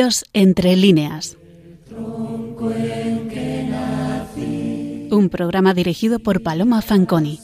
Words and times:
Dios 0.00 0.24
entre 0.32 0.76
líneas. 0.76 1.36
Un 5.10 5.28
programa 5.30 5.74
dirigido 5.74 6.20
por 6.20 6.42
Paloma 6.42 6.80
Fanconi. 6.80 7.38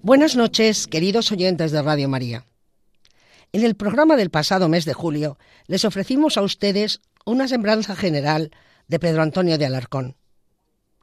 Buenas 0.00 0.36
noches, 0.36 0.86
queridos 0.86 1.32
oyentes 1.32 1.72
de 1.72 1.82
Radio 1.82 2.08
María. 2.08 2.46
En 3.52 3.64
el 3.64 3.74
programa 3.74 4.14
del 4.14 4.30
pasado 4.30 4.68
mes 4.68 4.84
de 4.84 4.94
julio 4.94 5.38
les 5.66 5.84
ofrecimos 5.84 6.36
a 6.36 6.42
ustedes 6.42 7.00
una 7.24 7.48
sembranza 7.48 7.96
general 7.96 8.52
de 8.90 8.98
Pedro 8.98 9.22
Antonio 9.22 9.56
de 9.56 9.66
Alarcón. 9.66 10.16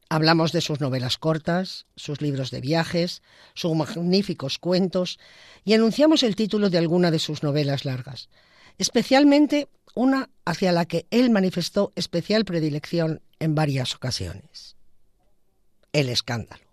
Hablamos 0.10 0.52
de 0.52 0.60
sus 0.60 0.82
novelas 0.82 1.18
cortas, 1.18 1.86
sus 1.96 2.22
libros 2.22 2.52
de 2.52 2.60
viajes, 2.60 3.22
sus 3.54 3.74
magníficos 3.76 4.60
cuentos 4.60 5.20
y 5.64 5.74
anunciamos 5.74 6.22
el 6.24 6.36
título 6.36 6.70
de 6.70 6.80
alguna 6.80 7.12
de 7.12 7.20
sus 7.20 7.44
novelas 7.44 7.86
largas, 7.86 8.28
especialmente 8.78 9.70
una 9.96 10.30
hacia 10.44 10.74
la 10.74 10.86
que 10.86 11.08
él 11.12 11.30
manifestó 11.30 11.94
especial 11.96 12.44
predilección 12.44 13.22
en 13.40 13.56
varias 13.56 13.96
ocasiones. 13.96 14.76
El 15.94 16.10
escándalo. 16.10 16.66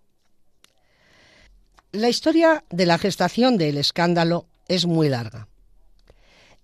La 1.93 2.09
historia 2.09 2.65
de 2.69 2.85
la 2.85 2.97
gestación 2.97 3.57
del 3.57 3.77
escándalo 3.77 4.47
es 4.67 4.85
muy 4.85 5.07
larga. 5.07 5.47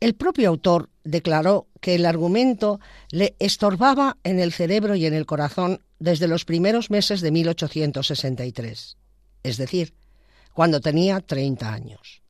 El 0.02 0.16
propio 0.16 0.50
autor 0.50 0.90
declaró 1.04 1.68
que 1.80 1.94
el 1.94 2.08
argumento 2.08 2.80
le 3.12 3.36
estorbaba 3.38 4.18
en 4.24 4.40
el 4.40 4.52
cerebro 4.52 4.96
y 4.96 5.06
en 5.06 5.14
el 5.14 5.28
corazón 5.28 5.80
desde 6.00 6.28
los 6.28 6.44
primeros 6.44 6.90
meses 6.90 7.22
de 7.22 7.30
1863, 7.30 8.98
es 9.44 9.58
decir, 9.58 9.94
cuando 10.54 10.82
tenía 10.82 11.20
30 11.20 11.72
años. 11.72 12.24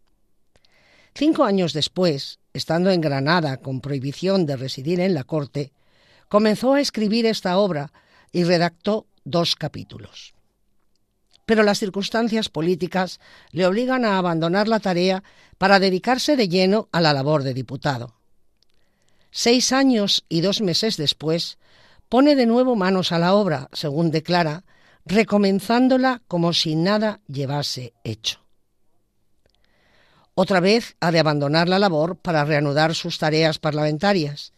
Cinco 1.16 1.46
años 1.46 1.72
después, 1.72 2.40
estando 2.54 2.92
en 2.92 3.00
Granada 3.00 3.56
con 3.56 3.80
prohibición 3.80 4.46
de 4.46 4.58
residir 4.58 5.00
en 5.00 5.14
la 5.14 5.24
corte, 5.24 5.72
comenzó 6.28 6.74
a 6.74 6.82
escribir 6.82 7.26
esta 7.26 7.58
obra 7.58 7.94
y 8.34 8.44
redactó 8.44 9.08
dos 9.24 9.56
capítulos 9.56 10.34
pero 11.52 11.64
las 11.64 11.80
circunstancias 11.80 12.48
políticas 12.48 13.20
le 13.52 13.66
obligan 13.66 14.06
a 14.06 14.18
abandonar 14.18 14.70
la 14.70 14.80
tarea 14.80 15.22
para 15.58 15.80
dedicarse 15.80 16.38
de 16.38 16.48
lleno 16.48 16.88
a 16.94 17.02
la 17.02 17.12
labor 17.12 17.44
de 17.44 17.54
diputado. 17.54 18.16
Seis 19.32 19.74
años 19.74 20.24
y 20.30 20.40
dos 20.40 20.62
meses 20.62 20.96
después, 20.96 21.58
pone 22.08 22.38
de 22.38 22.46
nuevo 22.46 22.78
manos 22.78 23.12
a 23.12 23.20
la 23.20 23.34
obra, 23.34 23.68
según 23.74 24.12
declara, 24.12 24.64
recomenzándola 25.06 26.22
como 26.30 26.54
si 26.54 26.76
nada 26.76 27.20
llevase 27.28 27.92
hecho. 28.06 28.40
Otra 30.36 30.62
vez 30.62 30.96
ha 31.02 31.12
de 31.12 31.20
abandonar 31.20 31.68
la 31.68 31.80
labor 31.80 32.16
para 32.16 32.46
reanudar 32.46 32.96
sus 32.96 33.18
tareas 33.18 33.60
parlamentarias, 33.60 34.54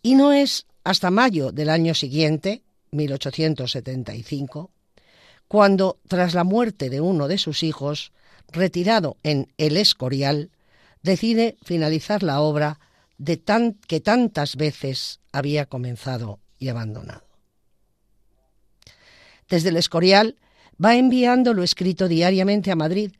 y 0.00 0.14
no 0.14 0.32
es 0.32 0.64
hasta 0.84 1.10
mayo 1.10 1.52
del 1.52 1.68
año 1.68 1.92
siguiente, 1.92 2.62
1875, 2.92 4.70
cuando, 5.50 5.98
tras 6.06 6.32
la 6.32 6.44
muerte 6.44 6.90
de 6.90 7.00
uno 7.00 7.26
de 7.26 7.36
sus 7.36 7.64
hijos, 7.64 8.12
retirado 8.52 9.16
en 9.24 9.52
El 9.58 9.76
Escorial, 9.78 10.52
decide 11.02 11.56
finalizar 11.64 12.22
la 12.22 12.40
obra 12.40 12.78
de 13.18 13.42
que 13.88 13.98
tantas 13.98 14.54
veces 14.54 15.18
había 15.32 15.66
comenzado 15.66 16.38
y 16.60 16.68
abandonado. 16.68 17.24
Desde 19.48 19.70
El 19.70 19.76
Escorial 19.76 20.36
va 20.82 20.94
enviando 20.94 21.52
lo 21.52 21.64
escrito 21.64 22.06
diariamente 22.06 22.70
a 22.70 22.76
Madrid, 22.76 23.10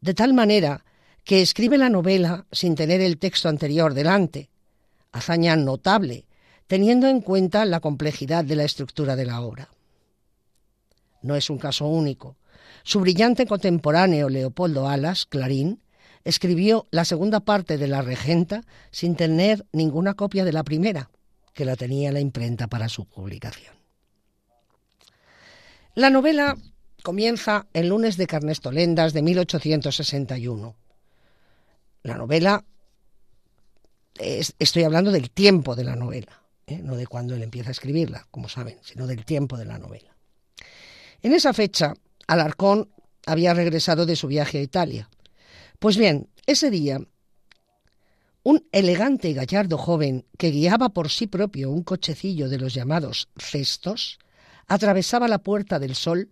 de 0.00 0.14
tal 0.14 0.32
manera 0.32 0.86
que 1.22 1.42
escribe 1.42 1.76
la 1.76 1.90
novela 1.90 2.46
sin 2.50 2.76
tener 2.76 3.02
el 3.02 3.18
texto 3.18 3.50
anterior 3.50 3.92
delante, 3.92 4.48
hazaña 5.12 5.54
notable, 5.54 6.24
teniendo 6.66 7.08
en 7.08 7.20
cuenta 7.20 7.66
la 7.66 7.80
complejidad 7.80 8.42
de 8.42 8.56
la 8.56 8.64
estructura 8.64 9.16
de 9.16 9.26
la 9.26 9.42
obra 9.42 9.68
no 11.24 11.34
es 11.34 11.50
un 11.50 11.58
caso 11.58 11.86
único. 11.86 12.36
Su 12.84 13.00
brillante 13.00 13.46
contemporáneo 13.46 14.28
Leopoldo 14.28 14.88
Alas, 14.88 15.24
Clarín, 15.26 15.82
escribió 16.22 16.86
la 16.90 17.04
segunda 17.04 17.40
parte 17.40 17.78
de 17.78 17.88
La 17.88 18.02
Regenta 18.02 18.62
sin 18.90 19.16
tener 19.16 19.64
ninguna 19.72 20.14
copia 20.14 20.44
de 20.44 20.52
la 20.52 20.64
primera, 20.64 21.10
que 21.54 21.64
la 21.64 21.76
tenía 21.76 22.12
la 22.12 22.20
imprenta 22.20 22.66
para 22.66 22.88
su 22.88 23.06
publicación. 23.06 23.74
La 25.94 26.10
novela 26.10 26.56
comienza 27.02 27.66
el 27.72 27.88
lunes 27.88 28.16
de 28.16 28.26
Carnestolendas 28.26 29.12
de 29.12 29.22
1861. 29.22 30.76
La 32.02 32.16
novela, 32.16 32.64
estoy 34.18 34.82
hablando 34.82 35.10
del 35.10 35.30
tiempo 35.30 35.74
de 35.74 35.84
la 35.84 35.96
novela, 35.96 36.42
¿eh? 36.66 36.80
no 36.82 36.96
de 36.96 37.06
cuando 37.06 37.34
él 37.34 37.42
empieza 37.42 37.70
a 37.70 37.72
escribirla, 37.72 38.26
como 38.30 38.48
saben, 38.48 38.78
sino 38.82 39.06
del 39.06 39.24
tiempo 39.24 39.56
de 39.56 39.64
la 39.64 39.78
novela. 39.78 40.13
En 41.24 41.32
esa 41.32 41.54
fecha, 41.54 41.94
Alarcón 42.26 42.90
había 43.24 43.54
regresado 43.54 44.04
de 44.04 44.14
su 44.14 44.28
viaje 44.28 44.58
a 44.58 44.62
Italia. 44.62 45.08
Pues 45.78 45.96
bien, 45.96 46.28
ese 46.44 46.68
día, 46.70 47.00
un 48.42 48.68
elegante 48.72 49.30
y 49.30 49.32
gallardo 49.32 49.78
joven 49.78 50.26
que 50.36 50.50
guiaba 50.50 50.90
por 50.90 51.08
sí 51.08 51.26
propio 51.26 51.70
un 51.70 51.82
cochecillo 51.82 52.50
de 52.50 52.58
los 52.58 52.74
llamados 52.74 53.30
cestos, 53.38 54.18
atravesaba 54.66 55.26
la 55.26 55.38
Puerta 55.38 55.78
del 55.78 55.94
Sol 55.94 56.28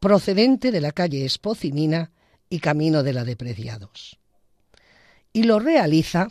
procedente 0.00 0.72
de 0.72 0.80
la 0.80 0.90
calle 0.90 1.24
Espocinina 1.24 2.10
y 2.50 2.58
camino 2.58 3.04
de 3.04 3.12
la 3.12 3.24
de 3.24 3.36
Preciados. 3.36 4.18
Y 5.32 5.44
lo 5.44 5.60
realiza 5.60 6.26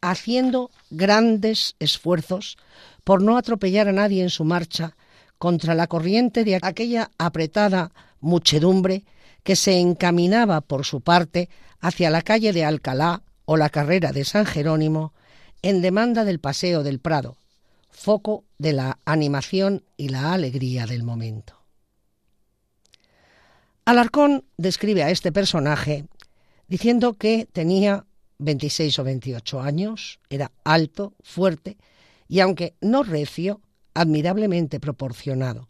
haciendo 0.00 0.72
grandes 0.90 1.76
esfuerzos 1.78 2.58
por 3.04 3.22
no 3.22 3.36
atropellar 3.36 3.86
a 3.86 3.92
nadie 3.92 4.20
en 4.20 4.30
su 4.30 4.44
marcha 4.44 4.96
contra 5.40 5.74
la 5.74 5.86
corriente 5.86 6.44
de 6.44 6.58
aquella 6.60 7.10
apretada 7.16 7.92
muchedumbre 8.20 9.04
que 9.42 9.56
se 9.56 9.80
encaminaba 9.80 10.60
por 10.60 10.84
su 10.84 11.00
parte 11.00 11.48
hacia 11.80 12.10
la 12.10 12.20
calle 12.20 12.52
de 12.52 12.66
Alcalá 12.66 13.22
o 13.46 13.56
la 13.56 13.70
carrera 13.70 14.12
de 14.12 14.26
San 14.26 14.44
Jerónimo 14.44 15.14
en 15.62 15.80
demanda 15.80 16.26
del 16.26 16.40
Paseo 16.40 16.82
del 16.82 17.00
Prado, 17.00 17.38
foco 17.88 18.44
de 18.58 18.74
la 18.74 18.98
animación 19.06 19.82
y 19.96 20.10
la 20.10 20.34
alegría 20.34 20.84
del 20.84 21.04
momento. 21.04 21.56
Alarcón 23.86 24.44
describe 24.58 25.04
a 25.04 25.10
este 25.10 25.32
personaje 25.32 26.04
diciendo 26.68 27.14
que 27.14 27.48
tenía 27.50 28.04
26 28.40 28.98
o 28.98 29.04
28 29.04 29.62
años, 29.62 30.20
era 30.28 30.52
alto, 30.64 31.14
fuerte 31.22 31.78
y 32.28 32.40
aunque 32.40 32.74
no 32.82 33.02
recio, 33.04 33.62
admirablemente 33.94 34.80
proporcionado, 34.80 35.68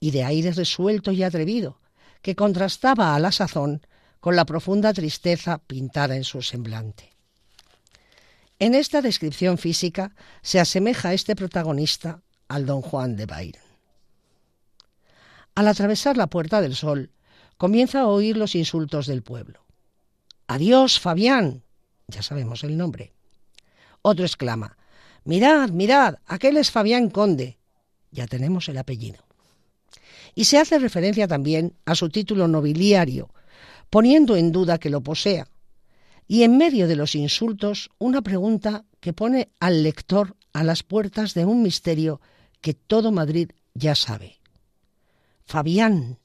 y 0.00 0.10
de 0.10 0.24
aire 0.24 0.52
resuelto 0.52 1.12
y 1.12 1.22
atrevido, 1.22 1.80
que 2.22 2.34
contrastaba 2.34 3.14
a 3.14 3.18
la 3.18 3.32
sazón 3.32 3.82
con 4.20 4.36
la 4.36 4.44
profunda 4.44 4.92
tristeza 4.92 5.58
pintada 5.58 6.16
en 6.16 6.24
su 6.24 6.42
semblante. 6.42 7.12
En 8.58 8.74
esta 8.74 9.02
descripción 9.02 9.58
física 9.58 10.14
se 10.42 10.58
asemeja 10.58 11.14
este 11.14 11.36
protagonista 11.36 12.22
al 12.48 12.66
don 12.66 12.82
Juan 12.82 13.16
de 13.16 13.26
Byron. 13.26 13.62
Al 15.54 15.68
atravesar 15.68 16.16
la 16.16 16.28
Puerta 16.28 16.60
del 16.60 16.74
Sol, 16.74 17.10
comienza 17.56 18.00
a 18.00 18.06
oír 18.06 18.36
los 18.36 18.54
insultos 18.54 19.06
del 19.06 19.22
pueblo. 19.22 19.64
Adiós, 20.46 20.98
Fabián. 20.98 21.62
Ya 22.06 22.22
sabemos 22.22 22.64
el 22.64 22.76
nombre. 22.76 23.12
Otro 24.02 24.24
exclama, 24.24 24.77
Mirad, 25.28 25.72
mirad, 25.72 26.14
aquel 26.24 26.56
es 26.56 26.70
Fabián 26.70 27.10
Conde. 27.10 27.58
Ya 28.10 28.26
tenemos 28.26 28.66
el 28.70 28.78
apellido. 28.78 29.18
Y 30.34 30.46
se 30.46 30.56
hace 30.56 30.78
referencia 30.78 31.28
también 31.28 31.74
a 31.84 31.94
su 31.94 32.08
título 32.08 32.48
nobiliario, 32.48 33.28
poniendo 33.90 34.36
en 34.36 34.52
duda 34.52 34.78
que 34.78 34.88
lo 34.88 35.02
posea. 35.02 35.46
Y 36.26 36.44
en 36.44 36.56
medio 36.56 36.88
de 36.88 36.96
los 36.96 37.14
insultos, 37.14 37.90
una 37.98 38.22
pregunta 38.22 38.86
que 39.00 39.12
pone 39.12 39.50
al 39.60 39.82
lector 39.82 40.34
a 40.54 40.64
las 40.64 40.82
puertas 40.82 41.34
de 41.34 41.44
un 41.44 41.62
misterio 41.62 42.22
que 42.62 42.72
todo 42.72 43.12
Madrid 43.12 43.50
ya 43.74 43.94
sabe. 43.94 44.38
Fabián, 45.44 46.16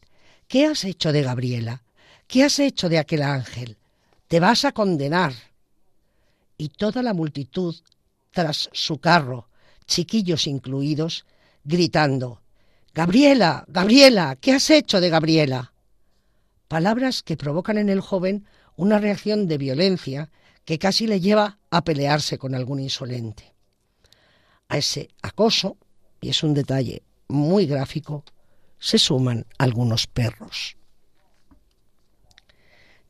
¿qué 0.47 0.65
has 0.65 0.85
hecho 0.85 1.11
de 1.11 1.23
Gabriela? 1.23 1.83
¿Qué 2.25 2.45
has 2.45 2.57
hecho 2.57 2.87
de 2.87 2.99
aquel 2.99 3.23
ángel? 3.23 3.75
Te 4.29 4.39
vas 4.39 4.63
a 4.63 4.71
condenar. 4.71 5.33
Y 6.57 6.69
toda 6.69 7.03
la 7.03 7.13
multitud 7.13 7.75
tras 8.33 8.69
su 8.73 8.97
carro, 8.97 9.47
chiquillos 9.85 10.47
incluidos, 10.47 11.25
gritando 11.63 12.41
Gabriela, 12.93 13.65
Gabriela, 13.67 14.37
¿qué 14.39 14.51
has 14.51 14.69
hecho 14.69 15.01
de 15.01 15.09
Gabriela? 15.09 15.73
Palabras 16.67 17.23
que 17.23 17.37
provocan 17.37 17.77
en 17.77 17.89
el 17.89 18.01
joven 18.01 18.45
una 18.75 18.99
reacción 18.99 19.47
de 19.47 19.57
violencia 19.57 20.29
que 20.65 20.77
casi 20.77 21.07
le 21.07 21.19
lleva 21.19 21.57
a 21.71 21.83
pelearse 21.83 22.37
con 22.37 22.53
algún 22.53 22.79
insolente. 22.79 23.53
a 24.69 24.77
ese 24.77 25.09
acoso, 25.21 25.77
y 26.21 26.29
es 26.29 26.41
un 26.41 26.53
detalle 26.53 27.03
muy 27.27 27.67
gráfico, 27.67 28.23
se 28.79 28.97
suman 28.97 29.45
algunos 29.59 30.07
perros. 30.07 30.77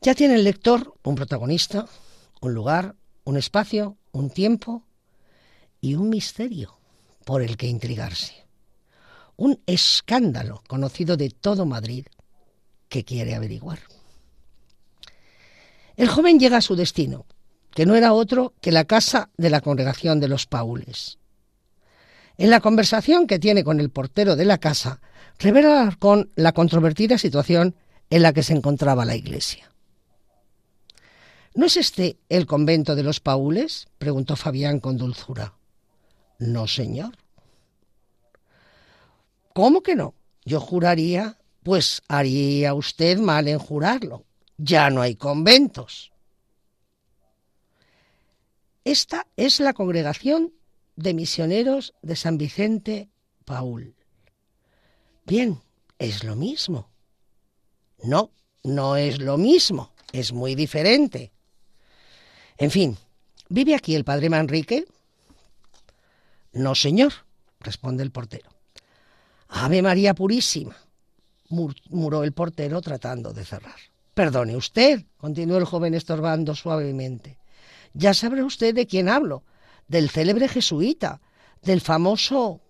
Ya 0.02 0.14
tiene 0.14 0.34
el 0.34 0.44
lector 0.44 0.94
un 1.02 1.14
protagonista, 1.14 1.86
un 2.40 2.52
lugar, 2.52 2.96
un 3.24 3.36
espacio, 3.38 3.96
un 4.12 4.28
tiempo 4.30 4.84
y 5.84 5.96
un 5.96 6.08
misterio 6.08 6.78
por 7.26 7.42
el 7.42 7.58
que 7.58 7.66
intrigarse. 7.66 8.46
Un 9.36 9.60
escándalo 9.66 10.62
conocido 10.66 11.18
de 11.18 11.28
todo 11.28 11.66
Madrid 11.66 12.06
que 12.88 13.04
quiere 13.04 13.34
averiguar. 13.34 13.80
El 15.96 16.08
joven 16.08 16.40
llega 16.40 16.56
a 16.56 16.62
su 16.62 16.74
destino, 16.74 17.26
que 17.70 17.84
no 17.84 17.96
era 17.96 18.14
otro 18.14 18.54
que 18.62 18.72
la 18.72 18.86
casa 18.86 19.28
de 19.36 19.50
la 19.50 19.60
congregación 19.60 20.20
de 20.20 20.28
los 20.28 20.46
Paules. 20.46 21.18
En 22.38 22.48
la 22.48 22.60
conversación 22.60 23.26
que 23.26 23.38
tiene 23.38 23.62
con 23.62 23.78
el 23.78 23.90
portero 23.90 24.36
de 24.36 24.46
la 24.46 24.56
casa, 24.56 25.02
revela 25.38 25.94
con 25.98 26.30
la 26.34 26.52
controvertida 26.52 27.18
situación 27.18 27.74
en 28.08 28.22
la 28.22 28.32
que 28.32 28.42
se 28.42 28.54
encontraba 28.54 29.04
la 29.04 29.16
iglesia. 29.16 29.70
¿No 31.54 31.66
es 31.66 31.76
este 31.76 32.16
el 32.30 32.46
convento 32.46 32.96
de 32.96 33.02
los 33.02 33.20
Paules? 33.20 33.86
preguntó 33.98 34.34
Fabián 34.34 34.80
con 34.80 34.96
dulzura. 34.96 35.52
No, 36.38 36.66
señor. 36.66 37.16
¿Cómo 39.52 39.82
que 39.82 39.94
no? 39.94 40.14
Yo 40.44 40.60
juraría, 40.60 41.38
pues 41.62 42.02
haría 42.08 42.74
usted 42.74 43.18
mal 43.18 43.48
en 43.48 43.58
jurarlo. 43.58 44.24
Ya 44.56 44.90
no 44.90 45.00
hay 45.00 45.16
conventos. 45.16 46.12
Esta 48.84 49.26
es 49.36 49.60
la 49.60 49.72
congregación 49.72 50.52
de 50.96 51.14
misioneros 51.14 51.94
de 52.02 52.16
San 52.16 52.36
Vicente 52.36 53.08
Paul. 53.44 53.94
Bien, 55.24 55.60
es 55.98 56.22
lo 56.22 56.36
mismo. 56.36 56.90
No, 58.02 58.30
no 58.62 58.96
es 58.96 59.20
lo 59.20 59.38
mismo, 59.38 59.94
es 60.12 60.32
muy 60.32 60.54
diferente. 60.54 61.32
En 62.58 62.70
fin, 62.70 62.98
¿vive 63.48 63.74
aquí 63.74 63.94
el 63.94 64.04
padre 64.04 64.28
Manrique? 64.28 64.84
No, 66.54 66.74
señor, 66.74 67.12
responde 67.60 68.02
el 68.02 68.10
portero. 68.10 68.50
Ave 69.48 69.82
María 69.82 70.14
Purísima, 70.14 70.76
murmuró 71.48 72.24
el 72.24 72.32
portero 72.32 72.80
tratando 72.80 73.32
de 73.32 73.44
cerrar. 73.44 73.76
Perdone 74.14 74.56
usted, 74.56 75.04
continuó 75.16 75.58
el 75.58 75.64
joven 75.64 75.94
estorbando 75.94 76.54
suavemente. 76.54 77.38
Ya 77.92 78.14
sabrá 78.14 78.44
usted 78.44 78.74
de 78.74 78.86
quién 78.86 79.08
hablo 79.08 79.44
del 79.88 80.10
célebre 80.10 80.48
jesuita, 80.48 81.20
del 81.62 81.80
famoso... 81.80 82.60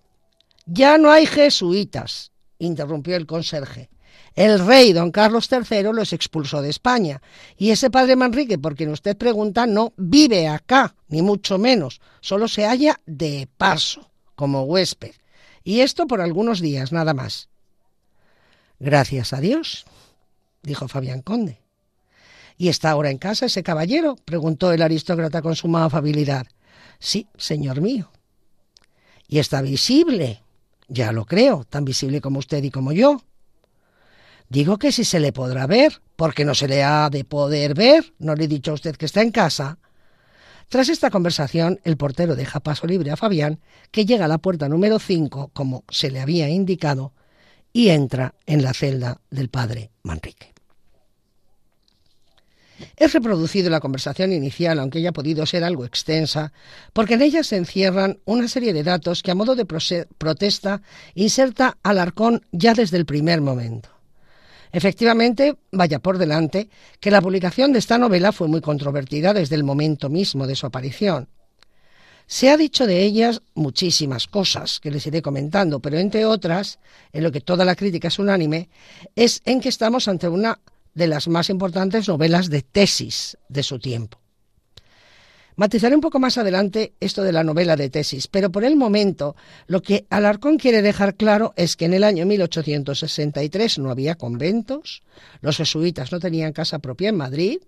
Ya 0.66 0.96
no 0.96 1.10
hay 1.10 1.26
jesuitas, 1.26 2.32
interrumpió 2.58 3.16
el 3.16 3.26
conserje. 3.26 3.90
El 4.34 4.66
rey 4.66 4.92
don 4.92 5.12
Carlos 5.12 5.48
III 5.50 5.84
los 5.92 6.12
expulsó 6.12 6.60
de 6.60 6.70
España 6.70 7.22
y 7.56 7.70
ese 7.70 7.90
padre 7.90 8.16
Manrique, 8.16 8.58
por 8.58 8.74
quien 8.74 8.90
usted 8.90 9.16
pregunta, 9.16 9.66
no 9.66 9.92
vive 9.96 10.48
acá, 10.48 10.96
ni 11.08 11.22
mucho 11.22 11.56
menos, 11.56 12.00
solo 12.20 12.48
se 12.48 12.64
halla 12.64 13.00
de 13.06 13.48
paso, 13.56 14.10
como 14.34 14.64
huésped. 14.64 15.14
Y 15.62 15.80
esto 15.80 16.06
por 16.06 16.20
algunos 16.20 16.60
días, 16.60 16.92
nada 16.92 17.14
más. 17.14 17.48
Gracias 18.80 19.32
a 19.32 19.40
Dios, 19.40 19.86
dijo 20.62 20.88
Fabián 20.88 21.22
Conde. 21.22 21.60
¿Y 22.56 22.68
está 22.68 22.90
ahora 22.90 23.10
en 23.10 23.18
casa 23.18 23.46
ese 23.46 23.62
caballero? 23.62 24.16
preguntó 24.24 24.72
el 24.72 24.82
aristócrata 24.82 25.42
con 25.42 25.56
suma 25.56 25.84
afabilidad. 25.84 26.46
Sí, 26.98 27.28
señor 27.36 27.80
mío. 27.80 28.10
Y 29.28 29.38
está 29.38 29.62
visible. 29.62 30.42
Ya 30.86 31.12
lo 31.12 31.24
creo, 31.24 31.64
tan 31.64 31.84
visible 31.84 32.20
como 32.20 32.38
usted 32.38 32.62
y 32.62 32.70
como 32.70 32.92
yo. 32.92 33.22
Digo 34.48 34.78
que 34.78 34.92
si 34.92 35.04
se 35.04 35.20
le 35.20 35.32
podrá 35.32 35.66
ver, 35.66 36.00
porque 36.16 36.44
no 36.44 36.54
se 36.54 36.68
le 36.68 36.82
ha 36.82 37.10
de 37.10 37.24
poder 37.24 37.74
ver. 37.74 38.14
¿No 38.18 38.34
le 38.34 38.44
he 38.44 38.48
dicho 38.48 38.70
a 38.70 38.74
usted 38.74 38.96
que 38.96 39.06
está 39.06 39.22
en 39.22 39.30
casa? 39.30 39.78
Tras 40.68 40.88
esta 40.88 41.10
conversación, 41.10 41.80
el 41.84 41.96
portero 41.96 42.36
deja 42.36 42.60
paso 42.60 42.86
libre 42.86 43.10
a 43.10 43.16
Fabián, 43.16 43.60
que 43.90 44.06
llega 44.06 44.24
a 44.24 44.28
la 44.28 44.38
puerta 44.38 44.68
número 44.68 44.98
5, 44.98 45.50
como 45.52 45.84
se 45.88 46.10
le 46.10 46.20
había 46.20 46.48
indicado, 46.48 47.12
y 47.72 47.88
entra 47.88 48.34
en 48.46 48.62
la 48.62 48.72
celda 48.72 49.20
del 49.30 49.50
padre 49.50 49.90
Manrique. 50.02 50.52
Es 52.96 53.12
reproducido 53.12 53.70
la 53.70 53.80
conversación 53.80 54.32
inicial, 54.32 54.78
aunque 54.78 54.98
haya 54.98 55.12
podido 55.12 55.46
ser 55.46 55.64
algo 55.64 55.84
extensa, 55.84 56.52
porque 56.92 57.14
en 57.14 57.22
ella 57.22 57.42
se 57.42 57.56
encierran 57.56 58.18
una 58.24 58.48
serie 58.48 58.72
de 58.72 58.82
datos 58.82 59.22
que 59.22 59.30
a 59.30 59.34
modo 59.34 59.54
de 59.54 59.64
protesta 59.64 60.82
inserta 61.14 61.78
Alarcón 61.82 62.44
ya 62.52 62.74
desde 62.74 62.96
el 62.96 63.06
primer 63.06 63.40
momento. 63.40 63.93
Efectivamente, 64.74 65.56
vaya 65.70 66.00
por 66.00 66.18
delante, 66.18 66.68
que 66.98 67.12
la 67.12 67.22
publicación 67.22 67.72
de 67.72 67.78
esta 67.78 67.96
novela 67.96 68.32
fue 68.32 68.48
muy 68.48 68.60
controvertida 68.60 69.32
desde 69.32 69.54
el 69.54 69.62
momento 69.62 70.08
mismo 70.08 70.48
de 70.48 70.56
su 70.56 70.66
aparición. 70.66 71.28
Se 72.26 72.50
ha 72.50 72.56
dicho 72.56 72.84
de 72.84 73.00
ellas 73.04 73.40
muchísimas 73.54 74.26
cosas 74.26 74.80
que 74.80 74.90
les 74.90 75.06
iré 75.06 75.22
comentando, 75.22 75.78
pero 75.78 75.96
entre 75.98 76.24
otras, 76.26 76.80
en 77.12 77.22
lo 77.22 77.30
que 77.30 77.40
toda 77.40 77.64
la 77.64 77.76
crítica 77.76 78.08
es 78.08 78.18
unánime, 78.18 78.68
es 79.14 79.42
en 79.44 79.60
que 79.60 79.68
estamos 79.68 80.08
ante 80.08 80.26
una 80.26 80.58
de 80.92 81.06
las 81.06 81.28
más 81.28 81.50
importantes 81.50 82.08
novelas 82.08 82.50
de 82.50 82.62
tesis 82.62 83.38
de 83.48 83.62
su 83.62 83.78
tiempo. 83.78 84.23
Matizaré 85.56 85.94
un 85.94 86.00
poco 86.00 86.18
más 86.18 86.36
adelante 86.36 86.94
esto 86.98 87.22
de 87.22 87.32
la 87.32 87.44
novela 87.44 87.76
de 87.76 87.88
tesis, 87.88 88.26
pero 88.26 88.50
por 88.50 88.64
el 88.64 88.74
momento 88.74 89.36
lo 89.66 89.82
que 89.82 90.04
Alarcón 90.10 90.58
quiere 90.58 90.82
dejar 90.82 91.14
claro 91.14 91.54
es 91.56 91.76
que 91.76 91.84
en 91.84 91.94
el 91.94 92.02
año 92.02 92.26
1863 92.26 93.78
no 93.78 93.90
había 93.90 94.16
conventos, 94.16 95.02
los 95.40 95.56
jesuitas 95.56 96.10
no 96.10 96.18
tenían 96.18 96.52
casa 96.52 96.80
propia 96.80 97.10
en 97.10 97.16
Madrid, 97.16 97.58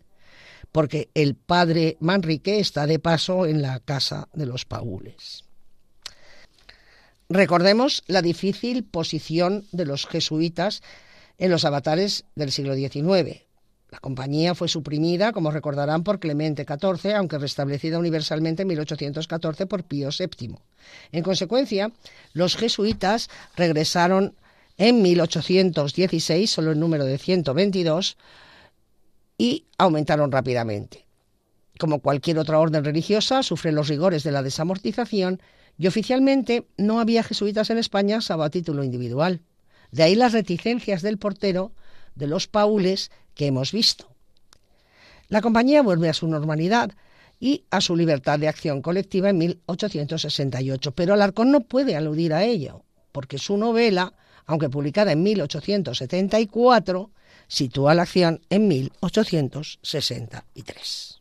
porque 0.73 1.11
el 1.15 1.37
padre 1.37 1.97
Manrique 2.01 2.59
está 2.59 2.87
de 2.87 2.99
paso 2.99 3.47
en 3.47 3.63
la 3.63 3.79
casa 3.79 4.29
de 4.33 4.47
los 4.47 4.65
Paules. 4.65 5.45
Recordemos 7.29 8.03
la 8.09 8.21
difícil 8.21 8.85
posición 8.85 9.65
de 9.71 9.87
los 9.87 10.07
jesuitas 10.07 10.83
en 11.39 11.51
los 11.51 11.65
avatares 11.65 12.25
del 12.35 12.51
siglo 12.51 12.75
XIX. 12.75 13.46
La 13.97 14.01
compañía 14.01 14.55
fue 14.55 14.69
suprimida, 14.69 15.33
como 15.33 15.51
recordarán, 15.51 16.05
por 16.05 16.21
Clemente 16.21 16.67
XIV, 16.69 17.15
aunque 17.15 17.39
restablecida 17.39 17.99
universalmente 17.99 18.61
en 18.61 18.69
1814 18.69 19.65
por 19.65 19.85
Pío 19.85 20.11
VII. 20.11 20.57
En 21.13 21.23
consecuencia, 21.23 21.91
los 22.35 22.57
jesuitas 22.57 23.31
regresaron 23.57 24.35
en 24.77 25.01
1816, 25.01 26.51
solo 26.51 26.73
el 26.73 26.79
número 26.79 27.07
de 27.07 27.17
122, 27.17 28.19
y 29.39 29.65
aumentaron 29.79 30.31
rápidamente. 30.31 31.07
Como 31.79 32.01
cualquier 32.01 32.39
otra 32.39 32.59
orden 32.59 32.85
religiosa, 32.85 33.43
sufre 33.43 33.73
los 33.73 33.89
rigores 33.89 34.25
de 34.25 34.33
la 34.33 34.43
desamortización 34.43 35.41
y 35.79 35.87
oficialmente 35.87 36.67
no 36.77 37.01
había 37.01 37.23
jesuitas 37.23 37.71
en 37.71 37.79
España 37.79 38.21
salvo 38.21 38.43
a 38.43 38.51
título 38.51 38.85
individual. 38.85 39.41
De 39.91 40.03
ahí 40.03 40.17
las 40.17 40.35
reticencias 40.35 41.01
del 41.01 41.17
portero 41.17 41.73
de 42.15 42.27
los 42.27 42.47
paules 42.47 43.11
que 43.37 43.47
hemos 43.47 43.71
visto. 43.71 44.09
La 45.29 45.41
compañía 45.41 45.83
vuelve 45.83 46.09
a 46.09 46.15
su 46.15 46.27
normalidad 46.27 46.91
y 47.39 47.63
a 47.71 47.81
su 47.81 47.95
libertad 47.95 48.41
de 48.41 48.49
acción 48.49 48.83
colectiva 48.83 49.31
en 49.31 49.39
1868, 49.39 50.91
pero 50.93 51.15
Alarcón 51.15 51.53
no 51.53 51.61
puede 51.61 51.95
aludir 51.95 52.35
a 52.35 52.43
ello, 52.43 52.83
porque 53.13 53.39
su 53.39 53.57
novela, 53.57 54.15
aunque 54.47 54.69
publicada 54.69 55.13
en 55.13 55.23
1874, 55.23 57.13
sitúa 57.47 57.95
la 57.95 58.03
acción 58.03 58.41
en 58.51 58.67
1863. 58.67 61.21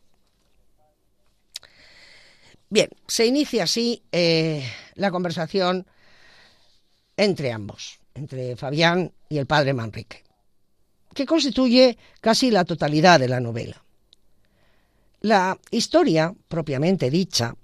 Bien, 2.68 2.88
se 3.06 3.26
inicia 3.26 3.62
así 3.62 4.02
eh, 4.10 4.68
la 4.94 5.12
conversación 5.12 5.86
entre 7.16 7.52
ambos 7.52 8.00
entre 8.16 8.56
Fabián 8.56 9.12
y 9.28 9.38
el 9.38 9.46
padre 9.46 9.74
Manrique, 9.74 10.24
que 11.16 11.26
constituye 11.26 11.98
casi 12.20 12.52
la 12.52 12.64
totalidad 12.64 13.18
de 13.18 13.26
la 13.26 13.40
novela. 13.40 13.82
La 15.22 15.58
historia, 15.72 16.32
propiamente 16.46 17.10
dicha, 17.10 17.56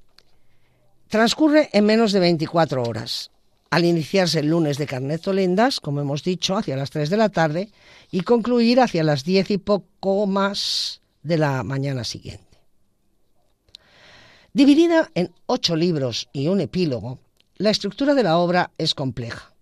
transcurre 1.08 1.68
en 1.72 1.84
menos 1.84 2.12
de 2.12 2.20
24 2.20 2.82
horas, 2.82 3.30
al 3.70 3.84
iniciarse 3.84 4.40
el 4.40 4.48
lunes 4.48 4.78
de 4.78 4.86
Carnet-Tolendas, 4.86 5.78
como 5.80 6.00
hemos 6.00 6.24
dicho, 6.24 6.56
hacia 6.56 6.76
las 6.76 6.90
3 6.90 7.10
de 7.10 7.16
la 7.16 7.28
tarde, 7.28 7.70
y 8.10 8.22
concluir 8.22 8.80
hacia 8.80 9.04
las 9.04 9.22
10 9.22 9.50
y 9.52 9.58
poco 9.58 10.26
más 10.26 11.02
de 11.22 11.36
la 11.36 11.62
mañana 11.62 12.04
siguiente. 12.04 12.58
Dividida 14.54 15.10
en 15.14 15.32
ocho 15.46 15.76
libros 15.76 16.28
y 16.32 16.48
un 16.48 16.60
epílogo, 16.60 17.18
la 17.56 17.70
estructura 17.70 18.14
de 18.14 18.22
la 18.22 18.38
obra 18.38 18.70
es 18.78 18.94
compleja. 18.94 19.52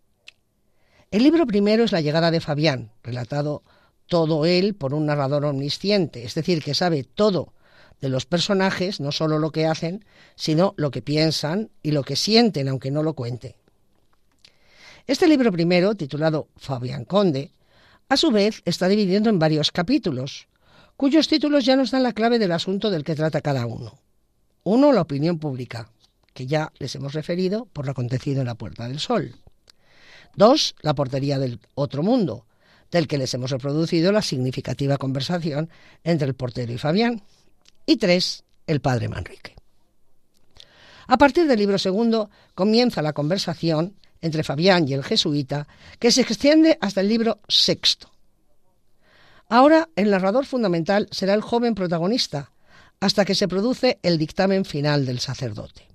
El 1.11 1.25
libro 1.25 1.45
primero 1.45 1.83
es 1.83 1.91
La 1.91 2.01
llegada 2.01 2.31
de 2.31 2.41
Fabián, 2.41 2.93
relatado 3.03 3.63
todo 4.11 4.45
él 4.45 4.75
por 4.75 4.93
un 4.93 5.07
narrador 5.07 5.45
omnisciente, 5.45 6.25
es 6.25 6.35
decir, 6.35 6.65
que 6.65 6.75
sabe 6.75 7.05
todo 7.05 7.55
de 8.01 8.09
los 8.09 8.27
personajes, 8.27 8.99
no 8.99 9.13
solo 9.13 9.39
lo 9.39 9.53
que 9.53 9.67
hacen, 9.67 10.05
sino 10.35 10.75
lo 10.77 10.91
que 10.91 11.01
piensan 11.01 11.71
y 11.81 11.93
lo 11.93 12.03
que 12.03 12.17
sienten, 12.17 12.67
aunque 12.67 12.91
no 12.91 13.05
lo 13.05 13.15
cuente. 13.15 13.55
Este 15.07 15.29
libro 15.29 15.53
primero, 15.53 15.95
titulado 15.95 16.49
Fabián 16.57 17.05
Conde, 17.05 17.53
a 18.09 18.17
su 18.17 18.33
vez 18.33 18.63
está 18.65 18.89
dividido 18.89 19.31
en 19.31 19.39
varios 19.39 19.71
capítulos, 19.71 20.49
cuyos 20.97 21.29
títulos 21.29 21.65
ya 21.65 21.77
nos 21.77 21.93
dan 21.93 22.03
la 22.03 22.13
clave 22.13 22.41
del 22.41 22.51
asunto 22.51 22.91
del 22.91 23.05
que 23.05 23.15
trata 23.15 23.41
cada 23.41 23.65
uno. 23.65 24.01
Uno, 24.65 24.93
la 24.93 25.03
opinión 25.03 25.39
pública, 25.39 25.93
que 26.35 26.49
ya 26.49 26.73
les 26.81 26.97
hemos 26.97 27.13
referido 27.13 27.67
por 27.67 27.85
lo 27.87 27.93
acontecido 27.93 28.41
en 28.41 28.49
la 28.49 28.57
Puerta 28.57 28.89
del 28.89 28.99
Sol. 28.99 29.37
Dos, 30.35 30.75
la 30.83 30.95
portería 30.95 31.39
del 31.39 31.61
otro 31.77 32.03
mundo, 32.03 32.47
del 32.91 33.07
que 33.07 33.19
les 33.19 33.33
hemos 33.35 33.51
reproducido 33.51 34.13
la 34.13 34.23
significativa 34.23 34.97
conversación 34.97 35.71
entre 36.05 36.29
el 36.29 36.35
portero 36.35 36.73
y 36.73 36.79
Fabián. 36.79 37.23
Y 37.87 37.97
tres, 37.97 38.45
el 38.67 38.81
padre 38.81 39.09
Manrique. 39.09 39.55
A 41.07 41.19
partir 41.19 41.47
del 41.47 41.59
libro 41.59 41.79
segundo 41.79 42.31
comienza 42.55 43.03
la 43.03 43.13
conversación 43.13 43.97
entre 44.21 44.45
Fabián 44.45 44.87
y 44.87 44.93
el 44.93 45.03
jesuita, 45.05 45.67
que 45.99 46.13
se 46.13 46.21
extiende 46.21 46.79
hasta 46.81 47.01
el 47.01 47.09
libro 47.09 47.41
sexto. 47.49 48.11
Ahora 49.49 49.89
el 49.97 50.11
narrador 50.11 50.47
fundamental 50.47 51.09
será 51.11 51.35
el 51.35 51.41
joven 51.41 51.75
protagonista, 51.75 52.53
hasta 53.01 53.25
que 53.25 53.35
se 53.35 53.49
produce 53.49 53.99
el 54.03 54.19
dictamen 54.19 54.65
final 54.65 55.07
del 55.07 55.21
sacerdote. 55.21 55.89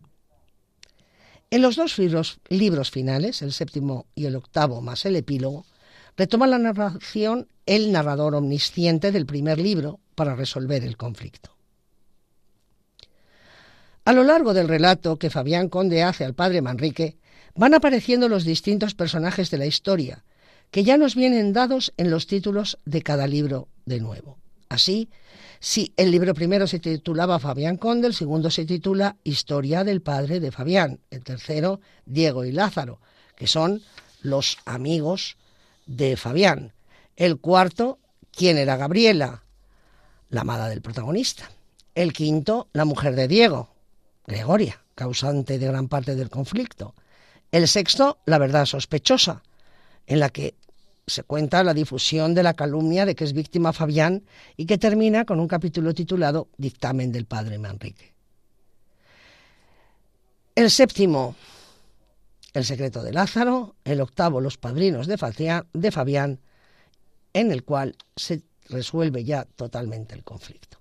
En 1.51 1.61
los 1.61 1.75
dos 1.75 1.97
libros, 1.97 2.91
finales, 2.91 3.41
el 3.41 3.53
séptimo 3.53 4.07
y 4.15 4.25
el 4.25 4.35
octavo 4.35 4.81
más 4.81 5.05
el 5.05 5.15
epílogo, 5.15 5.65
retoma 6.17 6.47
la 6.47 6.57
narración 6.57 7.47
el 7.65 7.91
narrador 7.91 8.35
omnisciente 8.35 9.11
del 9.11 9.25
primer 9.25 9.59
libro 9.59 9.99
para 10.15 10.35
resolver 10.35 10.83
el 10.83 10.97
conflicto. 10.97 11.55
A 14.05 14.13
lo 14.13 14.23
largo 14.23 14.53
del 14.53 14.67
relato 14.67 15.17
que 15.17 15.31
Fabián 15.31 15.67
Conde 15.67 16.03
hace 16.03 16.25
al 16.25 16.35
padre 16.35 16.61
Manrique, 16.61 17.17
van 17.55 17.73
apareciendo 17.73 18.29
los 18.29 18.43
distintos 18.43 18.93
personajes 18.93 19.49
de 19.49 19.57
la 19.57 19.65
historia, 19.65 20.23
que 20.71 20.83
ya 20.83 20.97
nos 20.97 21.15
vienen 21.15 21.53
dados 21.53 21.93
en 21.97 22.11
los 22.11 22.27
títulos 22.27 22.77
de 22.85 23.01
cada 23.01 23.27
libro 23.27 23.69
de 23.85 23.99
nuevo. 23.99 24.37
Así, 24.69 25.09
si 25.59 25.93
el 25.95 26.11
libro 26.11 26.33
primero 26.33 26.67
se 26.67 26.79
titulaba 26.79 27.39
Fabián 27.39 27.77
Conde, 27.77 28.07
el 28.07 28.13
segundo 28.13 28.51
se 28.51 28.65
titula 28.65 29.15
Historia 29.23 29.83
del 29.83 30.01
padre 30.01 30.39
de 30.39 30.51
Fabián, 30.51 30.99
el 31.09 31.23
tercero 31.23 31.79
Diego 32.05 32.45
y 32.45 32.51
Lázaro, 32.51 32.99
que 33.35 33.47
son 33.47 33.81
los 34.21 34.57
amigos 34.65 35.37
de 35.85 36.17
Fabián. 36.17 36.73
El 37.15 37.39
cuarto, 37.39 37.99
¿quién 38.31 38.57
era 38.57 38.77
Gabriela? 38.77 39.43
La 40.29 40.41
amada 40.41 40.67
del 40.69 40.81
protagonista. 40.81 41.49
El 41.93 42.13
quinto, 42.13 42.67
la 42.73 42.85
mujer 42.85 43.15
de 43.15 43.27
Diego, 43.27 43.69
Gregoria, 44.27 44.81
causante 44.95 45.57
de 45.59 45.67
gran 45.67 45.87
parte 45.87 46.15
del 46.15 46.29
conflicto. 46.29 46.93
El 47.51 47.67
sexto, 47.67 48.17
la 48.25 48.37
verdad 48.37 48.65
sospechosa, 48.65 49.43
en 50.07 50.19
la 50.19 50.29
que 50.29 50.55
se 51.07 51.23
cuenta 51.23 51.63
la 51.63 51.73
difusión 51.73 52.33
de 52.33 52.43
la 52.43 52.53
calumnia 52.53 53.05
de 53.05 53.15
que 53.15 53.23
es 53.23 53.33
víctima 53.33 53.73
Fabián 53.73 54.23
y 54.57 54.65
que 54.65 54.77
termina 54.77 55.25
con 55.25 55.39
un 55.39 55.47
capítulo 55.47 55.93
titulado 55.93 56.49
Dictamen 56.57 57.11
del 57.11 57.25
padre 57.25 57.59
Manrique. 57.59 58.13
El 60.55 60.71
séptimo, 60.71 61.35
el 62.55 62.65
secreto 62.65 63.03
de 63.03 63.11
Lázaro, 63.11 63.75
el 63.83 63.99
octavo, 64.01 64.39
Los 64.39 64.57
padrinos 64.57 65.07
de 65.07 65.17
Fabián, 65.91 66.39
en 67.33 67.51
el 67.51 67.63
cual 67.63 67.97
se 68.15 68.43
resuelve 68.69 69.25
ya 69.25 69.43
totalmente 69.43 70.15
el 70.15 70.23
conflicto. 70.23 70.79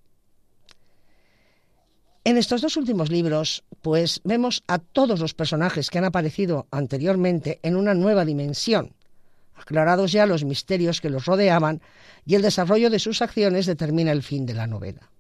En 2.23 2.39
estos 2.39 2.63
dos 2.63 2.77
últimos 2.77 3.11
libros, 3.11 3.65
pues 3.83 4.21
vemos 4.25 4.63
a 4.67 4.79
todos 4.79 5.21
los 5.21 5.35
personajes 5.35 5.91
que 5.91 5.99
han 5.99 6.05
aparecido 6.05 6.69
anteriormente 6.71 7.59
en 7.63 7.77
una 7.77 7.93
nueva 7.93 8.25
dimensión, 8.25 8.95
aclarados 9.55 10.13
ya 10.13 10.27
los 10.27 10.45
misterios 10.45 11.01
que 11.01 11.11
los 11.11 11.27
rodeaban 11.27 11.83
y 12.25 12.37
el 12.37 12.43
desarrollo 12.43 12.89
de 12.89 13.01
sus 13.01 13.21
acciones 13.21 13.67
determina 13.67 14.13
el 14.13 14.23
fin 14.23 14.47
de 14.47 14.55
la 14.55 14.67
novela. 14.67 15.11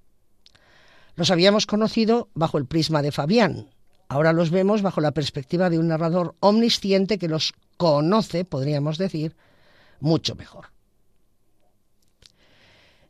Los 1.16 1.30
habíamos 1.30 1.66
conocido 1.66 2.30
bajo 2.32 2.58
el 2.58 2.66
prisma 2.66 3.02
de 3.02 3.12
Fabián, 3.12 3.73
Ahora 4.14 4.32
los 4.32 4.50
vemos 4.50 4.80
bajo 4.80 5.00
la 5.00 5.10
perspectiva 5.10 5.70
de 5.70 5.80
un 5.80 5.88
narrador 5.88 6.36
omnisciente 6.38 7.18
que 7.18 7.26
los 7.26 7.52
conoce, 7.76 8.44
podríamos 8.44 8.96
decir, 8.96 9.34
mucho 9.98 10.36
mejor. 10.36 10.66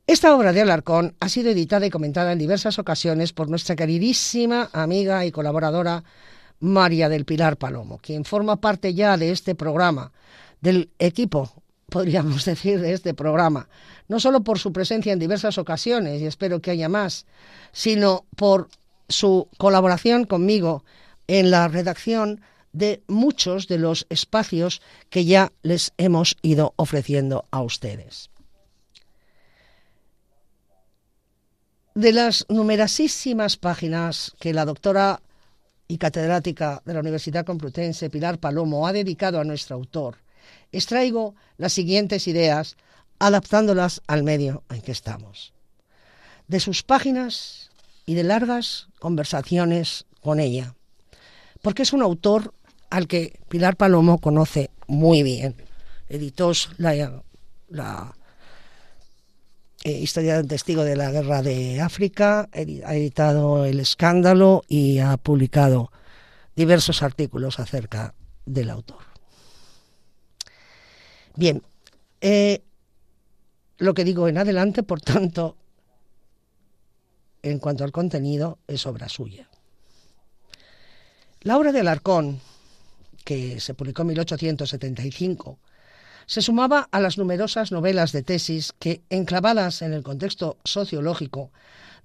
Esta 0.06 0.34
obra 0.34 0.54
de 0.54 0.62
Alarcón 0.62 1.14
ha 1.20 1.28
sido 1.28 1.50
editada 1.50 1.84
y 1.84 1.90
comentada 1.90 2.32
en 2.32 2.38
diversas 2.38 2.78
ocasiones 2.78 3.34
por 3.34 3.50
nuestra 3.50 3.76
queridísima 3.76 4.70
amiga 4.72 5.26
y 5.26 5.30
colaboradora 5.30 6.04
María 6.60 7.10
del 7.10 7.26
Pilar 7.26 7.58
Palomo, 7.58 7.98
quien 7.98 8.24
forma 8.24 8.56
parte 8.56 8.94
ya 8.94 9.18
de 9.18 9.30
este 9.30 9.54
programa, 9.54 10.10
del 10.62 10.88
equipo, 10.98 11.52
podríamos 11.90 12.44
decir, 12.46 12.80
de 12.80 12.94
este 12.94 13.12
programa, 13.12 13.68
no 14.08 14.20
solo 14.20 14.40
por 14.40 14.58
su 14.58 14.72
presencia 14.72 15.12
en 15.12 15.18
diversas 15.18 15.58
ocasiones, 15.58 16.22
y 16.22 16.24
espero 16.24 16.62
que 16.62 16.70
haya 16.70 16.88
más, 16.88 17.26
sino 17.72 18.24
por 18.36 18.70
su 19.08 19.48
colaboración 19.58 20.24
conmigo 20.24 20.84
en 21.26 21.50
la 21.50 21.68
redacción 21.68 22.40
de 22.72 23.02
muchos 23.06 23.68
de 23.68 23.78
los 23.78 24.06
espacios 24.10 24.82
que 25.08 25.24
ya 25.24 25.52
les 25.62 25.92
hemos 25.96 26.36
ido 26.42 26.74
ofreciendo 26.76 27.46
a 27.50 27.62
ustedes. 27.62 28.30
De 31.94 32.12
las 32.12 32.44
numerosísimas 32.48 33.56
páginas 33.56 34.32
que 34.40 34.52
la 34.52 34.64
doctora 34.64 35.20
y 35.86 35.98
catedrática 35.98 36.82
de 36.84 36.94
la 36.94 37.00
Universidad 37.00 37.46
Complutense, 37.46 38.10
Pilar 38.10 38.38
Palomo, 38.38 38.88
ha 38.88 38.92
dedicado 38.92 39.38
a 39.38 39.44
nuestro 39.44 39.76
autor, 39.76 40.16
extraigo 40.72 41.36
las 41.56 41.72
siguientes 41.72 42.26
ideas 42.26 42.76
adaptándolas 43.20 44.02
al 44.08 44.24
medio 44.24 44.64
en 44.70 44.80
que 44.80 44.90
estamos. 44.90 45.52
De 46.48 46.58
sus 46.58 46.82
páginas 46.82 47.63
y 48.06 48.14
de 48.14 48.24
largas 48.24 48.88
conversaciones 48.98 50.06
con 50.20 50.40
ella, 50.40 50.74
porque 51.62 51.82
es 51.82 51.92
un 51.92 52.02
autor 52.02 52.52
al 52.90 53.08
que 53.08 53.40
Pilar 53.48 53.76
Palomo 53.76 54.18
conoce 54.18 54.70
muy 54.86 55.22
bien. 55.22 55.56
Editó 56.08 56.52
la, 56.76 57.22
la 57.68 58.14
eh, 59.82 59.90
Historia 59.92 60.36
del 60.36 60.48
Testigo 60.48 60.84
de 60.84 60.96
la 60.96 61.10
Guerra 61.10 61.42
de 61.42 61.80
África, 61.80 62.48
ha 62.52 62.94
editado 62.94 63.64
El 63.64 63.80
Escándalo 63.80 64.62
y 64.68 64.98
ha 64.98 65.16
publicado 65.16 65.90
diversos 66.56 67.02
artículos 67.02 67.58
acerca 67.58 68.14
del 68.46 68.70
autor. 68.70 68.98
Bien, 71.36 71.62
eh, 72.20 72.62
lo 73.78 73.92
que 73.92 74.04
digo 74.04 74.28
en 74.28 74.38
adelante, 74.38 74.82
por 74.82 75.00
tanto, 75.00 75.56
en 77.44 77.58
cuanto 77.58 77.84
al 77.84 77.92
contenido, 77.92 78.58
es 78.66 78.86
obra 78.86 79.08
suya. 79.08 79.48
La 81.42 81.58
obra 81.58 81.72
de 81.72 81.80
Alarcón, 81.80 82.40
que 83.24 83.60
se 83.60 83.74
publicó 83.74 84.02
en 84.02 84.08
1875, 84.08 85.58
se 86.26 86.40
sumaba 86.40 86.88
a 86.90 87.00
las 87.00 87.18
numerosas 87.18 87.70
novelas 87.70 88.12
de 88.12 88.22
tesis 88.22 88.72
que, 88.78 89.02
enclavadas 89.10 89.82
en 89.82 89.92
el 89.92 90.02
contexto 90.02 90.56
sociológico, 90.64 91.52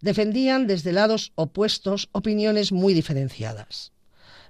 defendían 0.01 0.67
desde 0.67 0.91
lados 0.91 1.31
opuestos 1.35 2.09
opiniones 2.11 2.73
muy 2.73 2.93
diferenciadas. 2.93 3.93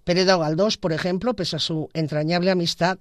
Peredo 0.04 0.40
Galdós, 0.40 0.78
por 0.78 0.92
ejemplo, 0.92 1.36
pese 1.36 1.58
a 1.58 1.60
su 1.60 1.90
entrañable 1.94 2.50
amistad, 2.50 2.98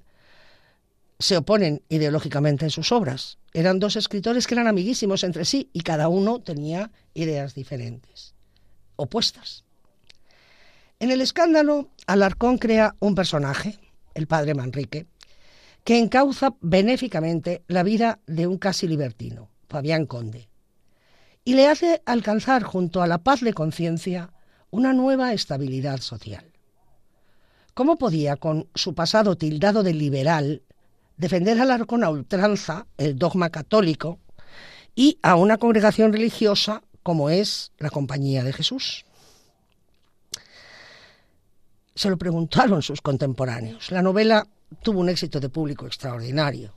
se 1.19 1.37
oponen 1.37 1.83
ideológicamente 1.89 2.65
en 2.65 2.71
sus 2.71 2.93
obras. 2.93 3.39
Eran 3.53 3.79
dos 3.79 3.97
escritores 3.97 4.47
que 4.47 4.55
eran 4.55 4.69
amiguísimos 4.69 5.25
entre 5.25 5.45
sí 5.45 5.71
y 5.73 5.81
cada 5.81 6.09
uno 6.09 6.41
tenía 6.41 6.93
ideas 7.15 7.55
diferentes, 7.55 8.35
opuestas. 8.97 9.65
En 11.01 11.11
el 11.11 11.21
escándalo, 11.21 11.91
Alarcón 12.07 12.59
crea 12.59 12.97
un 13.01 13.15
personaje, 13.15 13.79
el 14.15 14.27
padre 14.27 14.55
Manrique, 14.55 15.07
que 15.85 15.99
encauza 15.99 16.57
benéficamente 16.61 17.63
la 17.69 17.83
vida 17.83 18.21
de 18.27 18.47
un 18.47 18.59
casi 18.59 18.87
libertino, 18.87 19.49
Fabián 19.69 20.07
Conde, 20.07 20.49
y 21.45 21.55
le 21.55 21.67
hace 21.67 22.03
alcanzar 22.05 22.63
junto 22.63 23.01
a 23.01 23.07
la 23.07 23.19
paz 23.19 23.41
de 23.41 23.55
conciencia 23.55 24.33
una 24.71 24.93
nueva 24.93 25.33
estabilidad 25.33 26.01
social. 26.01 26.53
¿Cómo 27.75 27.97
podía, 27.97 28.37
con 28.37 28.69
su 28.75 28.95
pasado 28.95 29.37
tildado 29.37 29.83
de 29.83 29.95
liberal, 29.95 30.63
defender 31.19 31.59
a 31.59 31.65
Alarcón 31.65 32.05
a 32.05 32.11
ultranza 32.11 32.87
el 32.97 33.19
dogma 33.19 33.51
católico 33.51 34.19
y 34.95 35.19
a 35.23 35.35
una 35.35 35.59
congregación 35.59 36.13
religiosa 36.13 36.83
como 37.03 37.29
es 37.29 37.73
la 37.79 37.91
Compañía 37.91 38.45
de 38.45 38.53
Jesús. 38.53 39.05
Se 41.95 42.09
lo 42.09 42.17
preguntaron 42.17 42.83
sus 42.83 43.01
contemporáneos. 43.01 43.91
La 43.91 44.03
novela 44.03 44.47
tuvo 44.83 45.01
un 45.01 45.09
éxito 45.09 45.41
de 45.41 45.49
público 45.49 45.87
extraordinario. 45.87 46.73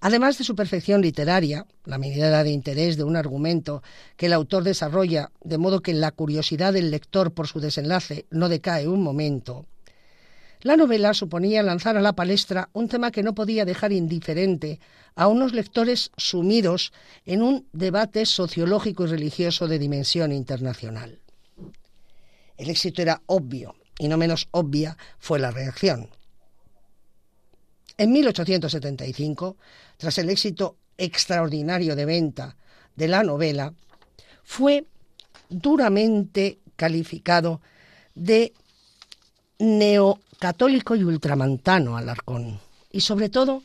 Además 0.00 0.36
de 0.36 0.44
su 0.44 0.56
perfección 0.56 1.00
literaria, 1.00 1.64
la 1.84 1.96
medida 1.96 2.42
de 2.42 2.50
interés 2.50 2.96
de 2.96 3.04
un 3.04 3.16
argumento 3.16 3.82
que 4.16 4.26
el 4.26 4.32
autor 4.32 4.64
desarrolla, 4.64 5.30
de 5.42 5.58
modo 5.58 5.80
que 5.80 5.94
la 5.94 6.10
curiosidad 6.10 6.72
del 6.72 6.90
lector 6.90 7.32
por 7.32 7.46
su 7.46 7.60
desenlace 7.60 8.26
no 8.30 8.48
decae 8.48 8.88
un 8.88 9.00
momento, 9.00 9.64
la 10.62 10.76
novela 10.76 11.12
suponía 11.12 11.62
lanzar 11.62 11.96
a 11.96 12.00
la 12.00 12.14
palestra 12.14 12.68
un 12.72 12.88
tema 12.88 13.10
que 13.10 13.22
no 13.22 13.34
podía 13.34 13.64
dejar 13.64 13.92
indiferente 13.92 14.80
a 15.14 15.26
unos 15.26 15.52
lectores 15.52 16.10
sumidos 16.16 16.92
en 17.26 17.42
un 17.42 17.66
debate 17.72 18.24
sociológico 18.26 19.04
y 19.04 19.08
religioso 19.08 19.66
de 19.66 19.78
dimensión 19.78 20.32
internacional. 20.32 21.20
El 22.56 22.70
éxito 22.70 23.02
era 23.02 23.22
obvio 23.26 23.74
y 23.98 24.08
no 24.08 24.16
menos 24.16 24.48
obvia 24.52 24.96
fue 25.18 25.38
la 25.38 25.50
reacción. 25.50 26.08
En 27.98 28.12
1875, 28.12 29.56
tras 29.96 30.18
el 30.18 30.30
éxito 30.30 30.76
extraordinario 30.96 31.96
de 31.96 32.04
venta 32.04 32.56
de 32.96 33.08
la 33.08 33.22
novela, 33.22 33.74
fue 34.44 34.86
duramente 35.48 36.58
calificado 36.76 37.60
de 38.14 38.54
neocatólico 39.62 40.96
y 40.96 41.04
ultramantano 41.04 41.96
Alarcón, 41.96 42.58
y 42.90 43.00
sobre 43.00 43.28
todo 43.28 43.62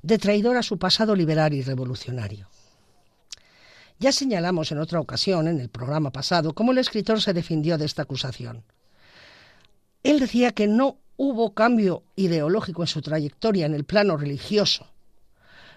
de 0.00 0.16
traidor 0.16 0.56
a 0.56 0.62
su 0.62 0.78
pasado 0.78 1.16
liberal 1.16 1.52
y 1.52 1.62
revolucionario. 1.62 2.46
Ya 3.98 4.12
señalamos 4.12 4.70
en 4.70 4.78
otra 4.78 5.00
ocasión, 5.00 5.48
en 5.48 5.58
el 5.58 5.68
programa 5.68 6.12
pasado, 6.12 6.54
cómo 6.54 6.70
el 6.70 6.78
escritor 6.78 7.20
se 7.20 7.32
defendió 7.32 7.78
de 7.78 7.84
esta 7.84 8.02
acusación. 8.02 8.62
Él 10.04 10.20
decía 10.20 10.52
que 10.52 10.68
no 10.68 10.98
hubo 11.16 11.52
cambio 11.52 12.04
ideológico 12.14 12.84
en 12.84 12.86
su 12.86 13.02
trayectoria 13.02 13.66
en 13.66 13.74
el 13.74 13.84
plano 13.84 14.16
religioso. 14.16 14.86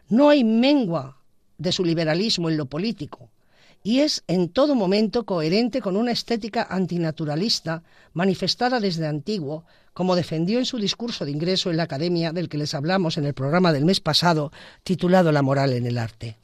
No 0.07 0.29
hay 0.29 0.43
mengua 0.43 1.17
de 1.57 1.71
su 1.71 1.83
liberalismo 1.83 2.47
en 2.49 2.57
lo 2.57 2.67
político, 2.67 3.31
y 3.83 3.99
es 3.99 4.23
en 4.27 4.49
todo 4.49 4.75
momento 4.75 5.25
coherente 5.25 5.81
con 5.81 5.97
una 5.97 6.11
estética 6.11 6.65
antinaturalista 6.69 7.83
manifestada 8.13 8.79
desde 8.79 9.05
antiguo, 9.05 9.65
como 9.93 10.15
defendió 10.15 10.57
en 10.57 10.65
su 10.65 10.77
discurso 10.77 11.25
de 11.25 11.31
ingreso 11.31 11.69
en 11.69 11.77
la 11.77 11.83
Academia 11.83 12.31
del 12.31 12.47
que 12.47 12.57
les 12.57 12.73
hablamos 12.73 13.17
en 13.17 13.25
el 13.25 13.33
programa 13.33 13.73
del 13.73 13.83
mes 13.83 13.99
pasado, 13.99 14.53
titulado 14.83 15.33
La 15.33 15.41
moral 15.41 15.73
en 15.73 15.85
el 15.85 15.97
arte. 15.97 16.37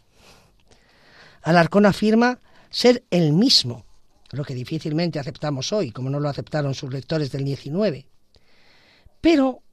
Alarcón 1.41 1.86
afirma 1.86 2.39
ser 2.69 3.05
el 3.10 3.31
mismo, 3.31 3.86
lo 4.31 4.43
que 4.43 4.53
difícilmente 4.53 5.17
aceptamos 5.17 5.72
hoy, 5.72 5.91
como 5.91 6.10
no 6.10 6.19
lo 6.19 6.27
aceptaron 6.27 6.75
sus 6.75 6.91
lectores 6.91 7.31
del 7.31 7.46
19. 7.46 8.05
Pero 9.22 9.63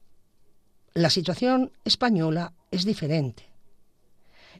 la 0.93 1.09
situación 1.09 1.73
española 1.83 2.53
es 2.71 2.85
diferente. 2.85 3.46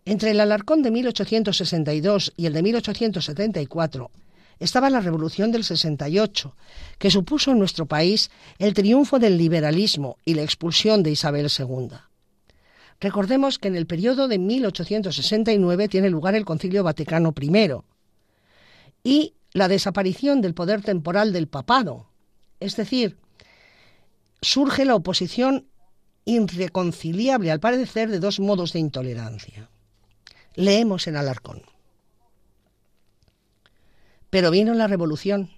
Entre 0.07 0.31
el 0.31 0.39
Alarcón 0.39 0.83
de 0.83 0.89
1862 0.89 2.31
y 2.37 2.45
el 2.45 2.53
de 2.53 2.63
1874 2.63 4.09
estaba 4.57 4.89
la 4.89 5.01
Revolución 5.01 5.51
del 5.51 5.65
68, 5.65 6.55
que 6.97 7.11
supuso 7.11 7.51
en 7.51 7.59
nuestro 7.59 7.87
país 7.87 8.31
el 8.57 8.73
triunfo 8.73 9.19
del 9.19 9.37
liberalismo 9.37 10.15
y 10.23 10.35
la 10.35 10.43
expulsión 10.43 11.03
de 11.03 11.11
Isabel 11.11 11.49
II. 11.49 11.89
Recordemos 13.01 13.59
que 13.59 13.67
en 13.67 13.75
el 13.75 13.85
periodo 13.85 14.29
de 14.29 14.39
1869 14.39 15.89
tiene 15.89 16.09
lugar 16.09 16.35
el 16.35 16.45
Concilio 16.45 16.85
Vaticano 16.85 17.33
I 17.37 17.73
y 19.03 19.33
la 19.51 19.67
desaparición 19.67 20.39
del 20.39 20.53
poder 20.53 20.83
temporal 20.83 21.33
del 21.33 21.49
papado, 21.49 22.07
es 22.61 22.77
decir, 22.77 23.17
surge 24.41 24.85
la 24.85 24.95
oposición 24.95 25.67
irreconciliable 26.23 27.51
al 27.51 27.59
parecer 27.59 28.09
de 28.09 28.21
dos 28.21 28.39
modos 28.39 28.71
de 28.71 28.79
intolerancia. 28.79 29.69
Leemos 30.57 31.05
en 31.05 31.15
Alarcón. 31.15 31.61
Pero 34.31 34.49
vino 34.49 34.73
la 34.73 34.87
revolución. 34.87 35.51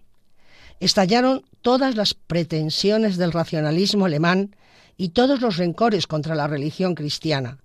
Estallaron 0.82 1.46
todas 1.62 1.96
las 1.96 2.14
pretensiones 2.14 3.16
del 3.16 3.32
racionalismo 3.32 4.08
alemán 4.08 4.58
y 4.98 5.10
todos 5.10 5.40
los 5.40 5.56
rencores 5.56 6.06
contra 6.06 6.36
la 6.36 6.48
religión 6.48 6.96
cristiana. 6.96 7.60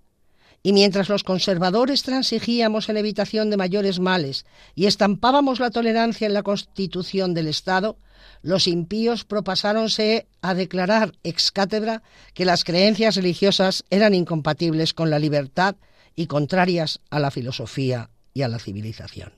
Y 0.63 0.73
mientras 0.73 1.09
los 1.09 1.25
conservadores 1.25 2.05
transigíamos 2.05 2.89
en 2.89 2.99
evitación 2.99 3.51
de 3.51 3.57
mayores 3.57 3.99
males 3.99 4.47
y 4.77 4.87
estampábamos 4.87 5.59
la 5.59 5.71
tolerancia 5.71 6.29
en 6.29 6.35
la 6.35 6.45
constitución 6.45 7.35
del 7.35 7.49
Estado, 7.49 7.99
los 8.43 8.69
impíos 8.69 9.25
propasáronse 9.25 10.29
a 10.41 10.55
declarar 10.55 11.15
ex 11.25 11.51
cátedra 11.51 12.05
que 12.33 12.45
las 12.45 12.63
creencias 12.63 13.17
religiosas 13.17 13.83
eran 13.91 14.15
incompatibles 14.15 14.95
con 14.95 15.11
la 15.11 15.19
libertad 15.19 15.75
y 16.17 16.27
contrarias 16.27 17.01
a 17.11 17.19
la 17.19 17.31
filosofía 17.31 18.11
y 18.33 18.43
a 18.43 18.49
la 18.49 18.59
civilización. 18.59 19.33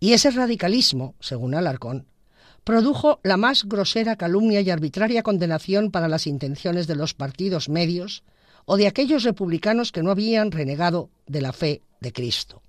Y 0.00 0.12
ese 0.12 0.30
radicalismo, 0.30 1.14
según 1.20 1.54
Alarcón, 1.54 2.06
produjo 2.64 3.18
la 3.22 3.36
más 3.36 3.64
grosera 3.64 4.16
calumnia 4.16 4.60
y 4.60 4.70
arbitraria 4.70 5.22
condenación 5.22 5.90
para 5.90 6.08
las 6.08 6.26
intenciones 6.26 6.86
de 6.86 6.96
los 6.96 7.14
partidos 7.14 7.68
medios 7.68 8.22
o 8.66 8.76
de 8.76 8.86
aquellos 8.86 9.24
republicanos 9.24 9.90
que 9.90 10.02
no 10.02 10.10
habían 10.10 10.50
renegado 10.52 11.10
de 11.26 11.40
la 11.40 11.52
fe 11.52 11.82
de 12.00 12.12
Cristo. 12.12 12.62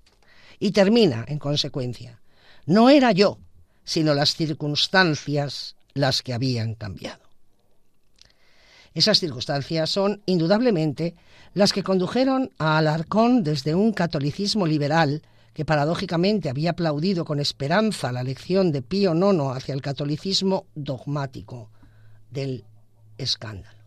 Y 0.58 0.72
termina, 0.72 1.24
en 1.28 1.38
consecuencia, 1.38 2.20
no 2.66 2.88
era 2.90 3.12
yo, 3.12 3.38
sino 3.84 4.14
las 4.14 4.34
circunstancias 4.34 5.76
las 5.94 6.22
que 6.22 6.32
habían 6.32 6.74
cambiado. 6.74 7.19
Esas 8.92 9.20
circunstancias 9.20 9.90
son, 9.90 10.22
indudablemente, 10.26 11.14
las 11.54 11.72
que 11.72 11.84
condujeron 11.84 12.50
a 12.58 12.78
Alarcón 12.78 13.44
desde 13.44 13.74
un 13.74 13.92
catolicismo 13.92 14.66
liberal 14.66 15.22
que 15.52 15.64
paradójicamente 15.64 16.48
había 16.48 16.70
aplaudido 16.70 17.24
con 17.24 17.40
esperanza 17.40 18.12
la 18.12 18.22
lección 18.22 18.72
de 18.72 18.82
Pío 18.82 19.14
IX 19.14 19.56
hacia 19.56 19.74
el 19.74 19.82
catolicismo 19.82 20.66
dogmático 20.74 21.70
del 22.30 22.64
escándalo. 23.18 23.78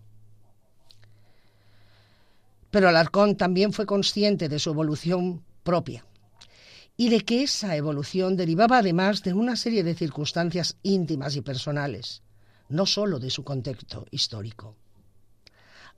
Pero 2.71 2.89
Alarcón 2.89 3.35
también 3.35 3.71
fue 3.73 3.85
consciente 3.85 4.49
de 4.49 4.59
su 4.59 4.71
evolución 4.71 5.43
propia 5.63 6.05
y 6.95 7.09
de 7.09 7.21
que 7.21 7.43
esa 7.43 7.75
evolución 7.75 8.35
derivaba 8.35 8.79
además 8.79 9.23
de 9.23 9.33
una 9.33 9.55
serie 9.55 9.83
de 9.83 9.95
circunstancias 9.95 10.77
íntimas 10.83 11.35
y 11.35 11.41
personales, 11.41 12.23
no 12.69 12.85
sólo 12.85 13.19
de 13.19 13.29
su 13.29 13.43
contexto 13.43 14.05
histórico. 14.11 14.75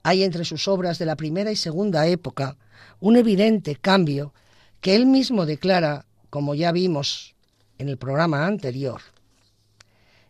Hay 0.06 0.22
entre 0.22 0.44
sus 0.44 0.68
obras 0.68 1.00
de 1.00 1.04
la 1.04 1.16
primera 1.16 1.50
y 1.50 1.56
segunda 1.56 2.06
época 2.06 2.58
un 3.00 3.16
evidente 3.16 3.74
cambio 3.74 4.34
que 4.80 4.94
él 4.94 5.04
mismo 5.04 5.46
declara, 5.46 6.06
como 6.30 6.54
ya 6.54 6.70
vimos 6.70 7.34
en 7.76 7.88
el 7.88 7.98
programa 7.98 8.46
anterior. 8.46 9.00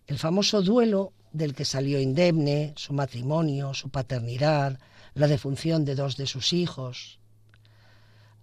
El 0.06 0.18
famoso 0.18 0.62
duelo 0.62 1.12
del 1.30 1.54
que 1.54 1.66
salió 1.66 2.00
indemne, 2.00 2.72
su 2.76 2.94
matrimonio, 2.94 3.74
su 3.74 3.90
paternidad, 3.90 4.80
la 5.12 5.26
defunción 5.26 5.84
de 5.84 5.94
dos 5.94 6.16
de 6.16 6.26
sus 6.26 6.54
hijos. 6.54 7.18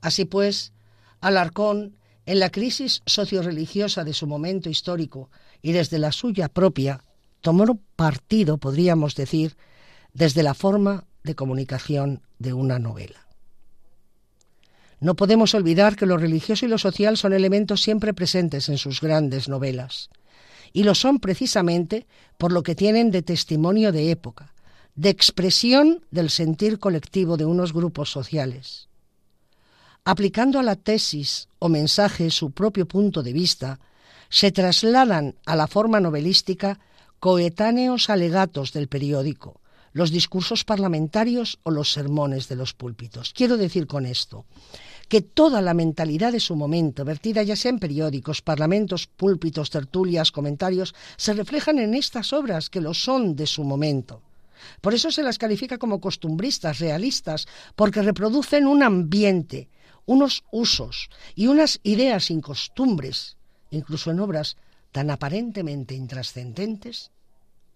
Así 0.02 0.26
pues, 0.26 0.72
Alarcón, 1.19 1.98
en 2.28 2.39
la 2.39 2.52
crisis 2.52 3.02
socioreligiosa 3.08 4.04
de 4.04 4.13
su 4.13 4.28
momento 4.28 4.69
histórico 4.69 5.32
y 5.63 5.72
desde 5.72 5.98
la 5.98 6.12
suya 6.12 6.48
propia, 6.48 7.04
tomó 7.41 7.80
partido, 7.96 8.60
podríamos 8.60 9.15
decir, 9.15 9.58
desde 10.13 10.43
la 10.43 10.54
forma 10.54 11.08
de 11.24 11.36
comunicación 11.36 12.22
de 12.40 12.54
una 12.54 12.80
novela. 12.80 13.28
No 15.00 15.16
podemos 15.16 15.54
olvidar 15.54 15.96
que 15.96 16.06
lo 16.06 16.18
religioso 16.18 16.66
y 16.66 16.70
lo 16.70 16.78
social 16.78 17.18
son 17.18 17.34
elementos 17.34 17.82
siempre 17.82 18.14
presentes 18.14 18.70
en 18.70 18.78
sus 18.78 19.02
grandes 19.02 19.50
novelas, 19.50 20.10
y 20.72 20.84
lo 20.84 20.96
son 20.96 21.20
precisamente 21.20 22.08
por 22.38 22.52
lo 22.52 22.64
que 22.64 22.76
tienen 22.76 23.12
de 23.12 23.22
testimonio 23.22 23.92
de 23.92 24.12
época, 24.12 24.54
de 24.96 25.10
expresión 25.10 26.06
del 26.12 26.30
sentir 26.30 26.80
colectivo 26.80 27.38
de 27.38 27.46
unos 27.46 27.74
grupos 27.74 28.12
sociales. 28.12 28.88
Aplicando 30.06 30.60
a 30.60 30.64
la 30.64 30.76
tesis 30.76 31.48
o 31.60 31.70
mensaje 31.70 32.30
su 32.30 32.52
propio 32.52 32.88
punto 32.88 33.24
de 33.24 33.34
vista, 33.34 33.80
se 34.30 34.52
trasladan 34.52 35.36
a 35.46 35.56
la 35.56 35.68
forma 35.68 36.00
novelística 36.00 36.80
coetáneos 37.20 38.10
alegatos 38.10 38.74
del 38.74 38.88
periódico, 38.88 39.62
los 39.93 40.12
discursos 40.12 40.65
parlamentarios 40.65 41.60
o 41.63 41.71
los 41.71 41.91
sermones 41.91 42.49
de 42.49 42.56
los 42.56 42.73
púlpitos. 42.73 43.32
Quiero 43.34 43.58
decir 43.58 43.88
con 43.88 44.06
esto 44.06 44.45
que 45.08 45.21
toda 45.21 45.62
la 45.62 45.73
mentalidad 45.73 46.32
de 46.32 46.39
su 46.39 46.56
momento, 46.56 47.06
vertida 47.06 47.43
ya 47.43 47.56
sea 47.56 47.69
en 47.69 47.79
periódicos, 47.79 48.41
parlamentos, 48.41 49.06
púlpitos, 49.06 49.69
tertulias, 49.69 50.32
comentarios, 50.32 50.95
se 51.17 51.34
reflejan 51.34 51.77
en 51.77 51.93
estas 51.93 52.34
obras 52.34 52.69
que 52.69 52.82
lo 52.82 52.93
son 52.93 53.36
de 53.36 53.45
su 53.45 53.63
momento. 53.63 54.21
Por 54.82 54.93
eso 54.93 55.12
se 55.12 55.21
las 55.21 55.38
califica 55.38 55.77
como 55.77 55.99
costumbristas, 55.99 56.79
realistas, 56.79 57.47
porque 57.75 58.01
reproducen 58.01 58.65
un 58.65 58.82
ambiente, 58.82 59.69
unos 60.06 60.43
usos 60.51 61.10
y 61.36 61.47
unas 61.47 61.79
ideas 61.84 62.25
sin 62.25 62.41
costumbres, 62.41 63.38
incluso 63.71 64.10
en 64.10 64.19
obras 64.19 64.58
tan 64.91 65.12
aparentemente 65.12 65.95
intrascendentes 65.95 67.12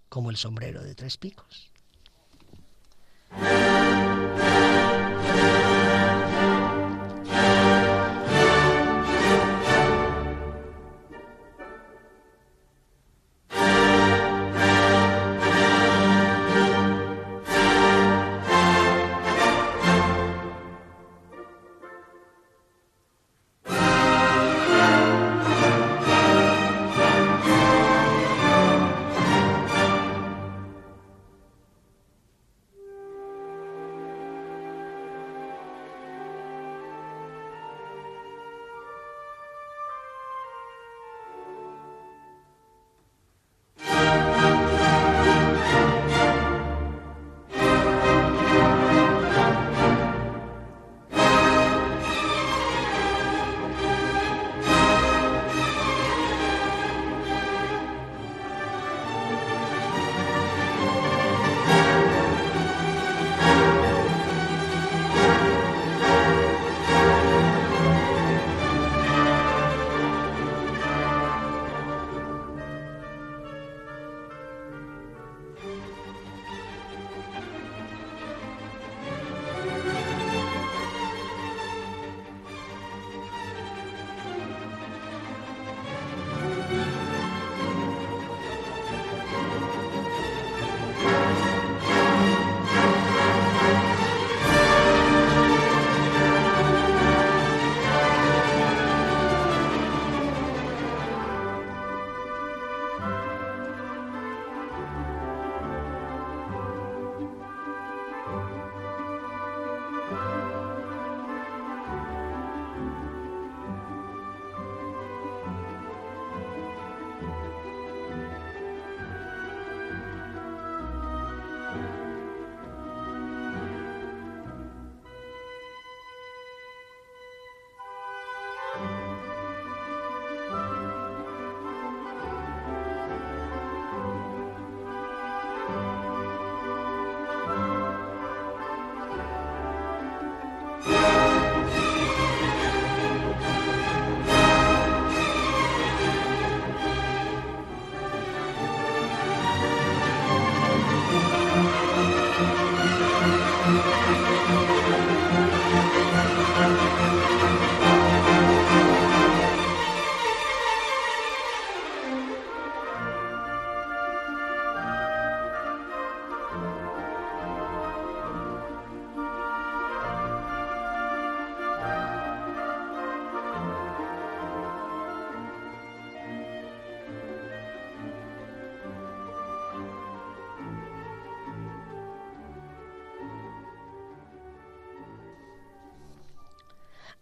como 0.10 0.30
el 0.30 0.38
sombrero 0.38 0.82
de 0.82 0.96
tres 0.96 1.18
picos. 1.18 1.72
Música 3.40 4.07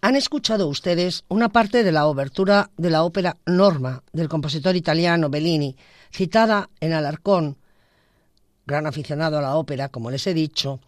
Han 0.05 0.15
escuchado 0.15 0.67
ustedes 0.67 1.23
una 1.29 1.49
parte 1.49 1.83
de 1.83 1.91
la 1.91 2.05
obertura 2.05 2.69
de 2.77 2.91
la 2.91 3.01
ópera 3.01 3.37
Norma 3.47 4.03
del 4.13 4.29
compositor 4.29 4.75
italiano 4.75 5.31
Bellini, 5.31 5.75
citada 6.13 6.69
en 6.79 6.93
Alarcón, 6.93 7.57
gran 8.67 8.85
aficionado 8.85 9.39
a 9.39 9.41
la 9.41 9.55
ópera, 9.55 9.89
como 9.89 10.11
les 10.11 10.27
he 10.27 10.35
dicho, 10.35 10.79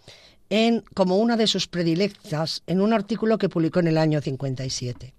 en, 0.51 0.83
como 0.93 1.17
una 1.17 1.35
de 1.35 1.47
sus 1.47 1.67
predilectas 1.67 2.61
en 2.67 2.79
un 2.79 2.93
artículo 2.93 3.39
que 3.39 3.49
publicó 3.49 3.79
en 3.79 3.87
el 3.87 3.97
año 3.97 4.21
57. 4.21 5.15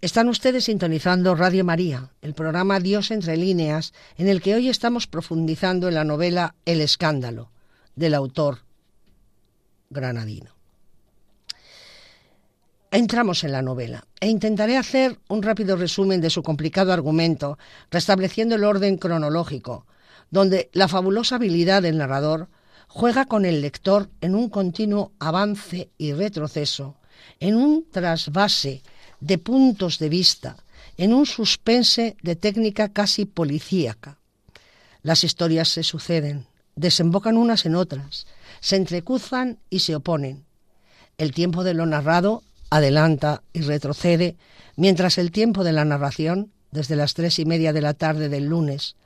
Están 0.00 0.30
ustedes 0.30 0.64
sintonizando 0.64 1.34
Radio 1.34 1.66
María, 1.66 2.08
el 2.22 2.32
programa 2.32 2.80
Dios 2.80 3.10
entre 3.10 3.36
líneas, 3.36 3.92
en 4.16 4.28
el 4.28 4.40
que 4.40 4.54
hoy 4.54 4.70
estamos 4.70 5.06
profundizando 5.06 5.88
en 5.88 5.94
la 5.96 6.04
novela 6.04 6.54
El 6.64 6.80
escándalo, 6.80 7.50
del 7.96 8.14
autor 8.14 8.60
granadino 9.90 10.61
entramos 12.92 13.42
en 13.42 13.52
la 13.52 13.62
novela 13.62 14.04
e 14.20 14.28
intentaré 14.28 14.76
hacer 14.76 15.18
un 15.28 15.42
rápido 15.42 15.76
resumen 15.76 16.20
de 16.20 16.30
su 16.30 16.42
complicado 16.42 16.92
argumento, 16.92 17.58
restableciendo 17.90 18.54
el 18.54 18.64
orden 18.64 18.98
cronológico, 18.98 19.86
donde 20.30 20.70
la 20.72 20.88
fabulosa 20.88 21.36
habilidad 21.36 21.82
del 21.82 21.98
narrador 21.98 22.48
juega 22.86 23.24
con 23.24 23.46
el 23.46 23.62
lector 23.62 24.10
en 24.20 24.34
un 24.34 24.50
continuo 24.50 25.12
avance 25.18 25.90
y 25.96 26.12
retroceso, 26.12 26.96
en 27.40 27.56
un 27.56 27.86
trasvase 27.90 28.82
de 29.20 29.38
puntos 29.38 29.98
de 29.98 30.10
vista, 30.10 30.56
en 30.98 31.14
un 31.14 31.24
suspense 31.24 32.16
de 32.22 32.36
técnica 32.36 32.92
casi 32.92 33.24
policíaca. 33.24 34.18
Las 35.02 35.24
historias 35.24 35.68
se 35.68 35.82
suceden, 35.82 36.46
desembocan 36.76 37.38
unas 37.38 37.64
en 37.64 37.74
otras, 37.74 38.26
se 38.60 38.76
entrecuzan 38.76 39.58
y 39.70 39.80
se 39.80 39.96
oponen. 39.96 40.44
El 41.16 41.32
tiempo 41.32 41.64
de 41.64 41.72
lo 41.72 41.86
narrado 41.86 42.42
adelanta 42.72 43.42
y 43.52 43.60
retrocede, 43.60 44.36
mientras 44.76 45.18
el 45.18 45.30
tiempo 45.30 45.62
de 45.62 45.72
la 45.72 45.84
narración, 45.84 46.50
desde 46.70 46.96
las 46.96 47.12
tres 47.12 47.38
y 47.38 47.44
media 47.44 47.74
de 47.74 47.82
la 47.82 47.92
tarde 47.92 48.30
del 48.30 48.46
lunes 48.46 48.96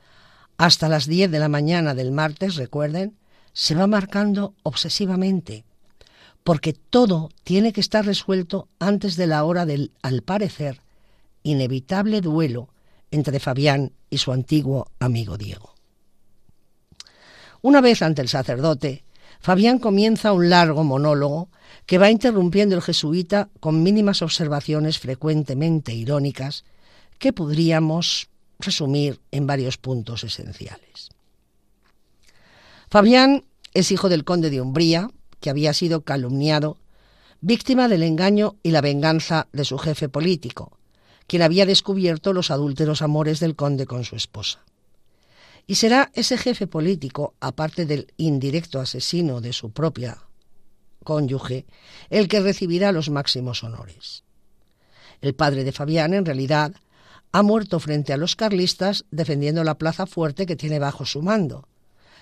hasta 0.57 0.89
las 0.89 1.07
diez 1.07 1.31
de 1.31 1.41
la 1.41 1.49
mañana 1.49 1.93
del 1.93 2.13
martes, 2.13 2.55
recuerden, 2.55 3.17
se 3.53 3.75
va 3.75 3.89
marcando 3.89 4.55
obsesivamente, 4.63 5.65
porque 6.45 6.75
todo 6.75 7.29
tiene 7.43 7.73
que 7.73 7.81
estar 7.81 8.07
resuelto 8.07 8.69
antes 8.79 9.17
de 9.17 9.27
la 9.27 9.43
hora 9.43 9.67
del, 9.67 9.91
al 10.01 10.23
parecer, 10.23 10.81
inevitable 11.43 12.21
duelo 12.21 12.69
entre 13.11 13.41
Fabián 13.41 13.93
y 14.11 14.19
su 14.19 14.33
antiguo 14.33 14.93
amigo 15.01 15.37
Diego. 15.37 15.75
Una 17.63 17.81
vez 17.81 18.01
ante 18.01 18.23
el 18.23 18.29
sacerdote, 18.29 19.03
Fabián 19.47 19.79
comienza 19.79 20.33
un 20.33 20.51
largo 20.51 20.83
monólogo 20.83 21.51
que 21.87 21.99
va 21.99 22.11
interrumpiendo 22.11 22.75
el 22.75 22.83
jesuita 22.83 23.49
con 23.61 23.81
mínimas 23.81 24.21
observaciones 24.21 24.99
frecuentemente 24.99 25.95
irónicas 25.95 26.65
que 27.21 27.33
podríamos 27.33 28.27
resumir 28.59 29.21
en 29.31 29.47
varios 29.47 29.77
puntos 29.77 30.25
esenciales. 30.25 31.11
Fabián 32.91 33.45
es 33.73 33.93
hijo 33.93 34.09
del 34.09 34.25
conde 34.25 34.51
de 34.51 34.61
Umbría, 34.61 35.11
que 35.39 35.51
había 35.51 35.73
sido 35.75 36.01
calumniado, 36.01 36.79
víctima 37.41 37.87
del 37.87 38.03
engaño 38.03 38.57
y 38.65 38.73
la 38.73 38.81
venganza 38.81 39.47
de 39.53 39.65
su 39.65 39.79
jefe 39.79 40.09
político, 40.09 40.77
quien 41.29 41.43
había 41.43 41.67
descubierto 41.67 42.33
los 42.33 42.51
adúlteros 42.51 43.01
amores 43.01 43.39
del 43.39 43.55
conde 43.55 43.87
con 43.87 44.03
su 44.03 44.17
esposa. 44.17 44.59
Y 45.67 45.75
será 45.77 46.11
ese 46.15 46.39
jefe 46.39 46.67
político, 46.67 47.35
aparte 47.41 47.87
del 47.87 48.13
indirecto 48.17 48.81
asesino 48.81 49.41
de 49.41 49.53
su 49.53 49.71
propia 49.71 50.19
cónyuge, 51.03 51.67
el 52.11 52.29
que 52.29 52.41
recibirá 52.41 52.93
los 52.93 53.11
máximos 53.11 53.65
honores. 53.65 54.25
El 55.21 55.35
padre 55.35 55.65
de 55.65 55.73
Fabián, 55.73 56.15
en 56.15 56.25
realidad, 56.25 56.73
ha 57.33 57.43
muerto 57.43 57.81
frente 57.81 58.13
a 58.13 58.17
los 58.17 58.37
carlistas 58.37 59.05
defendiendo 59.11 59.65
la 59.65 59.79
plaza 59.79 60.07
fuerte 60.07 60.47
que 60.47 60.57
tiene 60.57 60.79
bajo 60.79 61.05
su 61.05 61.23
mando, 61.23 61.69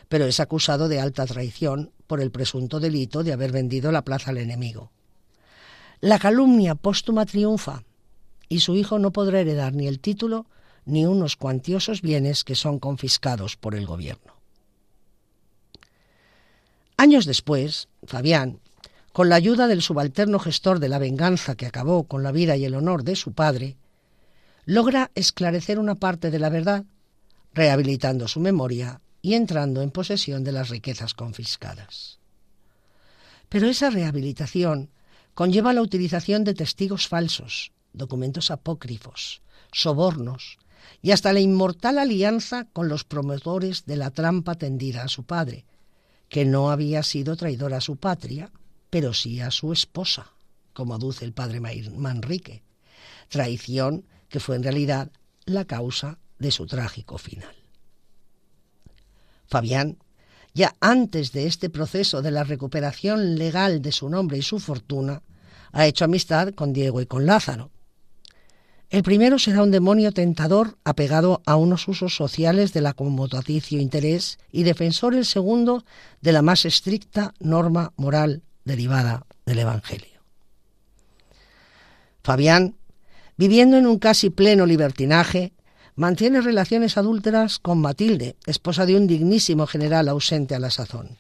pero 0.09 0.27
es 0.27 0.41
acusado 0.41 0.89
de 0.89 1.01
alta 1.01 1.27
traición 1.27 1.93
por 2.07 2.21
el 2.21 2.31
presunto 2.31 2.81
delito 2.81 3.25
de 3.25 3.33
haber 3.33 3.53
vendido 3.53 3.93
la 3.93 4.05
plaza 4.05 4.31
al 4.31 4.39
enemigo. 4.39 4.91
La 6.01 6.19
calumnia 6.19 6.75
póstuma 6.75 7.27
triunfa 7.27 7.85
y 8.49 8.61
su 8.61 8.77
hijo 8.77 8.99
no 8.99 9.13
podrá 9.13 9.41
heredar 9.41 9.75
ni 9.75 9.87
el 9.87 10.01
título 10.01 10.47
ni 10.87 11.07
unos 11.07 11.37
cuantiosos 11.37 12.03
bienes 12.03 12.45
que 12.45 12.55
son 12.55 12.79
confiscados 12.79 13.57
por 13.57 13.75
el 13.75 13.87
gobierno. 13.87 14.35
Años 16.97 17.27
después, 17.27 17.89
Fabián, 18.05 18.61
con 19.13 19.29
la 19.29 19.37
ayuda 19.37 19.67
del 19.67 19.83
subalterno 19.83 20.39
gestor 20.39 20.79
de 20.81 20.89
la 20.89 20.99
venganza 20.99 21.55
que 21.55 21.67
acabó 21.67 22.05
con 22.05 22.23
la 22.23 22.33
vida 22.33 22.57
y 22.57 22.65
el 22.65 22.75
honor 22.75 23.05
de 23.05 23.17
su 23.17 23.33
padre, 23.33 23.77
logra 24.65 25.11
esclarecer 25.15 25.79
una 25.79 25.95
parte 25.97 26.31
de 26.31 26.39
la 26.39 26.49
verdad, 26.49 26.85
rehabilitando 27.53 28.29
su 28.29 28.41
memoria 28.41 29.01
y 29.23 29.35
entrando 29.35 29.83
en 29.83 29.91
posesión 29.91 30.45
de 30.45 30.53
las 30.53 30.69
riquezas 30.69 31.15
confiscadas. 31.15 32.19
Pero 33.49 33.69
esa 33.69 33.91
rehabilitación 33.91 34.91
conlleva 35.35 35.73
la 35.73 35.83
utilización 35.83 36.45
de 36.45 36.55
testigos 36.55 37.09
falsos, 37.09 37.73
documentos 37.93 38.51
apócrifos, 38.51 39.43
sobornos, 39.73 40.59
y 41.03 41.11
hasta 41.11 41.33
la 41.33 41.41
inmortal 41.41 41.99
alianza 41.99 42.65
con 42.73 42.89
los 42.89 43.05
promotores 43.05 43.85
de 43.87 43.97
la 43.97 44.11
trampa 44.11 44.55
tendida 44.55 45.03
a 45.03 45.09
su 45.09 45.25
padre, 45.25 45.65
que 46.29 46.45
no 46.45 46.71
había 46.71 47.03
sido 47.03 47.37
traidor 47.37 47.75
a 47.75 47.81
su 47.81 47.97
patria, 47.97 48.51
pero 48.91 49.13
sí 49.13 49.41
a 49.41 49.51
su 49.51 49.73
esposa, 49.73 50.33
como 50.73 50.95
aduce 50.95 51.25
el 51.25 51.33
padre 51.33 51.61
Manrique, 51.61 52.63
traición 53.29 54.05
que 54.29 54.41
fue 54.41 54.57
en 54.57 54.63
realidad 54.63 55.11
la 55.45 55.65
causa 55.65 56.19
de 56.39 56.51
su 56.51 56.67
trágico 56.67 57.19
final. 57.19 57.55
Fabián, 59.47 59.99
ya 60.55 60.75
antes 60.81 61.33
de 61.33 61.47
este 61.47 61.71
proceso 61.71 62.23
de 62.23 62.31
la 62.31 62.45
recuperación 62.45 63.37
legal 63.37 63.83
de 63.83 63.93
su 63.93 64.09
nombre 64.09 64.39
y 64.39 64.43
su 64.43 64.59
fortuna, 64.59 65.23
ha 65.73 65.87
hecho 65.87 66.05
amistad 66.05 66.55
con 66.55 66.73
Diego 66.73 67.01
y 67.01 67.07
con 67.07 67.27
Lázaro, 67.27 67.71
el 68.95 69.03
primero 69.03 69.41
será 69.41 69.65
un 69.65 69.73
demonio 69.73 70.13
tentador 70.13 70.79
apegado 70.85 71.43
a 71.47 71.57
unos 71.57 71.89
usos 71.89 72.15
sociales 72.15 72.73
del 72.73 72.87
acomodaticio 72.87 73.81
interés 73.81 74.39
y 74.53 74.63
defensor 74.63 75.17
el 75.17 75.25
segundo 75.25 75.85
de 76.21 76.31
la 76.31 76.43
más 76.43 76.65
estricta 76.65 77.35
norma 77.41 77.93
moral 77.97 78.43
derivada 78.65 79.27
del 79.47 79.59
Evangelio. 79.59 80.21
Fabián, 82.23 82.77
viviendo 83.37 83.79
en 83.79 83.89
un 83.89 83.99
casi 83.99 84.31
pleno 84.31 84.65
libertinaje, 84.65 85.55
mantiene 85.97 86.41
relaciones 86.41 86.97
adúlteras 86.97 87.59
con 87.59 87.81
Matilde, 87.81 88.37
esposa 88.47 88.87
de 88.87 88.95
un 88.95 89.09
dignísimo 89.09 89.67
general 89.67 90.09
ausente 90.09 90.55
a 90.55 90.61
la 90.61 90.71
sazón. 90.71 91.19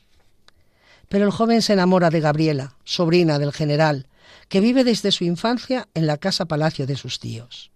Pero 1.08 1.24
el 1.24 1.32
joven 1.32 1.60
se 1.60 1.72
enamora 1.72 2.10
de 2.10 2.20
Gabriela, 2.20 2.76
sobrina 2.84 3.40
del 3.40 3.52
general, 3.52 4.06
que 4.48 4.60
vive 4.60 4.84
desde 4.84 5.12
su 5.12 5.24
infancia 5.24 5.88
en 5.94 6.06
la 6.06 6.18
casa 6.18 6.46
palacio 6.46 6.86
de 6.86 6.96
sus 6.96 7.18
tíos. 7.18 7.70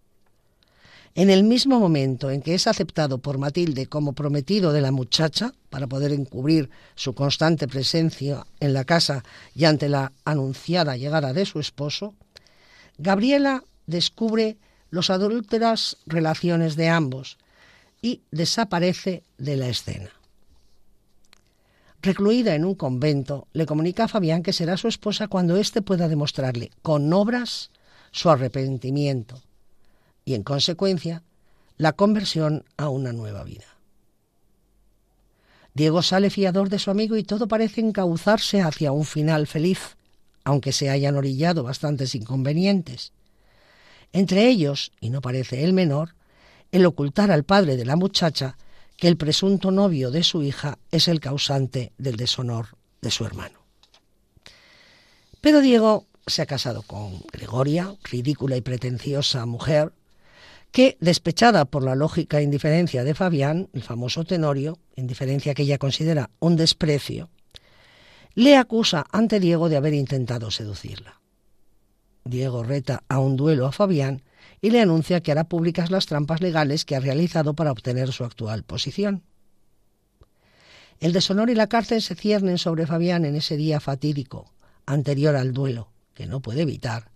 En 1.14 1.30
el 1.30 1.42
mismo 1.42 1.80
momento 1.80 2.30
en 2.30 2.42
que 2.42 2.54
es 2.54 2.66
aceptado 2.66 3.18
por 3.18 3.38
Matilde 3.38 3.86
como 3.86 4.12
prometido 4.12 4.72
de 4.72 4.80
la 4.80 4.92
muchacha, 4.92 5.52
para 5.70 5.86
poder 5.86 6.12
encubrir 6.12 6.70
su 6.94 7.14
constante 7.14 7.66
presencia 7.66 8.46
en 8.60 8.72
la 8.72 8.84
casa 8.84 9.24
y 9.54 9.64
ante 9.64 9.88
la 9.88 10.12
anunciada 10.24 10.96
llegada 10.96 11.32
de 11.32 11.44
su 11.44 11.60
esposo, 11.60 12.14
Gabriela 12.98 13.64
descubre 13.86 14.58
los 14.90 15.10
adúlteras 15.10 15.96
relaciones 16.06 16.76
de 16.76 16.88
ambos 16.88 17.38
y 18.00 18.22
desaparece 18.30 19.22
de 19.38 19.56
la 19.56 19.68
escena. 19.68 20.10
Recluida 22.00 22.54
en 22.54 22.64
un 22.64 22.74
convento, 22.74 23.48
le 23.52 23.66
comunica 23.66 24.04
a 24.04 24.08
Fabián 24.08 24.42
que 24.42 24.52
será 24.52 24.76
su 24.76 24.86
esposa 24.86 25.26
cuando 25.26 25.56
éste 25.56 25.82
pueda 25.82 26.08
demostrarle 26.08 26.70
con 26.82 27.12
obras 27.12 27.70
su 28.12 28.30
arrepentimiento 28.30 29.42
y, 30.24 30.34
en 30.34 30.44
consecuencia, 30.44 31.24
la 31.76 31.92
conversión 31.94 32.64
a 32.76 32.88
una 32.88 33.12
nueva 33.12 33.42
vida. 33.42 33.64
Diego 35.74 36.02
sale 36.02 36.30
fiador 36.30 36.68
de 36.68 36.78
su 36.78 36.90
amigo 36.90 37.16
y 37.16 37.24
todo 37.24 37.48
parece 37.48 37.80
encauzarse 37.80 38.60
hacia 38.60 38.92
un 38.92 39.04
final 39.04 39.46
feliz, 39.46 39.96
aunque 40.44 40.72
se 40.72 40.90
hayan 40.90 41.16
orillado 41.16 41.62
bastantes 41.62 42.14
inconvenientes. 42.14 43.12
Entre 44.12 44.48
ellos, 44.48 44.92
y 45.00 45.10
no 45.10 45.20
parece 45.20 45.64
el 45.64 45.72
menor, 45.72 46.14
el 46.72 46.86
ocultar 46.86 47.30
al 47.30 47.44
padre 47.44 47.76
de 47.76 47.84
la 47.84 47.96
muchacha 47.96 48.56
que 48.98 49.06
el 49.08 49.16
presunto 49.16 49.70
novio 49.70 50.10
de 50.10 50.24
su 50.24 50.42
hija 50.42 50.78
es 50.90 51.06
el 51.06 51.20
causante 51.20 51.92
del 51.98 52.16
deshonor 52.16 52.76
de 53.00 53.12
su 53.12 53.24
hermano. 53.24 53.60
Pero 55.40 55.60
Diego 55.60 56.06
se 56.26 56.42
ha 56.42 56.46
casado 56.46 56.82
con 56.82 57.20
Gregoria, 57.32 57.94
ridícula 58.02 58.56
y 58.56 58.60
pretenciosa 58.60 59.46
mujer, 59.46 59.92
que, 60.72 60.98
despechada 61.00 61.64
por 61.64 61.84
la 61.84 61.94
lógica 61.94 62.42
indiferencia 62.42 63.04
de 63.04 63.14
Fabián, 63.14 63.70
el 63.72 63.82
famoso 63.82 64.24
Tenorio, 64.24 64.78
indiferencia 64.96 65.54
que 65.54 65.62
ella 65.62 65.78
considera 65.78 66.30
un 66.40 66.56
desprecio, 66.56 67.30
le 68.34 68.56
acusa 68.56 69.06
ante 69.12 69.38
Diego 69.38 69.68
de 69.68 69.76
haber 69.76 69.94
intentado 69.94 70.50
seducirla. 70.50 71.20
Diego 72.24 72.64
reta 72.64 73.04
a 73.08 73.20
un 73.20 73.36
duelo 73.36 73.64
a 73.66 73.72
Fabián 73.72 74.22
y 74.60 74.70
le 74.70 74.80
anuncia 74.80 75.20
que 75.20 75.32
hará 75.32 75.44
públicas 75.44 75.90
las 75.90 76.06
trampas 76.06 76.40
legales 76.40 76.84
que 76.84 76.94
ha 76.96 77.00
realizado 77.00 77.54
para 77.54 77.72
obtener 77.72 78.12
su 78.12 78.24
actual 78.24 78.64
posición. 78.64 79.22
El 81.00 81.12
deshonor 81.12 81.50
y 81.50 81.54
la 81.54 81.68
cárcel 81.68 82.02
se 82.02 82.16
ciernen 82.16 82.58
sobre 82.58 82.86
Fabián 82.86 83.24
en 83.24 83.36
ese 83.36 83.56
día 83.56 83.78
fatídico, 83.78 84.52
anterior 84.84 85.36
al 85.36 85.52
duelo, 85.52 85.92
que 86.14 86.26
no 86.26 86.40
puede 86.40 86.62
evitar, 86.62 87.12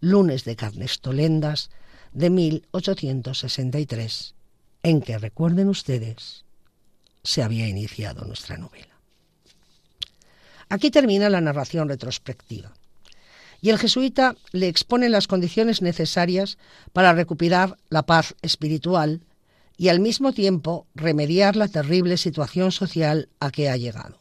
lunes 0.00 0.44
de 0.44 0.54
Carnestolendas 0.54 1.70
de 2.12 2.30
1863, 2.30 4.36
en 4.84 5.00
que, 5.00 5.18
recuerden 5.18 5.68
ustedes, 5.68 6.44
se 7.24 7.42
había 7.42 7.66
iniciado 7.66 8.24
nuestra 8.24 8.56
novela. 8.56 8.94
Aquí 10.68 10.92
termina 10.92 11.28
la 11.28 11.40
narración 11.40 11.88
retrospectiva 11.88 12.72
y 13.66 13.70
el 13.70 13.78
jesuita 13.78 14.36
le 14.52 14.68
expone 14.68 15.08
las 15.08 15.26
condiciones 15.26 15.82
necesarias 15.82 16.56
para 16.92 17.12
recuperar 17.14 17.76
la 17.88 18.06
paz 18.06 18.36
espiritual 18.40 19.22
y 19.76 19.88
al 19.88 19.98
mismo 19.98 20.32
tiempo 20.32 20.86
remediar 20.94 21.56
la 21.56 21.66
terrible 21.66 22.16
situación 22.16 22.70
social 22.70 23.28
a 23.40 23.50
que 23.50 23.68
ha 23.68 23.76
llegado. 23.76 24.20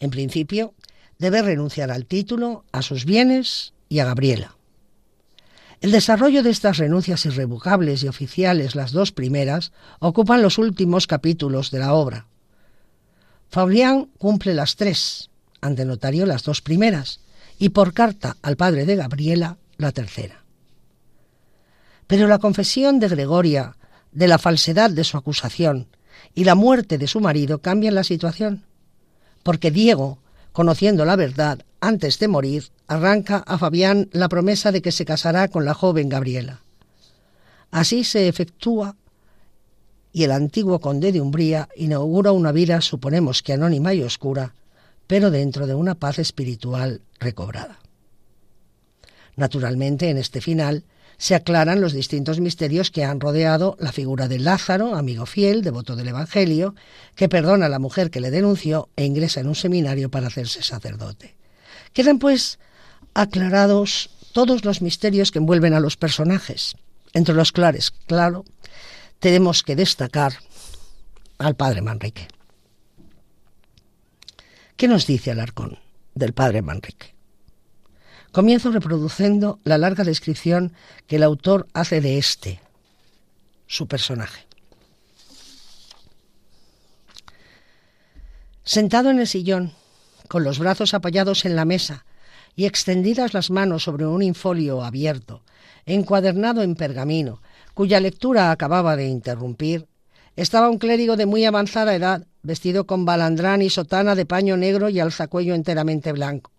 En 0.00 0.10
principio, 0.10 0.74
debe 1.20 1.40
renunciar 1.40 1.92
al 1.92 2.04
título, 2.06 2.64
a 2.72 2.82
sus 2.82 3.04
bienes 3.04 3.74
y 3.88 4.00
a 4.00 4.06
Gabriela. 4.06 4.56
El 5.80 5.92
desarrollo 5.92 6.42
de 6.42 6.50
estas 6.50 6.78
renuncias 6.78 7.26
irrevocables 7.26 8.02
y 8.02 8.08
oficiales, 8.08 8.74
las 8.74 8.90
dos 8.90 9.12
primeras, 9.12 9.70
ocupan 10.00 10.42
los 10.42 10.58
últimos 10.58 11.06
capítulos 11.06 11.70
de 11.70 11.78
la 11.78 11.94
obra. 11.94 12.26
Fabrián 13.48 14.06
cumple 14.18 14.52
las 14.54 14.74
tres, 14.74 15.30
ante 15.60 15.84
notario 15.84 16.26
las 16.26 16.42
dos 16.42 16.60
primeras, 16.60 17.20
y 17.58 17.70
por 17.70 17.92
carta 17.92 18.36
al 18.42 18.56
padre 18.56 18.86
de 18.86 18.96
Gabriela 18.96 19.58
la 19.76 19.92
tercera. 19.92 20.44
Pero 22.06 22.26
la 22.26 22.38
confesión 22.38 23.00
de 23.00 23.08
Gregoria 23.08 23.76
de 24.12 24.28
la 24.28 24.38
falsedad 24.38 24.90
de 24.90 25.04
su 25.04 25.16
acusación 25.16 25.88
y 26.34 26.44
la 26.44 26.54
muerte 26.54 26.98
de 26.98 27.06
su 27.06 27.20
marido 27.20 27.58
cambian 27.58 27.94
la 27.94 28.04
situación, 28.04 28.64
porque 29.42 29.70
Diego, 29.70 30.18
conociendo 30.52 31.04
la 31.04 31.16
verdad 31.16 31.64
antes 31.80 32.18
de 32.18 32.28
morir, 32.28 32.70
arranca 32.86 33.38
a 33.46 33.58
Fabián 33.58 34.08
la 34.12 34.28
promesa 34.28 34.72
de 34.72 34.82
que 34.82 34.92
se 34.92 35.04
casará 35.04 35.48
con 35.48 35.64
la 35.64 35.74
joven 35.74 36.08
Gabriela. 36.08 36.62
Así 37.70 38.04
se 38.04 38.28
efectúa 38.28 38.96
y 40.12 40.24
el 40.24 40.32
antiguo 40.32 40.80
conde 40.80 41.12
de 41.12 41.20
Umbría 41.20 41.68
inaugura 41.76 42.32
una 42.32 42.50
vida, 42.50 42.80
suponemos 42.80 43.42
que 43.42 43.52
anónima 43.52 43.94
y 43.94 44.02
oscura, 44.02 44.54
pero 45.08 45.32
dentro 45.32 45.66
de 45.66 45.74
una 45.74 45.96
paz 45.96 46.20
espiritual 46.20 47.00
recobrada. 47.18 47.80
Naturalmente, 49.34 50.10
en 50.10 50.18
este 50.18 50.40
final 50.40 50.84
se 51.16 51.34
aclaran 51.34 51.80
los 51.80 51.92
distintos 51.92 52.38
misterios 52.38 52.92
que 52.92 53.04
han 53.04 53.18
rodeado 53.18 53.76
la 53.80 53.90
figura 53.90 54.28
de 54.28 54.38
Lázaro, 54.38 54.94
amigo 54.94 55.26
fiel, 55.26 55.62
devoto 55.62 55.96
del 55.96 56.08
Evangelio, 56.08 56.76
que 57.16 57.28
perdona 57.28 57.66
a 57.66 57.68
la 57.68 57.80
mujer 57.80 58.10
que 58.10 58.20
le 58.20 58.30
denunció 58.30 58.88
e 58.94 59.04
ingresa 59.04 59.40
en 59.40 59.48
un 59.48 59.56
seminario 59.56 60.10
para 60.10 60.28
hacerse 60.28 60.62
sacerdote. 60.62 61.34
Quedan, 61.92 62.20
pues, 62.20 62.60
aclarados 63.14 64.10
todos 64.32 64.64
los 64.64 64.82
misterios 64.82 65.32
que 65.32 65.38
envuelven 65.38 65.74
a 65.74 65.80
los 65.80 65.96
personajes. 65.96 66.76
Entre 67.14 67.34
los 67.34 67.50
clares, 67.50 67.90
claro, 68.06 68.44
tenemos 69.18 69.64
que 69.64 69.74
destacar 69.74 70.34
al 71.38 71.56
padre 71.56 71.82
Manrique. 71.82 72.28
¿Qué 74.78 74.86
nos 74.86 75.08
dice 75.08 75.32
Alarcón 75.32 75.76
del 76.14 76.34
padre 76.34 76.62
Manrique? 76.62 77.16
Comienzo 78.30 78.70
reproduciendo 78.70 79.58
la 79.64 79.76
larga 79.76 80.04
descripción 80.04 80.72
que 81.08 81.16
el 81.16 81.24
autor 81.24 81.66
hace 81.72 82.00
de 82.00 82.16
este, 82.16 82.60
su 83.66 83.88
personaje. 83.88 84.46
Sentado 88.62 89.10
en 89.10 89.18
el 89.18 89.26
sillón, 89.26 89.72
con 90.28 90.44
los 90.44 90.60
brazos 90.60 90.94
apoyados 90.94 91.44
en 91.44 91.56
la 91.56 91.64
mesa 91.64 92.06
y 92.54 92.66
extendidas 92.66 93.34
las 93.34 93.50
manos 93.50 93.82
sobre 93.82 94.06
un 94.06 94.22
infolio 94.22 94.84
abierto, 94.84 95.42
encuadernado 95.86 96.62
en 96.62 96.76
pergamino, 96.76 97.42
cuya 97.74 97.98
lectura 97.98 98.52
acababa 98.52 98.94
de 98.94 99.08
interrumpir, 99.08 99.88
estaba 100.36 100.70
un 100.70 100.78
clérigo 100.78 101.16
de 101.16 101.26
muy 101.26 101.44
avanzada 101.46 101.96
edad, 101.96 102.27
vestido 102.42 102.86
con 102.86 103.04
balandrán 103.04 103.62
y 103.62 103.70
sotana 103.70 104.14
de 104.14 104.26
paño 104.26 104.56
negro 104.56 104.88
y 104.88 105.00
alzacuello 105.00 105.54
enteramente 105.54 106.12
blanco. 106.12 106.52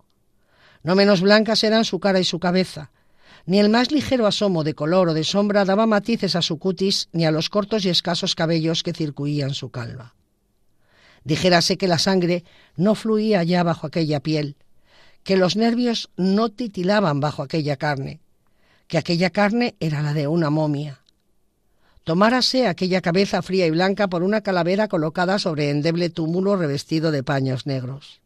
No 0.82 0.94
menos 0.94 1.20
blancas 1.20 1.62
eran 1.64 1.84
su 1.84 2.00
cara 2.00 2.20
y 2.20 2.24
su 2.24 2.38
cabeza. 2.38 2.90
Ni 3.46 3.58
el 3.58 3.68
más 3.68 3.90
ligero 3.90 4.26
asomo 4.26 4.64
de 4.64 4.74
color 4.74 5.08
o 5.08 5.14
de 5.14 5.24
sombra 5.24 5.64
daba 5.64 5.86
matices 5.86 6.36
a 6.36 6.42
su 6.42 6.58
cutis 6.58 7.08
ni 7.12 7.24
a 7.24 7.30
los 7.30 7.48
cortos 7.48 7.84
y 7.84 7.88
escasos 7.88 8.34
cabellos 8.34 8.82
que 8.82 8.92
circuían 8.92 9.54
su 9.54 9.70
calva. 9.70 10.14
Dijérase 11.24 11.76
que 11.76 11.88
la 11.88 11.98
sangre 11.98 12.44
no 12.76 12.94
fluía 12.94 13.42
ya 13.42 13.62
bajo 13.62 13.86
aquella 13.86 14.20
piel, 14.20 14.56
que 15.22 15.36
los 15.36 15.56
nervios 15.56 16.10
no 16.16 16.48
titilaban 16.48 17.20
bajo 17.20 17.42
aquella 17.42 17.76
carne, 17.76 18.20
que 18.86 18.98
aquella 18.98 19.30
carne 19.30 19.74
era 19.80 20.02
la 20.02 20.14
de 20.14 20.26
una 20.26 20.50
momia, 20.50 21.00
tomárase 22.10 22.66
aquella 22.66 23.02
cabeza 23.02 23.40
fría 23.40 23.68
y 23.68 23.70
blanca 23.70 24.08
por 24.08 24.24
una 24.24 24.40
calavera 24.40 24.88
colocada 24.88 25.38
sobre 25.38 25.70
endeble 25.70 26.10
túmulo 26.10 26.56
revestido 26.56 27.12
de 27.12 27.22
paños 27.22 27.66
negros. 27.66 28.20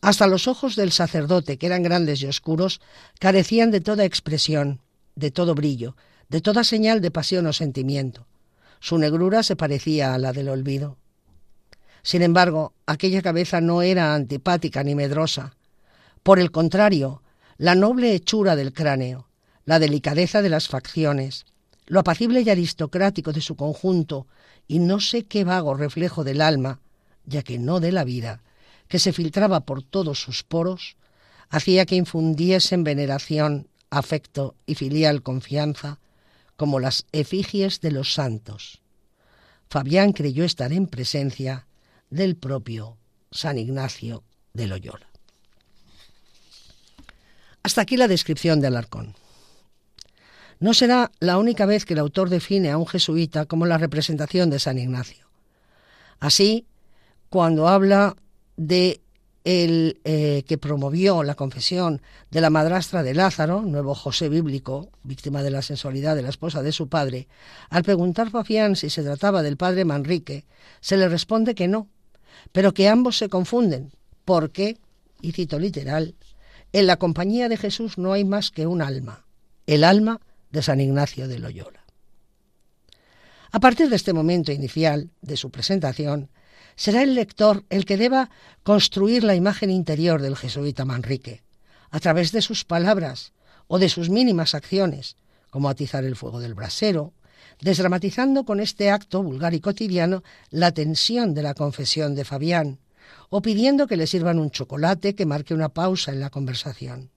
Hasta 0.00 0.26
los 0.26 0.48
ojos 0.48 0.76
del 0.76 0.92
sacerdote, 0.92 1.58
que 1.58 1.66
eran 1.66 1.82
grandes 1.82 2.22
y 2.22 2.26
oscuros, 2.26 2.80
carecían 3.20 3.70
de 3.70 3.82
toda 3.82 4.06
expresión, 4.06 4.80
de 5.14 5.30
todo 5.30 5.54
brillo, 5.54 5.94
de 6.30 6.40
toda 6.40 6.64
señal 6.64 7.02
de 7.02 7.10
pasión 7.10 7.46
o 7.48 7.52
sentimiento. 7.52 8.26
Su 8.80 8.96
negrura 8.96 9.42
se 9.42 9.54
parecía 9.54 10.14
a 10.14 10.18
la 10.18 10.32
del 10.32 10.48
olvido. 10.48 10.96
Sin 12.02 12.22
embargo, 12.22 12.72
aquella 12.86 13.20
cabeza 13.20 13.60
no 13.60 13.82
era 13.82 14.14
antipática 14.14 14.82
ni 14.82 14.94
medrosa. 14.94 15.54
Por 16.22 16.38
el 16.38 16.50
contrario, 16.50 17.22
la 17.58 17.74
noble 17.74 18.14
hechura 18.14 18.56
del 18.56 18.72
cráneo, 18.72 19.28
la 19.66 19.78
delicadeza 19.78 20.40
de 20.40 20.48
las 20.48 20.68
facciones, 20.68 21.44
lo 21.86 22.00
apacible 22.00 22.42
y 22.42 22.50
aristocrático 22.50 23.32
de 23.32 23.40
su 23.40 23.56
conjunto, 23.56 24.26
y 24.68 24.78
no 24.80 25.00
sé 25.00 25.24
qué 25.24 25.44
vago 25.44 25.74
reflejo 25.74 26.24
del 26.24 26.40
alma, 26.40 26.80
ya 27.24 27.42
que 27.42 27.58
no 27.58 27.80
de 27.80 27.92
la 27.92 28.04
vida, 28.04 28.42
que 28.88 28.98
se 28.98 29.12
filtraba 29.12 29.60
por 29.60 29.82
todos 29.82 30.20
sus 30.20 30.42
poros, 30.42 30.96
hacía 31.48 31.86
que 31.86 31.96
infundiesen 31.96 32.84
veneración, 32.84 33.68
afecto 33.90 34.54
y 34.66 34.74
filial 34.74 35.22
confianza, 35.22 35.98
como 36.56 36.80
las 36.80 37.06
efigies 37.12 37.80
de 37.80 37.92
los 37.92 38.14
santos. 38.14 38.80
Fabián 39.68 40.12
creyó 40.12 40.44
estar 40.44 40.72
en 40.72 40.86
presencia 40.86 41.66
del 42.10 42.36
propio 42.36 42.96
San 43.30 43.58
Ignacio 43.58 44.22
de 44.54 44.66
Loyola. 44.66 45.06
Hasta 47.62 47.82
aquí 47.82 47.96
la 47.96 48.08
descripción 48.08 48.60
de 48.60 48.68
Alarcón. 48.68 49.14
No 50.58 50.72
será 50.74 51.10
la 51.20 51.38
única 51.38 51.66
vez 51.66 51.84
que 51.84 51.94
el 51.94 52.00
autor 52.00 52.30
define 52.30 52.70
a 52.70 52.78
un 52.78 52.86
jesuita 52.86 53.46
como 53.46 53.66
la 53.66 53.78
representación 53.78 54.50
de 54.50 54.58
San 54.58 54.78
Ignacio. 54.78 55.26
Así, 56.18 56.66
cuando 57.28 57.68
habla 57.68 58.16
de 58.56 59.00
el 59.46 60.00
eh, 60.02 60.42
que 60.48 60.58
promovió 60.58 61.22
la 61.22 61.36
confesión 61.36 62.02
de 62.32 62.40
la 62.40 62.50
madrastra 62.50 63.04
de 63.04 63.14
Lázaro, 63.14 63.62
nuevo 63.62 63.94
José 63.94 64.28
bíblico, 64.28 64.90
víctima 65.04 65.44
de 65.44 65.52
la 65.52 65.62
sensualidad 65.62 66.16
de 66.16 66.22
la 66.22 66.30
esposa 66.30 66.64
de 66.64 66.72
su 66.72 66.88
padre, 66.88 67.28
al 67.70 67.84
preguntar 67.84 68.30
Fafián 68.30 68.74
si 68.74 68.90
se 68.90 69.04
trataba 69.04 69.44
del 69.44 69.56
padre 69.56 69.84
Manrique, 69.84 70.46
se 70.80 70.96
le 70.96 71.08
responde 71.08 71.54
que 71.54 71.68
no, 71.68 71.86
pero 72.50 72.74
que 72.74 72.88
ambos 72.88 73.18
se 73.18 73.28
confunden, 73.28 73.92
porque, 74.24 74.78
y 75.22 75.30
cito 75.30 75.60
literal, 75.60 76.16
en 76.72 76.88
la 76.88 76.96
compañía 76.96 77.48
de 77.48 77.56
Jesús 77.56 77.98
no 77.98 78.14
hay 78.14 78.24
más 78.24 78.50
que 78.50 78.66
un 78.66 78.82
alma, 78.82 79.26
el 79.68 79.84
alma 79.84 80.20
de 80.56 80.62
San 80.62 80.80
Ignacio 80.80 81.28
de 81.28 81.38
Loyola. 81.38 81.84
A 83.52 83.60
partir 83.60 83.90
de 83.90 83.96
este 83.96 84.14
momento 84.14 84.52
inicial 84.52 85.10
de 85.20 85.36
su 85.36 85.50
presentación, 85.50 86.30
será 86.76 87.02
el 87.02 87.14
lector 87.14 87.64
el 87.68 87.84
que 87.84 87.98
deba 87.98 88.30
construir 88.62 89.22
la 89.22 89.34
imagen 89.34 89.70
interior 89.70 90.22
del 90.22 90.34
jesuita 90.34 90.86
Manrique, 90.86 91.42
a 91.90 92.00
través 92.00 92.32
de 92.32 92.40
sus 92.40 92.64
palabras 92.64 93.34
o 93.66 93.78
de 93.78 93.90
sus 93.90 94.08
mínimas 94.08 94.54
acciones, 94.54 95.16
como 95.50 95.68
atizar 95.68 96.04
el 96.04 96.16
fuego 96.16 96.40
del 96.40 96.54
brasero, 96.54 97.12
desdramatizando 97.60 98.44
con 98.44 98.58
este 98.58 98.90
acto 98.90 99.22
vulgar 99.22 99.52
y 99.52 99.60
cotidiano 99.60 100.22
la 100.50 100.72
tensión 100.72 101.34
de 101.34 101.42
la 101.42 101.52
confesión 101.52 102.14
de 102.14 102.24
Fabián, 102.24 102.78
o 103.28 103.42
pidiendo 103.42 103.86
que 103.86 103.96
le 103.96 104.06
sirvan 104.06 104.38
un 104.38 104.50
chocolate 104.50 105.14
que 105.14 105.26
marque 105.26 105.52
una 105.52 105.68
pausa 105.68 106.12
en 106.12 106.20
la 106.20 106.30
conversación. 106.30 107.10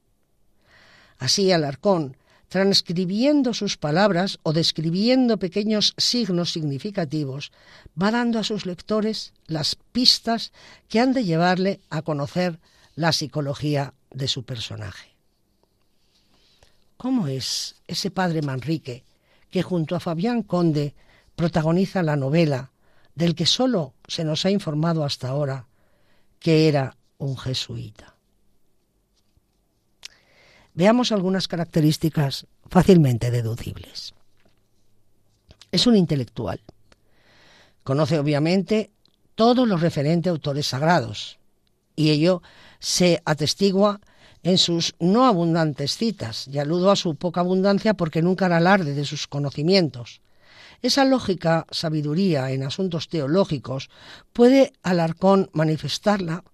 Así 1.17 1.51
Alarcón, 1.53 2.17
transcribiendo 2.49 3.53
sus 3.53 3.77
palabras 3.77 4.39
o 4.43 4.53
describiendo 4.53 5.37
pequeños 5.37 5.93
signos 5.97 6.51
significativos, 6.51 7.51
va 8.01 8.11
dando 8.11 8.39
a 8.39 8.43
sus 8.43 8.65
lectores 8.65 9.33
las 9.45 9.75
pistas 9.75 10.51
que 10.87 10.99
han 10.99 11.13
de 11.13 11.23
llevarle 11.23 11.79
a 11.89 12.01
conocer 12.01 12.59
la 12.95 13.13
psicología 13.13 13.93
de 14.09 14.27
su 14.27 14.43
personaje. 14.43 15.15
¿Cómo 16.97 17.27
es 17.27 17.75
ese 17.87 18.11
padre 18.11 18.41
Manrique 18.41 19.05
que 19.51 19.63
junto 19.63 19.95
a 19.95 20.01
Fabián 20.01 20.43
Conde 20.43 20.95
protagoniza 21.35 22.03
la 22.03 22.17
novela 22.17 22.71
del 23.15 23.35
que 23.35 23.45
solo 23.45 23.93
se 24.07 24.25
nos 24.25 24.45
ha 24.45 24.51
informado 24.51 25.05
hasta 25.05 25.29
ahora 25.29 25.67
que 26.39 26.67
era 26.67 26.97
un 27.17 27.37
jesuita? 27.37 28.18
Veamos 30.79 31.11
algunas 31.11 31.49
características 31.49 32.47
fácilmente 32.69 33.31
deducibles. 33.31 34.13
Es 35.73 35.85
un 35.87 35.97
intelectual. 35.97 36.61
Conoce 37.83 38.17
obviamente 38.17 38.89
todos 39.35 39.67
los 39.67 39.81
referentes 39.81 40.31
autores 40.31 40.67
sagrados 40.67 41.37
y 41.97 42.11
ello 42.11 42.41
se 42.79 43.21
atestigua 43.25 43.99
en 44.41 44.57
sus 44.57 44.95
no 45.01 45.25
abundantes 45.25 45.97
citas, 45.97 46.47
y 46.47 46.59
aludo 46.59 46.91
a 46.91 46.95
su 46.95 47.15
poca 47.15 47.41
abundancia 47.41 47.93
porque 47.93 48.21
nunca 48.21 48.45
era 48.45 48.55
alarde 48.55 48.93
de 48.93 49.03
sus 49.03 49.27
conocimientos. 49.27 50.21
Esa 50.81 51.03
lógica 51.03 51.65
sabiduría 51.71 52.51
en 52.51 52.63
asuntos 52.63 53.09
teológicos 53.09 53.89
puede 54.31 54.71
Alarcón 54.81 55.49
manifestarla 55.51 56.45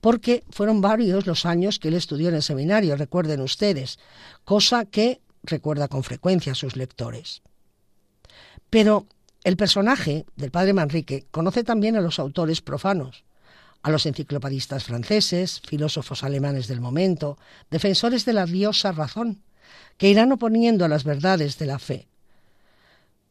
porque 0.00 0.44
fueron 0.50 0.80
varios 0.80 1.26
los 1.26 1.46
años 1.46 1.78
que 1.78 1.88
él 1.88 1.94
estudió 1.94 2.28
en 2.28 2.36
el 2.36 2.42
seminario, 2.42 2.96
recuerden 2.96 3.40
ustedes, 3.40 3.98
cosa 4.44 4.84
que 4.84 5.20
recuerda 5.42 5.88
con 5.88 6.02
frecuencia 6.02 6.52
a 6.52 6.56
sus 6.56 6.76
lectores. 6.76 7.42
Pero 8.68 9.06
el 9.44 9.56
personaje 9.56 10.26
del 10.36 10.50
padre 10.50 10.72
Manrique 10.72 11.26
conoce 11.30 11.64
también 11.64 11.96
a 11.96 12.00
los 12.00 12.18
autores 12.18 12.60
profanos, 12.60 13.24
a 13.82 13.90
los 13.90 14.06
enciclopedistas 14.06 14.84
franceses, 14.84 15.60
filósofos 15.66 16.22
alemanes 16.22 16.68
del 16.68 16.80
momento, 16.80 17.38
defensores 17.70 18.24
de 18.24 18.34
la 18.34 18.46
diosa 18.46 18.92
razón, 18.92 19.42
que 19.96 20.08
irán 20.08 20.32
oponiendo 20.32 20.84
a 20.84 20.88
las 20.88 21.04
verdades 21.04 21.58
de 21.58 21.66
la 21.66 21.78
fe. 21.78 22.08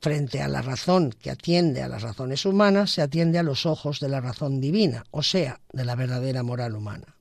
Frente 0.02 0.42
a 0.42 0.48
la 0.48 0.62
razón 0.62 1.12
que 1.12 1.30
atiende 1.30 1.84
a 1.84 1.90
las 1.90 2.04
razones 2.04 2.46
humanas, 2.46 2.92
se 2.92 3.02
atiende 3.02 3.38
a 3.38 3.44
los 3.44 3.66
ojos 3.66 4.00
de 4.00 4.08
la 4.08 4.22
razón 4.22 4.62
divina, 4.62 5.04
o 5.12 5.24
sea, 5.24 5.60
de 5.74 5.84
la 5.84 5.96
verdadera 5.96 6.42
moral 6.42 6.76
humana. 6.76 7.16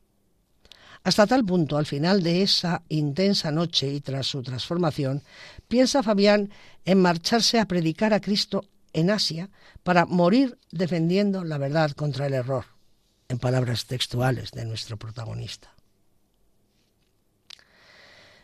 Hasta 1.03 1.26
tal 1.26 1.45
punto, 1.45 1.76
al 1.76 1.87
final 1.87 2.22
de 2.22 2.43
esa 2.43 2.83
intensa 2.89 3.51
noche 3.51 3.89
y 3.93 4.01
tras 4.01 4.26
su 4.26 4.43
transformación, 4.43 5.22
piensa 5.66 6.03
Fabián 6.03 6.51
en 6.85 7.01
marcharse 7.01 7.59
a 7.59 7.66
predicar 7.66 8.14
a 8.14 8.20
Cristo 8.20 8.64
en 8.93 9.11
Asia 9.11 9.51
para 9.83 10.07
morir 10.07 10.59
defendiendo 10.70 11.45
la 11.45 11.59
verdad 11.59 11.93
contra 11.93 12.26
el 12.26 12.35
error, 12.35 12.66
en 13.29 13.39
palabras 13.39 13.87
textuales 13.87 14.53
de 14.53 14.64
nuestro 14.64 14.97
protagonista. 14.97 15.78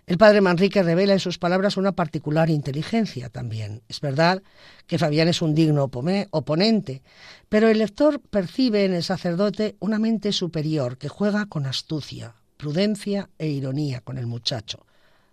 El 0.07 0.19
padre 0.19 0.43
Manrique 0.43 0.83
revela 0.83 1.15
en 1.15 1.21
sus 1.21 1.39
palabras 1.39 1.79
una 1.79 1.93
particular 1.93 2.51
inteligencia 2.51 3.31
también. 3.31 3.83
Es 3.89 4.01
verdad 4.01 4.43
que 4.87 4.99
Fabián 4.99 5.29
es 5.29 5.41
un 5.41 5.55
digno 5.55 5.91
oponente, 6.31 7.03
pero 7.49 7.69
el 7.69 7.79
lector 7.79 8.21
percibe 8.21 8.85
en 8.85 8.93
el 8.93 9.03
sacerdote 9.03 9.77
una 9.81 9.99
mente 9.99 10.33
superior 10.33 10.99
que 10.99 11.09
juega 11.09 11.47
con 11.47 11.65
astucia, 11.65 12.35
prudencia 12.59 13.31
e 13.39 13.49
ironía 13.49 14.03
con 14.03 14.19
el 14.19 14.27
muchacho, 14.27 14.85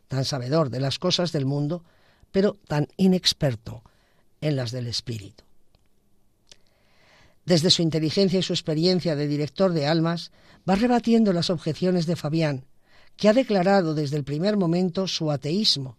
tan 0.07 0.23
sabedor 0.23 0.69
de 0.69 0.79
las 0.79 0.99
cosas 0.99 1.33
del 1.33 1.45
mundo, 1.45 1.83
pero 2.31 2.57
tan 2.67 2.87
inexperto 2.95 3.83
en 4.39 4.55
las 4.55 4.71
del 4.71 4.87
espíritu. 4.87 5.43
Desde 7.45 7.71
su 7.71 7.81
inteligencia 7.81 8.39
y 8.39 8.43
su 8.43 8.53
experiencia 8.53 9.17
de 9.17 9.27
director 9.27 9.73
de 9.73 9.87
almas, 9.87 10.31
va 10.69 10.75
rebatiendo 10.75 11.33
las 11.33 11.49
objeciones 11.49 12.05
de 12.05 12.15
Fabián, 12.15 12.65
que 13.21 13.29
ha 13.29 13.33
declarado 13.33 13.93
desde 13.93 14.17
el 14.17 14.23
primer 14.23 14.57
momento 14.57 15.07
su 15.07 15.29
ateísmo, 15.29 15.95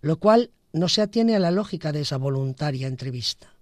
lo 0.00 0.16
cual 0.16 0.52
no 0.72 0.88
se 0.88 1.02
atiene 1.02 1.36
a 1.36 1.38
la 1.38 1.50
lógica 1.50 1.92
de 1.92 2.00
esa 2.00 2.16
voluntaria 2.16 2.86
entrevista. 2.86 3.52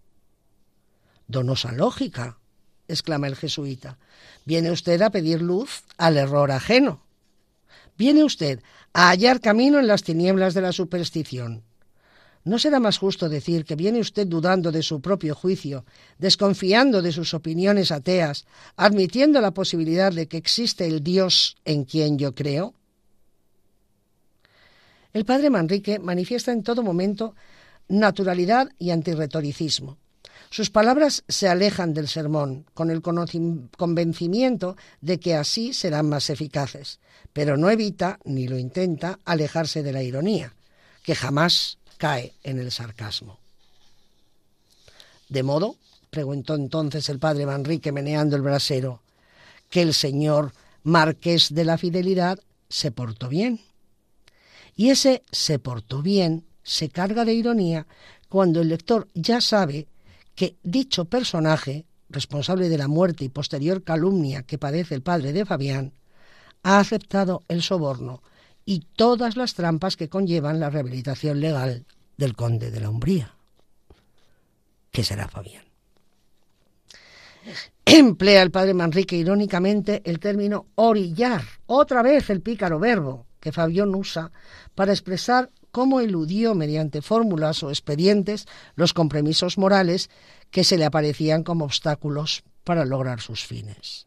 Donosa 1.27 1.73
lógica, 1.73 2.39
exclama 2.87 3.27
el 3.27 3.35
jesuita. 3.35 3.99
Viene 4.45 4.71
usted 4.71 5.03
a 5.03 5.11
pedir 5.11 5.43
luz 5.43 5.83
al 5.99 6.19
error 6.19 6.53
ajeno. 6.53 7.03
Viene 7.99 8.23
usted 8.23 8.63
a 8.93 9.09
hallar 9.09 9.41
camino 9.41 9.81
en 9.81 9.89
las 9.89 10.05
tinieblas 10.05 10.55
de 10.55 10.61
la 10.61 10.71
superstición. 10.71 11.65
¿No 12.45 12.61
será 12.61 12.79
más 12.79 12.99
justo 12.99 13.29
decir 13.29 13.65
que 13.65 13.75
viene 13.75 13.99
usted 13.99 14.29
dudando 14.29 14.71
de 14.71 14.85
su 14.85 15.01
propio 15.01 15.35
juicio, 15.35 15.85
desconfiando 16.19 17.03
de 17.03 17.11
sus 17.11 17.35
opiniones 17.35 17.91
ateas, 17.91 18.47
admitiendo 18.77 19.41
la 19.41 19.51
posibilidad 19.51 20.13
de 20.13 20.29
que 20.29 20.37
existe 20.37 20.87
el 20.87 21.03
Dios 21.03 21.57
en 21.65 21.85
quien 21.85 22.17
yo 22.17 22.37
creo? 22.37 22.75
El 25.13 25.25
padre 25.25 25.51
Manrique 25.51 25.99
manifiesta 25.99 26.53
en 26.53 26.63
todo 26.63 26.83
momento 26.83 27.35
naturalidad 27.89 28.71
y 28.79 28.91
antirretoricismo. 28.91 29.99
Sus 30.51 30.71
palabras 30.71 31.25
se 31.29 31.49
alejan 31.49 31.95
del 31.95 32.09
sermón, 32.09 32.67
con 32.75 32.91
el 32.91 33.03
convencimiento 33.03 34.77
de 35.01 35.21
que 35.21 35.35
así 35.35 35.73
serán 35.73 36.09
más 36.09 36.29
eficaces, 36.31 36.99
pero 37.33 37.57
no 37.57 37.71
evita, 37.71 38.19
ni 38.25 38.49
lo 38.49 38.59
intenta, 38.59 39.19
alejarse 39.25 39.83
de 39.83 39.93
la 39.93 40.03
ironía, 40.03 40.55
que 41.05 41.15
jamás 41.15 41.79
cae 41.99 42.35
en 42.43 42.59
el 42.59 42.73
sarcasmo. 42.73 43.39
De 45.29 45.45
modo, 45.45 45.77
preguntó 46.11 46.57
entonces 46.57 47.09
el 47.09 47.21
padre 47.21 47.47
Manrique 47.47 47.93
meneando 47.93 48.35
el 48.35 48.43
brasero, 48.43 49.03
que 49.69 49.83
el 49.83 49.95
señor 49.95 50.53
marqués 50.83 51.55
de 51.55 51.65
la 51.65 51.79
fidelidad 51.79 52.41
se 52.69 52.91
portó 52.91 53.29
bien. 53.29 53.61
Y 54.77 54.91
ese 54.91 55.23
se 55.31 55.59
portó 55.59 56.03
bien 56.03 56.45
se 56.63 56.89
carga 56.89 57.25
de 57.25 57.35
ironía 57.35 57.87
cuando 58.29 58.61
el 58.61 58.69
lector 58.69 59.09
ya 59.15 59.41
sabe 59.41 59.89
que 60.35 60.57
dicho 60.63 61.05
personaje, 61.05 61.85
responsable 62.09 62.69
de 62.69 62.79
la 62.79 62.89
muerte 62.89 63.25
y 63.25 63.29
posterior 63.29 63.83
calumnia 63.83 64.43
que 64.43 64.59
padece 64.59 64.95
el 64.95 65.03
padre 65.03 65.33
de 65.33 65.45
Fabián, 65.45 65.93
ha 66.63 66.79
aceptado 66.79 67.43
el 67.49 67.63
soborno 67.63 68.23
y 68.65 68.81
todas 68.95 69.37
las 69.37 69.55
trampas 69.55 69.97
que 69.97 70.09
conllevan 70.09 70.61
la 70.61 70.71
rehabilitación 70.71 71.41
legal 71.41 71.87
del 72.17 72.37
conde 72.37 72.71
de 72.71 72.81
la 72.81 72.91
Umbría. 72.91 73.35
¿Qué 74.91 75.03
será 75.03 75.29
Fabián? 75.29 75.65
Emplea 77.85 78.43
el 78.43 78.51
padre 78.51 78.75
Manrique 78.75 79.17
irónicamente 79.17 80.03
el 80.05 80.21
término 80.21 80.67
orillar, 80.77 81.43
otra 81.67 82.03
vez 82.03 82.31
el 82.31 82.43
pícaro 82.43 82.79
verbo, 82.79 83.27
que 83.41 83.53
Fabián 83.53 83.95
usa 83.95 84.31
para 84.75 84.93
expresar 84.93 85.51
cómo 85.71 86.01
eludió 86.01 86.55
mediante 86.55 87.03
fórmulas 87.03 87.63
o 87.63 87.71
expedientes 87.71 88.47
los 88.75 88.93
compromisos 88.93 89.59
morales 89.59 90.11
que 90.51 90.65
se 90.65 90.77
le 90.77 90.85
aparecían 90.85 91.43
como 91.43 91.65
obstáculos 91.65 92.43
para 92.65 92.85
lograr 92.85 93.21
sus 93.21 93.45
fines. 93.45 94.07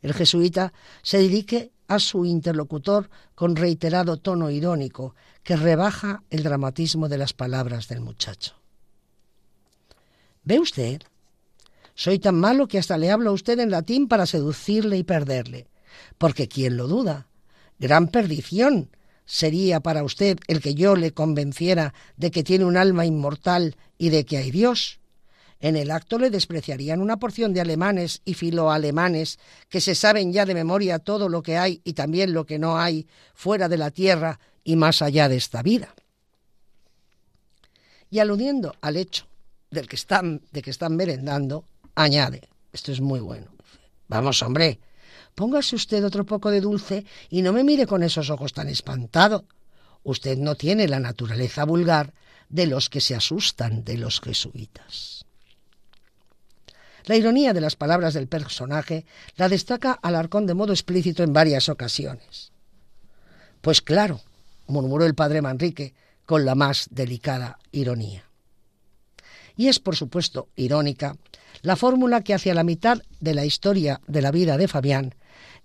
El 0.00 0.14
jesuita 0.14 0.72
se 1.02 1.18
dirige 1.18 1.70
a 1.86 1.98
su 1.98 2.24
interlocutor 2.24 3.08
con 3.34 3.54
reiterado 3.54 4.16
tono 4.16 4.50
irónico 4.50 5.14
que 5.44 5.56
rebaja 5.56 6.22
el 6.30 6.42
dramatismo 6.42 7.08
de 7.08 7.18
las 7.18 7.32
palabras 7.32 7.88
del 7.88 8.00
muchacho. 8.00 8.56
¿Ve 10.44 10.58
usted? 10.58 11.02
Soy 11.94 12.18
tan 12.18 12.40
malo 12.40 12.66
que 12.66 12.78
hasta 12.78 12.98
le 12.98 13.10
hablo 13.10 13.30
a 13.30 13.34
usted 13.34 13.60
en 13.60 13.70
latín 13.70 14.08
para 14.08 14.26
seducirle 14.26 14.96
y 14.96 15.04
perderle. 15.04 15.68
Porque 16.18 16.48
¿quién 16.48 16.76
lo 16.76 16.88
duda? 16.88 17.28
Gran 17.82 18.06
perdición 18.06 18.90
sería 19.26 19.80
para 19.80 20.04
usted 20.04 20.38
el 20.46 20.60
que 20.60 20.76
yo 20.76 20.94
le 20.94 21.10
convenciera 21.10 21.94
de 22.16 22.30
que 22.30 22.44
tiene 22.44 22.64
un 22.64 22.76
alma 22.76 23.06
inmortal 23.06 23.74
y 23.98 24.10
de 24.10 24.24
que 24.24 24.36
hay 24.36 24.52
Dios. 24.52 25.00
En 25.58 25.74
el 25.74 25.90
acto 25.90 26.16
le 26.16 26.30
despreciarían 26.30 27.00
una 27.00 27.16
porción 27.16 27.52
de 27.52 27.60
alemanes 27.60 28.22
y 28.24 28.34
filoalemanes 28.34 29.40
que 29.68 29.80
se 29.80 29.96
saben 29.96 30.32
ya 30.32 30.46
de 30.46 30.54
memoria 30.54 31.00
todo 31.00 31.28
lo 31.28 31.42
que 31.42 31.58
hay 31.58 31.80
y 31.82 31.94
también 31.94 32.32
lo 32.32 32.46
que 32.46 32.60
no 32.60 32.78
hay 32.78 33.08
fuera 33.34 33.68
de 33.68 33.78
la 33.78 33.90
tierra 33.90 34.38
y 34.62 34.76
más 34.76 35.02
allá 35.02 35.28
de 35.28 35.38
esta 35.38 35.60
vida. 35.60 35.92
Y 38.10 38.20
aludiendo 38.20 38.76
al 38.80 38.96
hecho 38.96 39.26
del 39.72 39.88
que 39.88 39.96
están, 39.96 40.42
de 40.52 40.62
que 40.62 40.70
están 40.70 40.94
merendando, 40.94 41.64
añade, 41.96 42.48
esto 42.72 42.92
es 42.92 43.00
muy 43.00 43.18
bueno, 43.18 43.48
vamos 44.06 44.40
hombre, 44.40 44.78
Póngase 45.34 45.76
usted 45.76 46.04
otro 46.04 46.24
poco 46.24 46.50
de 46.50 46.60
dulce 46.60 47.04
y 47.30 47.42
no 47.42 47.52
me 47.52 47.64
mire 47.64 47.86
con 47.86 48.02
esos 48.02 48.30
ojos 48.30 48.52
tan 48.52 48.68
espantados. 48.68 49.44
Usted 50.02 50.36
no 50.38 50.54
tiene 50.54 50.88
la 50.88 51.00
naturaleza 51.00 51.64
vulgar 51.64 52.12
de 52.48 52.66
los 52.66 52.90
que 52.90 53.00
se 53.00 53.14
asustan 53.14 53.84
de 53.84 53.96
los 53.96 54.20
jesuitas. 54.20 55.24
La 57.04 57.16
ironía 57.16 57.52
de 57.52 57.60
las 57.60 57.76
palabras 57.76 58.14
del 58.14 58.28
personaje 58.28 59.04
la 59.36 59.48
destaca 59.48 59.92
Alarcón 59.92 60.46
de 60.46 60.54
modo 60.54 60.72
explícito 60.72 61.22
en 61.22 61.32
varias 61.32 61.68
ocasiones. 61.68 62.52
Pues 63.60 63.80
claro, 63.80 64.20
murmuró 64.66 65.04
el 65.04 65.14
padre 65.14 65.42
Manrique 65.42 65.94
con 66.26 66.44
la 66.44 66.54
más 66.54 66.88
delicada 66.90 67.58
ironía. 67.72 68.24
Y 69.56 69.68
es, 69.68 69.78
por 69.78 69.96
supuesto, 69.96 70.48
irónica 70.56 71.16
la 71.62 71.76
fórmula 71.76 72.22
que 72.22 72.34
hacia 72.34 72.54
la 72.54 72.64
mitad 72.64 73.02
de 73.20 73.34
la 73.34 73.44
historia 73.44 74.00
de 74.06 74.22
la 74.22 74.30
vida 74.30 74.56
de 74.56 74.68
Fabián 74.68 75.14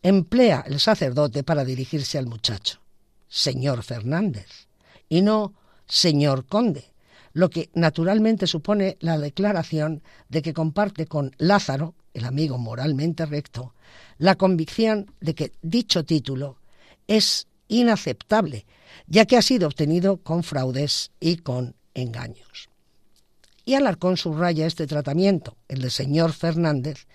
emplea 0.03 0.63
el 0.67 0.79
sacerdote 0.79 1.43
para 1.43 1.65
dirigirse 1.65 2.17
al 2.17 2.27
muchacho, 2.27 2.79
señor 3.27 3.83
Fernández, 3.83 4.67
y 5.09 5.21
no 5.21 5.53
señor 5.87 6.45
conde, 6.45 6.91
lo 7.33 7.49
que 7.49 7.69
naturalmente 7.73 8.47
supone 8.47 8.97
la 8.99 9.17
declaración 9.17 10.03
de 10.29 10.41
que 10.41 10.53
comparte 10.53 11.07
con 11.07 11.35
Lázaro, 11.37 11.95
el 12.13 12.25
amigo 12.25 12.57
moralmente 12.57 13.25
recto, 13.25 13.73
la 14.17 14.35
convicción 14.35 15.11
de 15.21 15.35
que 15.35 15.51
dicho 15.61 16.03
título 16.03 16.57
es 17.07 17.47
inaceptable, 17.67 18.65
ya 19.07 19.25
que 19.25 19.37
ha 19.37 19.41
sido 19.41 19.67
obtenido 19.67 20.17
con 20.17 20.43
fraudes 20.43 21.11
y 21.19 21.37
con 21.37 21.75
engaños. 21.93 22.69
Y 23.67 23.73
Alarcón 23.73 24.15
subraya 24.15 24.65
este 24.65 24.87
tratamiento, 24.87 25.57
el 25.67 25.81
de 25.81 25.89
señor 25.89 26.31
Fernández, 26.31 27.05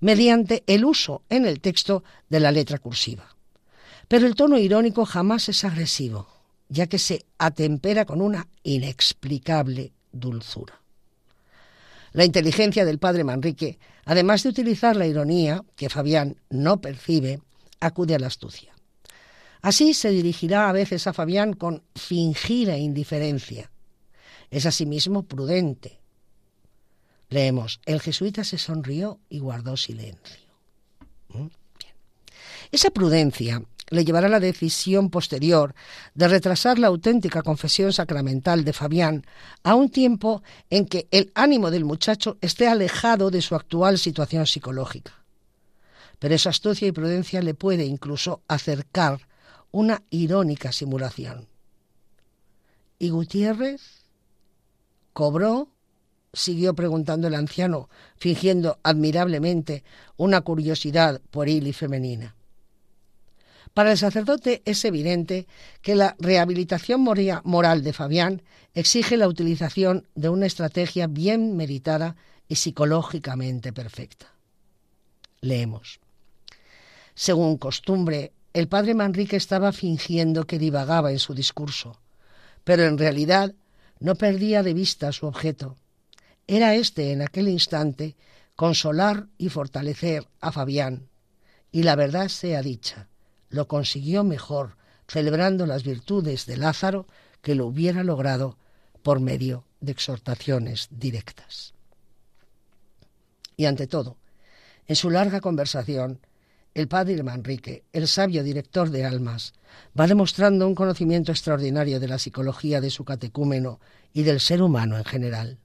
mediante 0.00 0.64
el 0.66 0.84
uso 0.84 1.22
en 1.28 1.46
el 1.46 1.60
texto 1.60 2.02
de 2.28 2.40
la 2.40 2.50
letra 2.50 2.78
cursiva. 2.78 3.36
Pero 4.08 4.26
el 4.26 4.34
tono 4.34 4.58
irónico 4.58 5.06
jamás 5.06 5.48
es 5.48 5.62
agresivo, 5.62 6.26
ya 6.68 6.88
que 6.88 6.98
se 6.98 7.26
atempera 7.38 8.06
con 8.06 8.20
una 8.20 8.48
inexplicable 8.64 9.92
dulzura. 10.10 10.80
La 12.10 12.24
inteligencia 12.24 12.84
del 12.84 12.98
padre 12.98 13.22
Manrique, 13.22 13.78
además 14.04 14.42
de 14.42 14.48
utilizar 14.48 14.96
la 14.96 15.06
ironía, 15.06 15.62
que 15.76 15.90
Fabián 15.90 16.38
no 16.50 16.80
percibe, 16.80 17.40
acude 17.78 18.16
a 18.16 18.18
la 18.18 18.26
astucia. 18.26 18.74
Así 19.62 19.94
se 19.94 20.10
dirigirá 20.10 20.68
a 20.68 20.72
veces 20.72 21.06
a 21.06 21.12
Fabián 21.12 21.52
con 21.52 21.84
fingida 21.94 22.76
indiferencia. 22.76 23.70
Es 24.50 24.66
asimismo 24.66 25.22
prudente. 25.22 25.99
Leemos, 27.30 27.80
el 27.86 28.00
jesuita 28.00 28.44
se 28.44 28.58
sonrió 28.58 29.20
y 29.28 29.38
guardó 29.38 29.76
silencio. 29.76 30.50
¿Mm? 31.28 31.46
Esa 32.72 32.90
prudencia 32.90 33.62
le 33.88 34.04
llevará 34.04 34.26
a 34.26 34.30
la 34.30 34.40
decisión 34.40 35.10
posterior 35.10 35.74
de 36.14 36.28
retrasar 36.28 36.78
la 36.78 36.88
auténtica 36.88 37.42
confesión 37.42 37.92
sacramental 37.92 38.64
de 38.64 38.72
Fabián 38.72 39.24
a 39.62 39.74
un 39.74 39.90
tiempo 39.90 40.42
en 40.70 40.86
que 40.86 41.08
el 41.10 41.30
ánimo 41.34 41.70
del 41.70 41.84
muchacho 41.84 42.36
esté 42.40 42.68
alejado 42.68 43.30
de 43.30 43.42
su 43.42 43.54
actual 43.54 43.98
situación 43.98 44.46
psicológica. 44.46 45.12
Pero 46.18 46.34
esa 46.34 46.50
astucia 46.50 46.86
y 46.86 46.92
prudencia 46.92 47.42
le 47.42 47.54
puede 47.54 47.84
incluso 47.84 48.42
acercar 48.46 49.26
una 49.72 50.02
irónica 50.10 50.72
simulación. 50.72 51.48
¿Y 52.98 53.10
Gutiérrez? 53.10 54.04
¿Cobró? 55.12 55.68
Siguió 56.32 56.74
preguntando 56.74 57.28
el 57.28 57.34
anciano, 57.34 57.88
fingiendo 58.16 58.78
admirablemente 58.82 59.84
una 60.16 60.40
curiosidad 60.40 61.20
pueril 61.30 61.66
y 61.66 61.72
femenina. 61.72 62.34
Para 63.74 63.92
el 63.92 63.98
sacerdote 63.98 64.62
es 64.64 64.84
evidente 64.84 65.46
que 65.82 65.94
la 65.94 66.16
rehabilitación 66.18 67.02
moral 67.02 67.82
de 67.82 67.92
Fabián 67.92 68.42
exige 68.74 69.16
la 69.16 69.28
utilización 69.28 70.08
de 70.14 70.28
una 70.28 70.46
estrategia 70.46 71.06
bien 71.06 71.56
meditada 71.56 72.16
y 72.48 72.56
psicológicamente 72.56 73.72
perfecta. 73.72 74.34
Leemos. 75.40 76.00
Según 77.14 77.58
costumbre, 77.58 78.32
el 78.52 78.66
padre 78.66 78.94
Manrique 78.94 79.36
estaba 79.36 79.72
fingiendo 79.72 80.46
que 80.46 80.58
divagaba 80.58 81.12
en 81.12 81.20
su 81.20 81.34
discurso, 81.34 82.00
pero 82.64 82.84
en 82.84 82.98
realidad 82.98 83.54
no 84.00 84.16
perdía 84.16 84.62
de 84.62 84.74
vista 84.74 85.12
su 85.12 85.26
objeto. 85.26 85.76
Era 86.52 86.74
este, 86.74 87.12
en 87.12 87.22
aquel 87.22 87.46
instante, 87.46 88.16
consolar 88.56 89.28
y 89.38 89.50
fortalecer 89.50 90.26
a 90.40 90.50
Fabián. 90.50 91.08
Y 91.70 91.84
la 91.84 91.94
verdad 91.94 92.26
sea 92.26 92.60
dicha, 92.60 93.06
lo 93.50 93.68
consiguió 93.68 94.24
mejor 94.24 94.76
celebrando 95.06 95.64
las 95.64 95.84
virtudes 95.84 96.46
de 96.46 96.56
Lázaro 96.56 97.06
que 97.40 97.54
lo 97.54 97.66
hubiera 97.66 98.02
logrado 98.02 98.58
por 99.04 99.20
medio 99.20 99.64
de 99.78 99.92
exhortaciones 99.92 100.88
directas. 100.90 101.72
Y 103.56 103.66
ante 103.66 103.86
todo, 103.86 104.16
en 104.88 104.96
su 104.96 105.08
larga 105.08 105.40
conversación, 105.40 106.18
el 106.74 106.88
padre 106.88 107.22
Manrique, 107.22 107.84
el 107.92 108.08
sabio 108.08 108.42
director 108.42 108.90
de 108.90 109.04
almas, 109.04 109.54
va 109.98 110.08
demostrando 110.08 110.66
un 110.66 110.74
conocimiento 110.74 111.30
extraordinario 111.30 112.00
de 112.00 112.08
la 112.08 112.18
psicología 112.18 112.80
de 112.80 112.90
su 112.90 113.04
catecúmeno 113.04 113.78
y 114.12 114.24
del 114.24 114.40
ser 114.40 114.62
humano 114.62 114.98
en 114.98 115.04
general. 115.04 115.59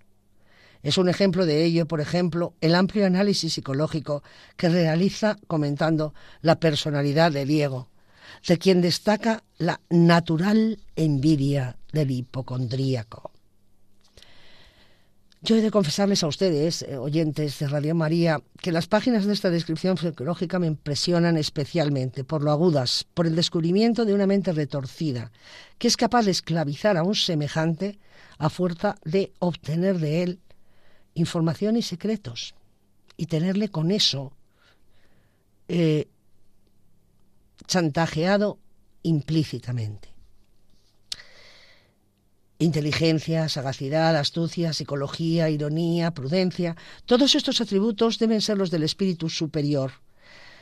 Es 0.85 0.99
un 0.99 1.09
ejemplo 1.09 1.47
de 1.47 1.65
ello, 1.65 1.87
por 1.87 1.99
ejemplo, 1.99 2.53
el 2.61 2.75
amplio 2.75 3.07
análisis 3.07 3.53
psicológico 3.53 4.21
que 4.55 4.69
realiza 4.69 5.35
comentando 5.47 6.13
la 6.43 6.59
personalidad 6.59 7.31
de 7.31 7.43
Diego, 7.43 7.89
de 8.47 8.59
quien 8.59 8.81
destaca 8.81 9.43
la 9.57 9.81
natural 9.89 10.77
envidia 10.95 11.75
del 11.91 12.11
hipocondríaco. 12.11 13.31
Yo 15.41 15.55
he 15.55 15.61
de 15.61 15.71
confesarles 15.71 16.21
a 16.21 16.27
ustedes, 16.27 16.83
eh, 16.83 16.97
oyentes 16.97 17.57
de 17.57 17.67
Radio 17.67 17.95
María, 17.95 18.39
que 18.61 18.71
las 18.71 18.85
páginas 18.85 19.25
de 19.25 19.33
esta 19.33 19.49
descripción 19.49 19.97
psicológica 19.97 20.59
me 20.59 20.67
impresionan 20.67 21.35
especialmente 21.35 22.23
por 22.23 22.43
lo 22.43 22.51
agudas, 22.51 23.07
por 23.15 23.25
el 23.25 23.35
descubrimiento 23.35 24.05
de 24.05 24.13
una 24.13 24.27
mente 24.27 24.51
retorcida, 24.51 25.31
que 25.79 25.87
es 25.87 25.97
capaz 25.97 26.25
de 26.25 26.31
esclavizar 26.31 26.95
a 26.95 27.03
un 27.03 27.15
semejante 27.15 27.97
a 28.37 28.51
fuerza 28.51 28.97
de 29.03 29.33
obtener 29.39 29.97
de 29.97 30.21
él 30.21 30.39
información 31.15 31.77
y 31.77 31.81
secretos 31.81 32.53
y 33.17 33.25
tenerle 33.25 33.69
con 33.69 33.91
eso 33.91 34.33
eh, 35.67 36.07
chantajeado 37.65 38.59
implícitamente. 39.01 40.09
Inteligencia, 42.59 43.49
sagacidad, 43.49 44.15
astucia, 44.15 44.71
psicología, 44.71 45.49
ironía, 45.49 46.11
prudencia, 46.11 46.75
todos 47.05 47.35
estos 47.35 47.59
atributos 47.59 48.17
deben 48.19 48.41
ser 48.41 48.57
los 48.57 48.71
del 48.71 48.83
espíritu 48.83 49.29
superior 49.29 49.91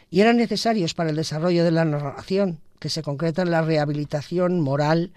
y 0.10 0.22
eran 0.22 0.38
necesarios 0.38 0.94
para 0.94 1.10
el 1.10 1.16
desarrollo 1.16 1.64
de 1.64 1.72
la 1.72 1.86
narración, 1.86 2.62
que 2.80 2.90
se 2.90 3.04
concreta 3.04 3.44
en 3.44 3.52
la 3.52 3.62
rehabilitación 3.62 4.60
moral 4.60 5.14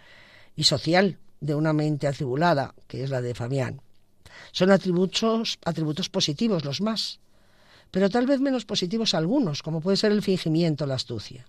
y 0.55 0.64
social 0.64 1.18
de 1.41 1.55
una 1.55 1.72
mente 1.72 2.07
atribulada, 2.07 2.74
que 2.87 3.05
es 3.05 3.11
la 3.11 3.20
de 3.20 3.34
Fabián. 3.34 3.82
Son 4.53 4.70
atributos, 4.70 5.59
atributos 5.64 6.09
positivos 6.09 6.64
los 6.64 6.80
más, 6.80 7.20
pero 7.91 8.11
tal 8.11 8.26
vez 8.26 8.41
menos 8.41 8.64
positivos 8.64 9.14
algunos, 9.14 9.62
como 9.62 9.80
puede 9.80 9.97
ser 9.97 10.12
el 10.12 10.22
fingimiento, 10.22 10.87
la 10.87 10.95
astucia. 10.95 11.47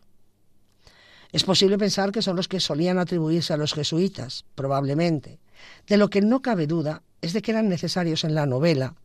Es 1.32 1.44
posible 1.44 1.78
pensar 1.78 2.12
que 2.12 2.22
son 2.22 2.36
los 2.36 2.48
que 2.48 2.60
solían 2.60 3.00
atribuirse 3.00 3.54
a 3.54 3.58
los 3.58 3.74
jesuitas, 3.74 4.46
probablemente. 4.56 5.40
De 5.88 5.98
lo 5.98 6.10
que 6.10 6.22
no 6.22 6.42
cabe 6.42 6.68
duda 6.68 7.04
es 7.22 7.34
de 7.34 7.42
que 7.42 7.52
eran 7.52 7.68
necesarios 7.68 8.24
en 8.24 8.34
la 8.34 8.46
novela 8.46 8.96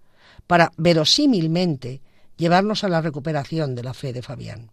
para, 0.47 0.71
verosímilmente, 0.77 2.01
llevarnos 2.37 2.85
a 2.85 2.89
la 2.89 3.01
recuperación 3.01 3.75
de 3.75 3.83
la 3.83 3.95
fe 3.95 4.13
de 4.13 4.23
Fabián. 4.23 4.71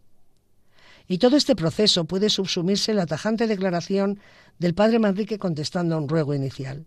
Y 1.07 1.17
todo 1.17 1.37
este 1.37 1.55
proceso 1.55 2.05
puede 2.05 2.29
subsumirse 2.29 2.91
en 2.91 2.97
la 2.97 3.07
tajante 3.07 3.47
declaración 3.47 4.19
del 4.59 4.75
padre 4.75 4.99
Manrique 4.99 5.39
contestando 5.39 5.95
a 5.95 5.97
un 5.97 6.07
ruego 6.07 6.35
inicial 6.35 6.85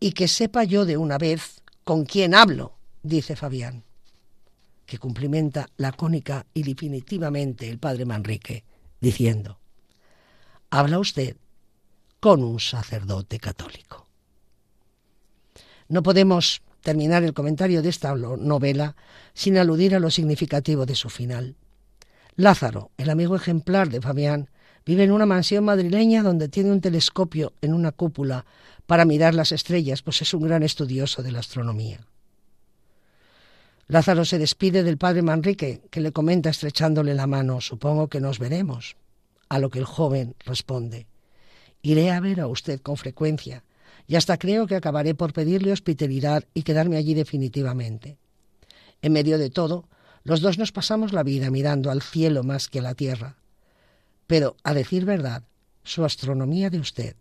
y 0.00 0.12
que 0.12 0.28
sepa 0.28 0.64
yo 0.64 0.84
de 0.84 0.96
una 0.96 1.18
vez 1.18 1.62
con 1.84 2.04
quién 2.04 2.34
hablo, 2.34 2.74
dice 3.02 3.36
Fabián, 3.36 3.84
que 4.84 4.98
cumplimenta 4.98 5.68
lacónica 5.76 6.46
y 6.54 6.62
definitivamente 6.62 7.68
el 7.68 7.78
padre 7.78 8.04
Manrique, 8.04 8.64
diciendo, 9.00 9.58
habla 10.70 10.98
usted 10.98 11.36
con 12.20 12.42
un 12.42 12.60
sacerdote 12.60 13.38
católico. 13.38 14.06
No 15.88 16.02
podemos 16.02 16.62
terminar 16.82 17.24
el 17.24 17.34
comentario 17.34 17.82
de 17.82 17.88
esta 17.88 18.14
novela 18.14 18.96
sin 19.34 19.58
aludir 19.58 19.94
a 19.94 20.00
lo 20.00 20.10
significativo 20.10 20.86
de 20.86 20.94
su 20.94 21.10
final. 21.10 21.56
Lázaro, 22.36 22.90
el 22.96 23.10
amigo 23.10 23.34
ejemplar 23.34 23.88
de 23.88 24.00
Fabián, 24.00 24.50
vive 24.84 25.04
en 25.04 25.10
una 25.10 25.26
mansión 25.26 25.64
madrileña 25.64 26.22
donde 26.22 26.48
tiene 26.48 26.70
un 26.70 26.80
telescopio 26.80 27.52
en 27.60 27.74
una 27.74 27.92
cúpula 27.92 28.46
para 28.86 29.04
mirar 29.04 29.34
las 29.34 29.52
estrellas, 29.52 30.02
pues 30.02 30.22
es 30.22 30.32
un 30.34 30.44
gran 30.44 30.62
estudioso 30.62 31.22
de 31.22 31.32
la 31.32 31.40
astronomía. 31.40 32.00
Lázaro 33.88 34.24
se 34.24 34.38
despide 34.38 34.82
del 34.82 34.98
padre 34.98 35.22
Manrique, 35.22 35.82
que 35.90 36.00
le 36.00 36.12
comenta 36.12 36.50
estrechándole 36.50 37.14
la 37.14 37.26
mano, 37.26 37.60
supongo 37.60 38.08
que 38.08 38.20
nos 38.20 38.38
veremos. 38.38 38.96
A 39.48 39.60
lo 39.60 39.70
que 39.70 39.78
el 39.78 39.84
joven 39.84 40.34
responde, 40.44 41.06
Iré 41.82 42.10
a 42.10 42.18
ver 42.18 42.40
a 42.40 42.48
usted 42.48 42.80
con 42.80 42.96
frecuencia 42.96 43.62
y 44.08 44.16
hasta 44.16 44.38
creo 44.38 44.66
que 44.66 44.74
acabaré 44.74 45.14
por 45.14 45.32
pedirle 45.32 45.70
hospitalidad 45.70 46.42
y 46.52 46.62
quedarme 46.62 46.96
allí 46.96 47.14
definitivamente. 47.14 48.18
En 49.02 49.12
medio 49.12 49.38
de 49.38 49.50
todo, 49.50 49.88
los 50.24 50.40
dos 50.40 50.58
nos 50.58 50.72
pasamos 50.72 51.12
la 51.12 51.22
vida 51.22 51.48
mirando 51.50 51.92
al 51.92 52.02
cielo 52.02 52.42
más 52.42 52.68
que 52.68 52.80
a 52.80 52.82
la 52.82 52.96
tierra. 52.96 53.36
Pero, 54.26 54.56
a 54.64 54.74
decir 54.74 55.04
verdad, 55.04 55.44
su 55.84 56.04
astronomía 56.04 56.70
de 56.70 56.80
usted 56.80 57.14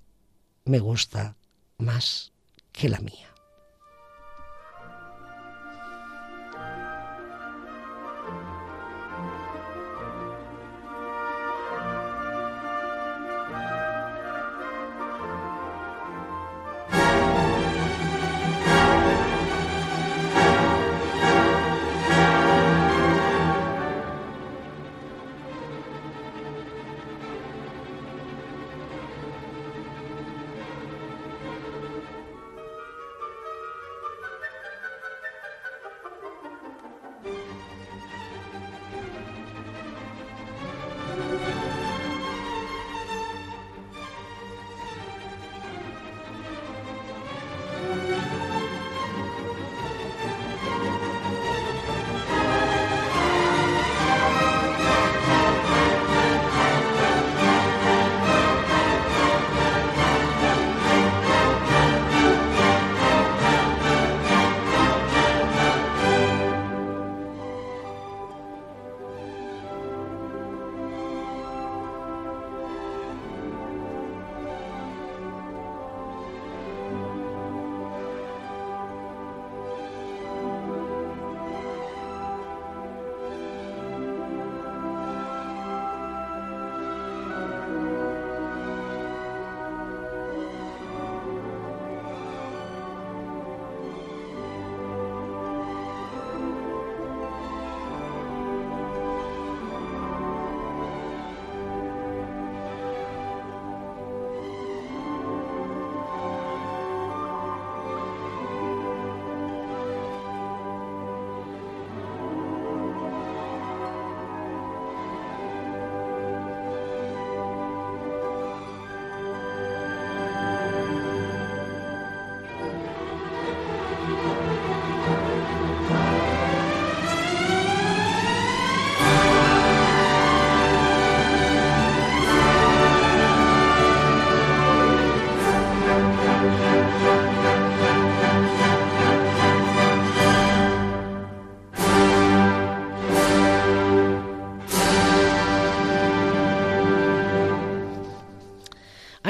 me 0.63 0.80
gusta 0.80 1.36
más 1.78 2.32
que 2.71 2.89
la 2.89 2.99
mía. 2.99 3.35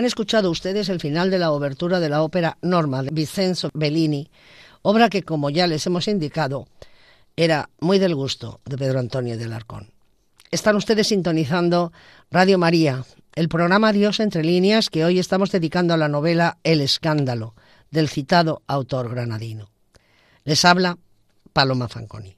Han 0.05 0.09
escuchado 0.09 0.51
ustedes 0.51 0.89
el 0.89 0.99
final 0.99 1.31
de 1.31 1.39
la 1.39 1.49
obertura 1.49 1.99
de 1.99 2.09
la 2.09 2.21
ópera 2.21 2.59
Norma 2.61 3.01
de 3.01 3.09
Vincenzo 3.09 3.71
Bellini, 3.73 4.29
obra 4.83 5.09
que, 5.09 5.23
como 5.23 5.49
ya 5.49 5.65
les 5.65 5.87
hemos 5.87 6.07
indicado, 6.07 6.67
era 7.35 7.71
muy 7.79 7.97
del 7.97 8.13
gusto 8.13 8.61
de 8.65 8.77
Pedro 8.77 8.99
Antonio 8.99 9.35
de 9.35 9.45
Alarcón. 9.45 9.89
Están 10.51 10.75
ustedes 10.75 11.07
sintonizando 11.07 11.91
Radio 12.29 12.59
María, 12.59 13.03
el 13.33 13.49
programa 13.49 13.93
Dios 13.93 14.19
entre 14.19 14.43
líneas 14.43 14.91
que 14.91 15.03
hoy 15.03 15.17
estamos 15.17 15.49
dedicando 15.49 15.95
a 15.95 15.97
la 15.97 16.07
novela 16.07 16.59
El 16.63 16.81
escándalo 16.81 17.55
del 17.89 18.07
citado 18.07 18.61
autor 18.67 19.09
granadino. 19.09 19.71
Les 20.43 20.65
habla 20.65 20.99
Paloma 21.51 21.87
Fanconi. 21.87 22.37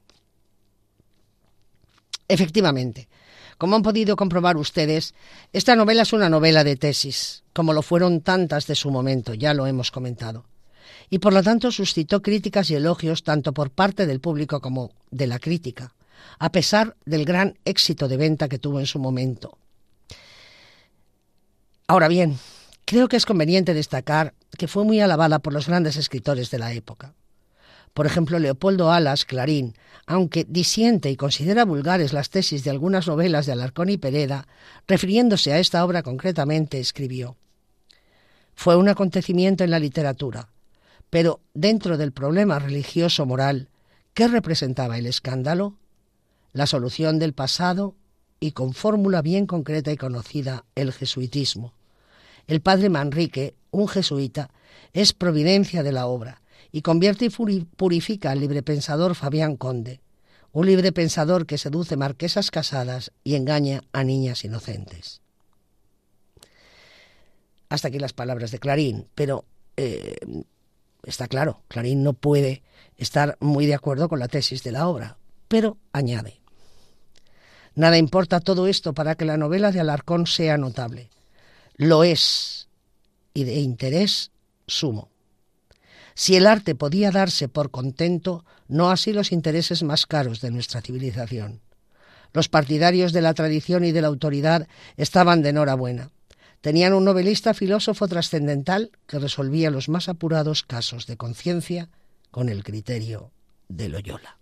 Efectivamente, 2.28 3.10
como 3.58 3.74
han 3.76 3.82
podido 3.82 4.16
comprobar 4.16 4.56
ustedes, 4.56 5.14
esta 5.52 5.74
novela 5.74 6.02
es 6.02 6.12
una 6.12 6.30
novela 6.30 6.64
de 6.64 6.76
tesis, 6.76 7.42
como 7.52 7.72
lo 7.72 7.82
fueron 7.82 8.20
tantas 8.20 8.66
de 8.66 8.76
su 8.76 8.90
momento, 8.90 9.34
ya 9.34 9.52
lo 9.52 9.66
hemos 9.66 9.90
comentado. 9.90 10.46
Y 11.10 11.18
por 11.18 11.32
lo 11.32 11.42
tanto 11.42 11.72
suscitó 11.72 12.22
críticas 12.22 12.70
y 12.70 12.76
elogios 12.76 13.24
tanto 13.24 13.52
por 13.52 13.70
parte 13.70 14.06
del 14.06 14.20
público 14.20 14.60
como 14.60 14.92
de 15.10 15.26
la 15.26 15.40
crítica, 15.40 15.94
a 16.38 16.52
pesar 16.52 16.96
del 17.04 17.24
gran 17.24 17.58
éxito 17.64 18.06
de 18.06 18.16
venta 18.16 18.48
que 18.48 18.58
tuvo 18.58 18.78
en 18.78 18.86
su 18.86 19.00
momento. 19.00 19.58
Ahora 21.88 22.08
bien, 22.08 22.38
creo 22.84 23.08
que 23.08 23.16
es 23.16 23.26
conveniente 23.26 23.74
destacar 23.74 24.34
que 24.56 24.68
fue 24.68 24.84
muy 24.84 25.00
alabada 25.00 25.40
por 25.40 25.52
los 25.52 25.66
grandes 25.66 25.96
escritores 25.96 26.50
de 26.50 26.58
la 26.58 26.72
época. 26.72 27.14
Por 27.98 28.06
ejemplo, 28.06 28.38
Leopoldo 28.38 28.92
Alas, 28.92 29.24
Clarín, 29.24 29.74
aunque 30.06 30.46
disiente 30.48 31.10
y 31.10 31.16
considera 31.16 31.64
vulgares 31.64 32.12
las 32.12 32.30
tesis 32.30 32.62
de 32.62 32.70
algunas 32.70 33.08
novelas 33.08 33.44
de 33.44 33.50
Alarcón 33.50 33.88
y 33.88 33.96
Pereda, 33.96 34.46
refiriéndose 34.86 35.52
a 35.52 35.58
esta 35.58 35.84
obra 35.84 36.04
concretamente, 36.04 36.78
escribió 36.78 37.34
Fue 38.54 38.76
un 38.76 38.88
acontecimiento 38.88 39.64
en 39.64 39.72
la 39.72 39.80
literatura, 39.80 40.48
pero 41.10 41.40
dentro 41.54 41.98
del 41.98 42.12
problema 42.12 42.60
religioso-moral, 42.60 43.68
¿qué 44.14 44.28
representaba 44.28 44.96
el 44.96 45.06
escándalo? 45.06 45.74
La 46.52 46.68
solución 46.68 47.18
del 47.18 47.32
pasado 47.32 47.96
y 48.38 48.52
con 48.52 48.74
fórmula 48.74 49.22
bien 49.22 49.44
concreta 49.44 49.90
y 49.90 49.96
conocida, 49.96 50.64
el 50.76 50.92
jesuitismo. 50.92 51.74
El 52.46 52.60
padre 52.60 52.90
Manrique, 52.90 53.56
un 53.72 53.88
jesuita, 53.88 54.50
es 54.92 55.12
providencia 55.12 55.82
de 55.82 55.90
la 55.90 56.06
obra, 56.06 56.42
y 56.72 56.82
convierte 56.82 57.26
y 57.26 57.30
purifica 57.76 58.30
al 58.30 58.40
librepensador 58.40 59.14
Fabián 59.14 59.56
Conde, 59.56 60.00
un 60.52 60.66
librepensador 60.66 61.46
que 61.46 61.58
seduce 61.58 61.96
marquesas 61.96 62.50
casadas 62.50 63.12
y 63.24 63.34
engaña 63.34 63.82
a 63.92 64.04
niñas 64.04 64.44
inocentes. 64.44 65.20
Hasta 67.68 67.88
aquí 67.88 67.98
las 67.98 68.12
palabras 68.12 68.50
de 68.50 68.58
Clarín, 68.58 69.08
pero 69.14 69.44
eh, 69.76 70.16
está 71.04 71.28
claro, 71.28 71.62
Clarín 71.68 72.02
no 72.02 72.14
puede 72.14 72.62
estar 72.96 73.36
muy 73.40 73.66
de 73.66 73.74
acuerdo 73.74 74.08
con 74.08 74.18
la 74.18 74.28
tesis 74.28 74.62
de 74.62 74.72
la 74.72 74.88
obra, 74.88 75.18
pero 75.48 75.76
añade. 75.92 76.40
Nada 77.74 77.96
importa 77.96 78.40
todo 78.40 78.66
esto 78.66 78.92
para 78.92 79.14
que 79.14 79.24
la 79.24 79.36
novela 79.36 79.70
de 79.70 79.80
Alarcón 79.80 80.26
sea 80.26 80.56
notable. 80.56 81.10
Lo 81.76 82.02
es 82.02 82.68
y 83.34 83.44
de 83.44 83.54
interés 83.60 84.32
sumo. 84.66 85.10
Si 86.18 86.34
el 86.34 86.48
arte 86.48 86.74
podía 86.74 87.12
darse 87.12 87.46
por 87.46 87.70
contento, 87.70 88.44
no 88.66 88.90
así 88.90 89.12
los 89.12 89.30
intereses 89.30 89.84
más 89.84 90.04
caros 90.04 90.40
de 90.40 90.50
nuestra 90.50 90.82
civilización. 90.82 91.60
Los 92.32 92.48
partidarios 92.48 93.12
de 93.12 93.22
la 93.22 93.34
tradición 93.34 93.84
y 93.84 93.92
de 93.92 94.02
la 94.02 94.08
autoridad 94.08 94.66
estaban 94.96 95.42
de 95.42 95.50
enhorabuena. 95.50 96.10
Tenían 96.60 96.92
un 96.92 97.04
novelista 97.04 97.54
filósofo 97.54 98.08
trascendental 98.08 98.90
que 99.06 99.20
resolvía 99.20 99.70
los 99.70 99.88
más 99.88 100.08
apurados 100.08 100.64
casos 100.64 101.06
de 101.06 101.16
conciencia 101.16 101.88
con 102.32 102.48
el 102.48 102.64
criterio 102.64 103.30
de 103.68 103.88
Loyola. 103.88 104.38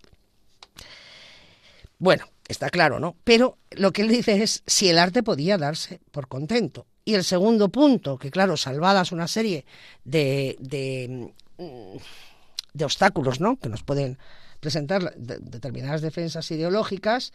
Bueno, 1.99 2.25
está 2.49 2.71
claro, 2.71 3.01
¿no? 3.01 3.17
Pero 3.23 3.59
lo 3.73 3.93
que 3.93 4.01
él 4.01 4.09
dice 4.09 4.43
es 4.43 4.63
si 4.67 4.89
el 4.89 4.99
arte 4.99 5.23
podía 5.23 5.59
darse 5.59 6.01
por 6.11 6.27
contento. 6.27 6.87
Y 7.05 7.15
el 7.15 7.23
segundo 7.23 7.69
punto, 7.69 8.17
que 8.17 8.31
claro, 8.31 8.57
salvadas 8.57 9.13
una 9.13 9.29
serie 9.29 9.67
de, 10.05 10.57
de, 10.59 11.35
mm, 11.59 12.83
obstáculos, 12.83 13.41
¿no? 13.41 13.59
Que 13.59 13.69
nos 13.69 13.83
pueden 13.83 14.19
presentar 14.61 15.15
determinadas 15.17 16.01
defensas 16.01 16.51
ideológicas, 16.51 17.33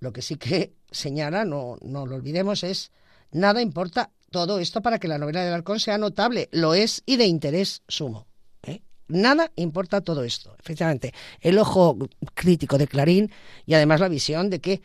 lo 0.00 0.12
que 0.12 0.22
sí 0.22 0.36
que 0.36 0.74
señala, 0.90 1.44
no, 1.44 1.76
no 1.80 2.06
lo 2.06 2.16
olvidemos, 2.16 2.64
es 2.64 2.90
nada 3.30 3.62
importa 3.62 4.10
todo 4.30 4.58
esto 4.58 4.82
para 4.82 4.98
que 4.98 5.08
la 5.08 5.18
novela 5.18 5.44
del 5.44 5.54
Halcón 5.54 5.78
sea 5.78 5.98
notable, 5.98 6.48
lo 6.52 6.74
es 6.74 7.02
y 7.06 7.16
de 7.16 7.26
interés 7.26 7.82
sumo. 7.86 8.26
¿eh? 8.64 8.82
Nada 9.08 9.52
importa 9.56 10.00
todo 10.00 10.24
esto. 10.24 10.56
Efectivamente, 10.58 11.12
el 11.40 11.58
ojo 11.58 11.96
crítico 12.34 12.78
de 12.78 12.88
Clarín 12.88 13.30
y 13.66 13.74
además 13.74 14.00
la 14.00 14.08
visión 14.08 14.50
de 14.50 14.60
que 14.60 14.82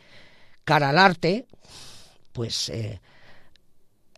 cara 0.64 0.90
al 0.90 0.98
arte, 0.98 1.46
pues 2.32 2.68
eh, 2.68 3.00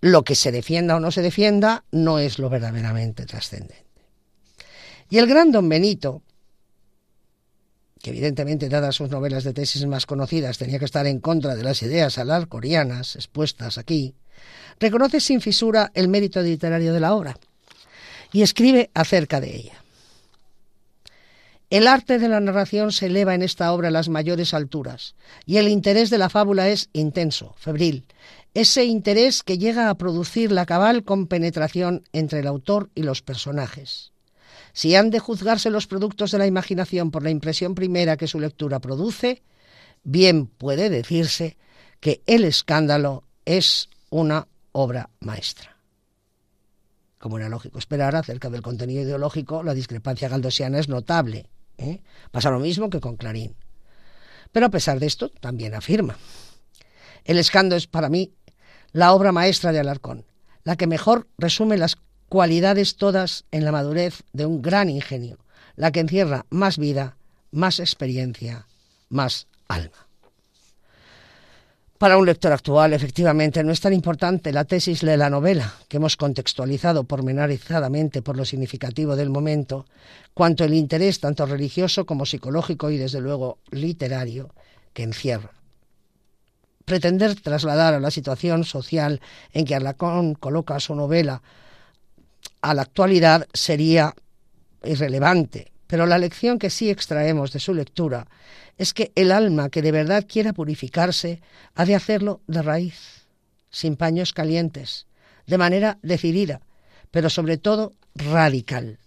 lo 0.01 0.25
que 0.25 0.35
se 0.35 0.53
defienda 0.53 0.97
o 0.97 1.01
no 1.01 1.11
se 1.11 1.23
defienda 1.23 1.85
no 1.93 2.19
es 2.19 2.39
lo 2.39 2.51
verdaderamente 2.51 3.25
trascendente. 3.25 3.90
Y 5.11 5.19
el 5.19 5.27
gran 5.27 5.51
don 5.51 5.69
Benito, 5.69 6.23
que 8.01 8.11
evidentemente, 8.11 8.69
dadas 8.69 8.95
sus 8.95 9.11
novelas 9.11 9.45
de 9.45 9.53
tesis 9.53 9.85
más 9.87 10.07
conocidas, 10.07 10.57
tenía 10.57 10.79
que 10.79 10.85
estar 10.85 11.07
en 11.07 11.19
contra 11.21 11.57
de 11.57 11.65
las 11.65 11.83
ideas 11.83 12.17
alarcorianas 12.17 13.17
expuestas 13.17 13.77
aquí, 13.77 14.15
reconoce 14.79 15.21
sin 15.21 15.41
fisura 15.41 15.91
el 15.95 16.09
mérito 16.09 16.41
literario 16.41 16.95
de 16.95 17.01
la 17.01 17.15
obra 17.15 17.37
y 18.33 18.43
escribe 18.43 18.91
acerca 18.95 19.41
de 19.41 19.57
ella. 19.57 19.85
El 21.71 21.87
arte 21.87 22.19
de 22.19 22.29
la 22.29 22.41
narración 22.41 22.91
se 22.91 23.07
eleva 23.07 23.35
en 23.35 23.43
esta 23.43 23.73
obra 23.73 23.89
a 23.89 23.93
las 23.93 24.09
mayores 24.09 24.55
alturas, 24.55 25.15
y 25.47 25.59
el 25.59 25.69
interés 25.69 26.11
de 26.11 26.19
la 26.19 26.29
fábula 26.29 26.69
es 26.69 26.89
intenso, 26.93 27.55
febril, 27.59 28.05
ese 28.55 28.85
interés 28.85 29.43
que 29.43 29.59
llega 29.59 29.89
a 29.89 29.95
producir 29.95 30.51
la 30.51 30.67
cabal 30.67 31.05
compenetración 31.05 32.03
entre 32.13 32.41
el 32.41 32.49
autor 32.49 32.91
y 32.97 33.03
los 33.03 33.23
personajes. 33.23 34.10
Si 34.73 34.95
han 34.95 35.11
de 35.11 35.19
juzgarse 35.19 35.71
los 35.71 35.87
productos 35.87 36.31
de 36.31 36.39
la 36.39 36.47
imaginación 36.47 37.11
por 37.11 37.23
la 37.23 37.31
impresión 37.31 37.75
primera 37.75 38.17
que 38.17 38.27
su 38.27 38.39
lectura 38.39 38.81
produce, 38.81 39.43
bien 40.03 40.47
puede 40.47 40.91
decirse 40.91 41.57
que 42.01 42.23
el 42.27 42.45
escándalo 42.45 43.25
es 43.45 43.89
una 44.11 44.47
obra 44.73 45.11
maestra. 45.21 45.77
Como 47.19 47.39
era 47.39 47.49
lógico 47.49 47.79
esperar, 47.79 48.17
acerca 48.17 48.49
del 48.49 48.63
contenido 48.63 49.03
ideológico, 49.03 49.63
la 49.63 49.75
discrepancia 49.75 50.29
galdosiana 50.29 50.79
es 50.79 50.89
notable. 50.89 51.51
¿eh? 51.77 52.01
Pasa 52.31 52.51
lo 52.51 52.59
mismo 52.59 52.89
que 52.89 53.01
con 53.01 53.17
Clarín. 53.17 53.55
Pero 54.53 54.67
a 54.67 54.71
pesar 54.71 54.99
de 54.99 55.07
esto, 55.07 55.29
también 55.29 55.75
afirma. 55.75 56.17
El 57.25 57.39
escándalo 57.39 57.77
es 57.77 57.87
para 57.87 58.09
mí 58.09 58.33
la 58.93 59.13
obra 59.13 59.33
maestra 59.33 59.73
de 59.73 59.81
Alarcón, 59.81 60.25
la 60.65 60.77
que 60.77 60.87
mejor 60.87 61.29
resume 61.37 61.77
las 61.77 61.97
cualidades 62.31 62.95
todas 62.95 63.45
en 63.51 63.65
la 63.65 63.73
madurez 63.73 64.23
de 64.33 64.47
un 64.47 64.63
gran 64.63 64.89
ingenio, 64.89 65.39
la 65.75 65.91
que 65.91 65.99
encierra 65.99 66.47
más 66.49 66.79
vida, 66.79 67.17
más 67.51 67.81
experiencia, 67.81 68.67
más 69.09 69.49
alma. 69.67 70.07
Para 71.99 72.17
un 72.17 72.25
lector 72.25 72.53
actual, 72.53 72.95
efectivamente, 72.95 73.65
no 73.65 73.73
es 73.73 73.81
tan 73.81 73.93
importante 73.93 74.53
la 74.53 74.65
tesis 74.65 75.01
de 75.01 75.17
la 75.17 75.29
novela, 75.29 75.75
que 75.89 75.97
hemos 75.97 76.17
contextualizado 76.17 77.03
pormenorizadamente 77.03 78.23
por 78.23 78.37
lo 78.37 78.45
significativo 78.45 79.17
del 79.17 79.29
momento, 79.29 79.85
cuanto 80.33 80.65
el 80.65 80.73
interés 80.73 81.19
tanto 81.19 81.47
religioso 81.47 82.07
como 82.07 82.27
psicológico 82.27 82.91
y, 82.91 82.97
desde 82.97 83.21
luego, 83.21 83.59
literario 83.73 84.55
que 84.95 85.03
encierra. 85.03 85.51
Pretender 86.85 87.35
trasladar 87.35 87.95
a 87.95 88.01
la 88.01 88.13
situación 88.13 88.63
social 88.65 89.21
en 89.53 89.65
que 89.65 89.75
Arlacón 89.75 90.35
coloca 90.35 90.79
su 90.79 90.95
novela 90.95 91.43
a 92.63 92.75
la 92.75 92.83
actualidad 92.83 93.47
sería 93.53 94.15
irrelevante, 94.85 95.73
pero 95.87 96.07
la 96.07 96.19
lección 96.19 96.59
que 96.59 96.71
sí 96.71 96.91
extraemos 96.91 97.53
de 97.53 97.61
su 97.61 97.75
lectura 97.75 98.27
es 98.79 98.95
que 98.95 99.13
el 99.15 99.33
alma 99.33 99.69
que 99.69 99.83
de 99.83 99.93
verdad 99.93 100.25
quiera 100.27 100.53
purificarse 100.53 101.43
ha 101.75 101.85
de 101.85 101.95
hacerlo 101.95 102.41
de 102.47 102.63
raíz, 102.63 103.27
sin 103.71 103.97
paños 103.97 104.33
calientes, 104.33 105.07
de 105.47 105.59
manera 105.59 105.99
decidida, 106.03 106.61
pero 107.11 107.29
sobre 107.29 107.59
todo 107.59 107.93
radical. 108.15 108.99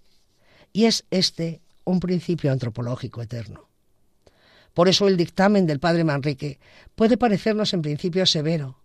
Y 0.73 0.85
es 0.85 1.05
este 1.09 1.61
un 1.85 1.99
principio 1.99 2.51
antropológico 2.51 3.21
eterno. 3.21 3.67
Por 4.73 4.89
eso 4.89 5.07
el 5.07 5.17
dictamen 5.17 5.65
del 5.67 5.79
padre 5.79 6.03
Manrique 6.03 6.59
puede 6.95 7.17
parecernos 7.17 7.73
en 7.73 7.81
principio 7.81 8.25
severo, 8.25 8.77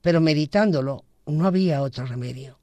pero 0.00 0.20
meditándolo 0.20 1.04
no 1.26 1.46
había 1.46 1.82
otro 1.82 2.06
remedio. 2.06 2.61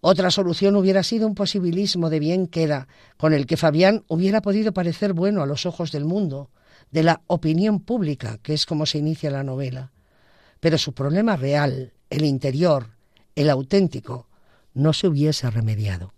Otra 0.00 0.30
solución 0.30 0.76
hubiera 0.76 1.02
sido 1.02 1.26
un 1.26 1.34
posibilismo 1.34 2.08
de 2.08 2.20
bien 2.20 2.46
queda, 2.46 2.86
con 3.16 3.32
el 3.32 3.46
que 3.46 3.56
Fabián 3.56 4.04
hubiera 4.06 4.40
podido 4.42 4.72
parecer 4.72 5.12
bueno 5.12 5.42
a 5.42 5.46
los 5.46 5.66
ojos 5.66 5.90
del 5.90 6.04
mundo, 6.04 6.50
de 6.90 7.02
la 7.02 7.22
opinión 7.26 7.80
pública, 7.80 8.38
que 8.42 8.54
es 8.54 8.64
como 8.64 8.86
se 8.86 8.98
inicia 8.98 9.30
la 9.30 9.42
novela. 9.42 9.92
Pero 10.60 10.78
su 10.78 10.92
problema 10.92 11.36
real, 11.36 11.92
el 12.10 12.24
interior, 12.24 12.90
el 13.34 13.50
auténtico, 13.50 14.28
no 14.72 14.92
se 14.92 15.08
hubiese 15.08 15.50
remediado. 15.50 16.12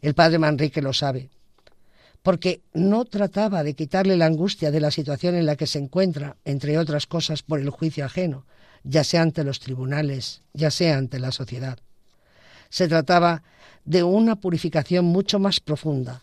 El 0.00 0.14
padre 0.14 0.38
Manrique 0.38 0.80
lo 0.80 0.92
sabe, 0.92 1.30
porque 2.22 2.62
no 2.72 3.04
trataba 3.04 3.64
de 3.64 3.74
quitarle 3.74 4.16
la 4.16 4.26
angustia 4.26 4.70
de 4.70 4.80
la 4.80 4.92
situación 4.92 5.34
en 5.34 5.46
la 5.46 5.56
que 5.56 5.66
se 5.66 5.80
encuentra, 5.80 6.36
entre 6.44 6.78
otras 6.78 7.06
cosas, 7.06 7.42
por 7.42 7.58
el 7.58 7.70
juicio 7.70 8.04
ajeno, 8.04 8.46
ya 8.84 9.02
sea 9.02 9.22
ante 9.22 9.42
los 9.42 9.58
tribunales, 9.58 10.42
ya 10.52 10.70
sea 10.70 10.98
ante 10.98 11.18
la 11.18 11.32
sociedad. 11.32 11.78
Se 12.70 12.88
trataba 12.88 13.42
de 13.84 14.02
una 14.02 14.36
purificación 14.36 15.06
mucho 15.06 15.38
más 15.38 15.60
profunda, 15.60 16.22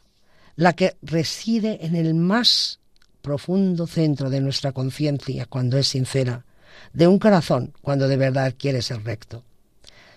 la 0.55 0.73
que 0.73 0.95
reside 1.01 1.85
en 1.85 1.95
el 1.95 2.13
más 2.13 2.79
profundo 3.21 3.87
centro 3.87 4.29
de 4.29 4.39
nuestra 4.39 4.71
conciencia 4.71 5.45
cuando 5.47 5.77
es 5.77 5.87
sincera, 5.87 6.45
de 6.93 7.07
un 7.07 7.19
corazón 7.19 7.73
cuando 7.81 8.07
de 8.07 8.17
verdad 8.17 8.53
quiere 8.57 8.81
ser 8.81 9.03
recto. 9.03 9.43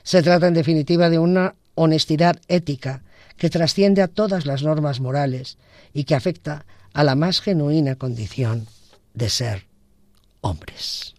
Se 0.03 0.23
trata 0.23 0.49
en 0.49 0.55
definitiva 0.55 1.09
de 1.09 1.19
una 1.19 1.55
honestidad 1.75 2.39
ética 2.49 3.03
que 3.37 3.51
trasciende 3.51 4.03
a 4.03 4.09
todas 4.09 4.45
las 4.47 4.63
normas 4.63 5.01
morales 5.01 5.59
y 5.95 6.05
que 6.05 6.15
afecta 6.15 6.67
a 6.93 7.05
la 7.05 7.15
más 7.15 7.41
genuina 7.41 7.95
condición 7.95 8.67
de 9.15 9.31
ser 9.31 9.67
hombres. 10.41 11.15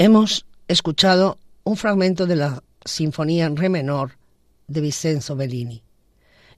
Hemos 0.00 0.46
escuchado 0.68 1.38
un 1.64 1.76
fragmento 1.76 2.26
de 2.26 2.36
la 2.36 2.62
Sinfonía 2.84 3.46
en 3.46 3.56
Re 3.56 3.68
menor 3.68 4.12
de 4.68 4.80
Vincenzo 4.80 5.34
Bellini. 5.34 5.82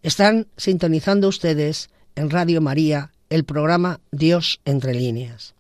Están 0.03 0.47
sintonizando 0.59 1.27
ustedes 1.27 1.89
en 2.17 2.29
Radio 2.29 2.61
María 2.61 3.13
el 3.31 3.45
programa 3.45 4.01
Dios 4.13 4.61
entre 4.67 4.93
líneas. 4.93 5.55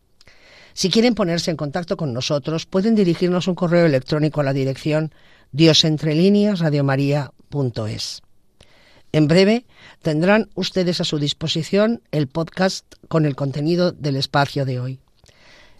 Si 0.75 0.91
quieren 0.91 1.15
ponerse 1.15 1.51
en 1.51 1.57
contacto 1.57 1.97
con 1.97 2.13
nosotros, 2.13 2.67
pueden 2.67 2.95
dirigirnos 2.95 3.49
un 3.49 3.55
correo 3.55 3.87
electrónico 3.87 4.43
a 4.43 4.45
la 4.45 4.53
dirección 4.53 5.15
diosentrelíneas.radiomaría.es. 5.53 8.23
En 9.13 9.27
breve 9.27 9.65
tendrán 10.03 10.51
ustedes 10.55 11.01
a 11.01 11.05
su 11.05 11.19
disposición 11.19 12.03
el 12.11 12.29
podcast 12.29 12.85
con 13.09 13.25
el 13.25 13.37
contenido 13.37 13.91
del 13.91 14.17
espacio 14.17 14.67
de 14.67 14.81
hoy. 14.81 15.01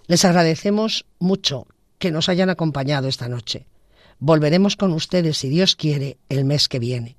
Les 0.07 0.25
agradecemos 0.25 1.05
mucho 1.19 1.67
que 2.01 2.11
nos 2.11 2.29
hayan 2.29 2.51
acompañado 2.51 3.07
esta 3.07 3.29
noche. 3.29 3.67
Volveremos 4.19 4.75
con 4.75 4.93
ustedes, 4.93 5.37
si 5.37 5.49
Dios 5.49 5.77
quiere, 5.77 6.19
el 6.29 6.45
mes 6.45 6.69
que 6.69 6.81
viene. 6.81 7.17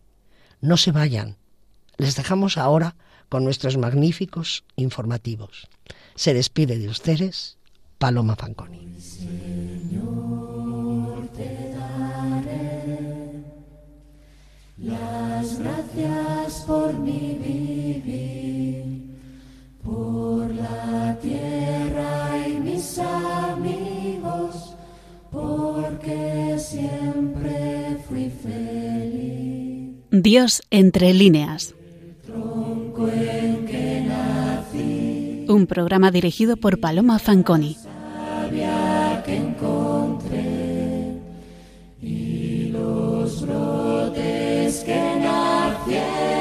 No 0.59 0.75
se 0.75 0.91
vayan. 0.91 1.38
Les 1.97 2.15
dejamos 2.15 2.57
ahora 2.57 2.95
con 3.29 3.45
nuestros 3.45 3.77
magníficos 3.77 4.65
informativos. 4.75 5.69
Se 6.15 6.34
despide 6.34 6.77
de 6.79 6.89
ustedes 6.89 7.57
Paloma 7.97 8.36
Fanconi. 8.36 8.99
Señor, 8.99 10.07
te 11.29 11.73
daré 11.77 13.43
las 14.77 15.59
gracias 15.59 16.63
por 16.65 16.93
mi 16.97 17.38
vivir, 17.39 18.84
por 19.84 20.53
la 20.53 21.17
tierra 21.21 22.47
y 22.47 22.53
mis 22.59 22.97
amigos, 22.97 23.91
porque 25.32 26.57
siempre 26.59 27.97
fui 28.07 28.29
feliz. 28.29 29.95
Dios 30.11 30.61
entre 30.69 31.13
líneas. 31.13 31.73
Tronco 32.25 33.07
en 33.07 33.65
que 33.65 34.01
nací, 34.07 35.45
Un 35.47 35.67
programa 35.67 36.11
dirigido 36.11 36.57
por 36.57 36.79
Paloma 36.79 37.17
Fanconi. 37.19 37.77
que 39.25 39.36
encontré 39.36 41.19
y 42.01 42.69
los 42.69 43.41
brotes 43.45 44.84
que 44.84 44.95
nacieron 44.95 46.41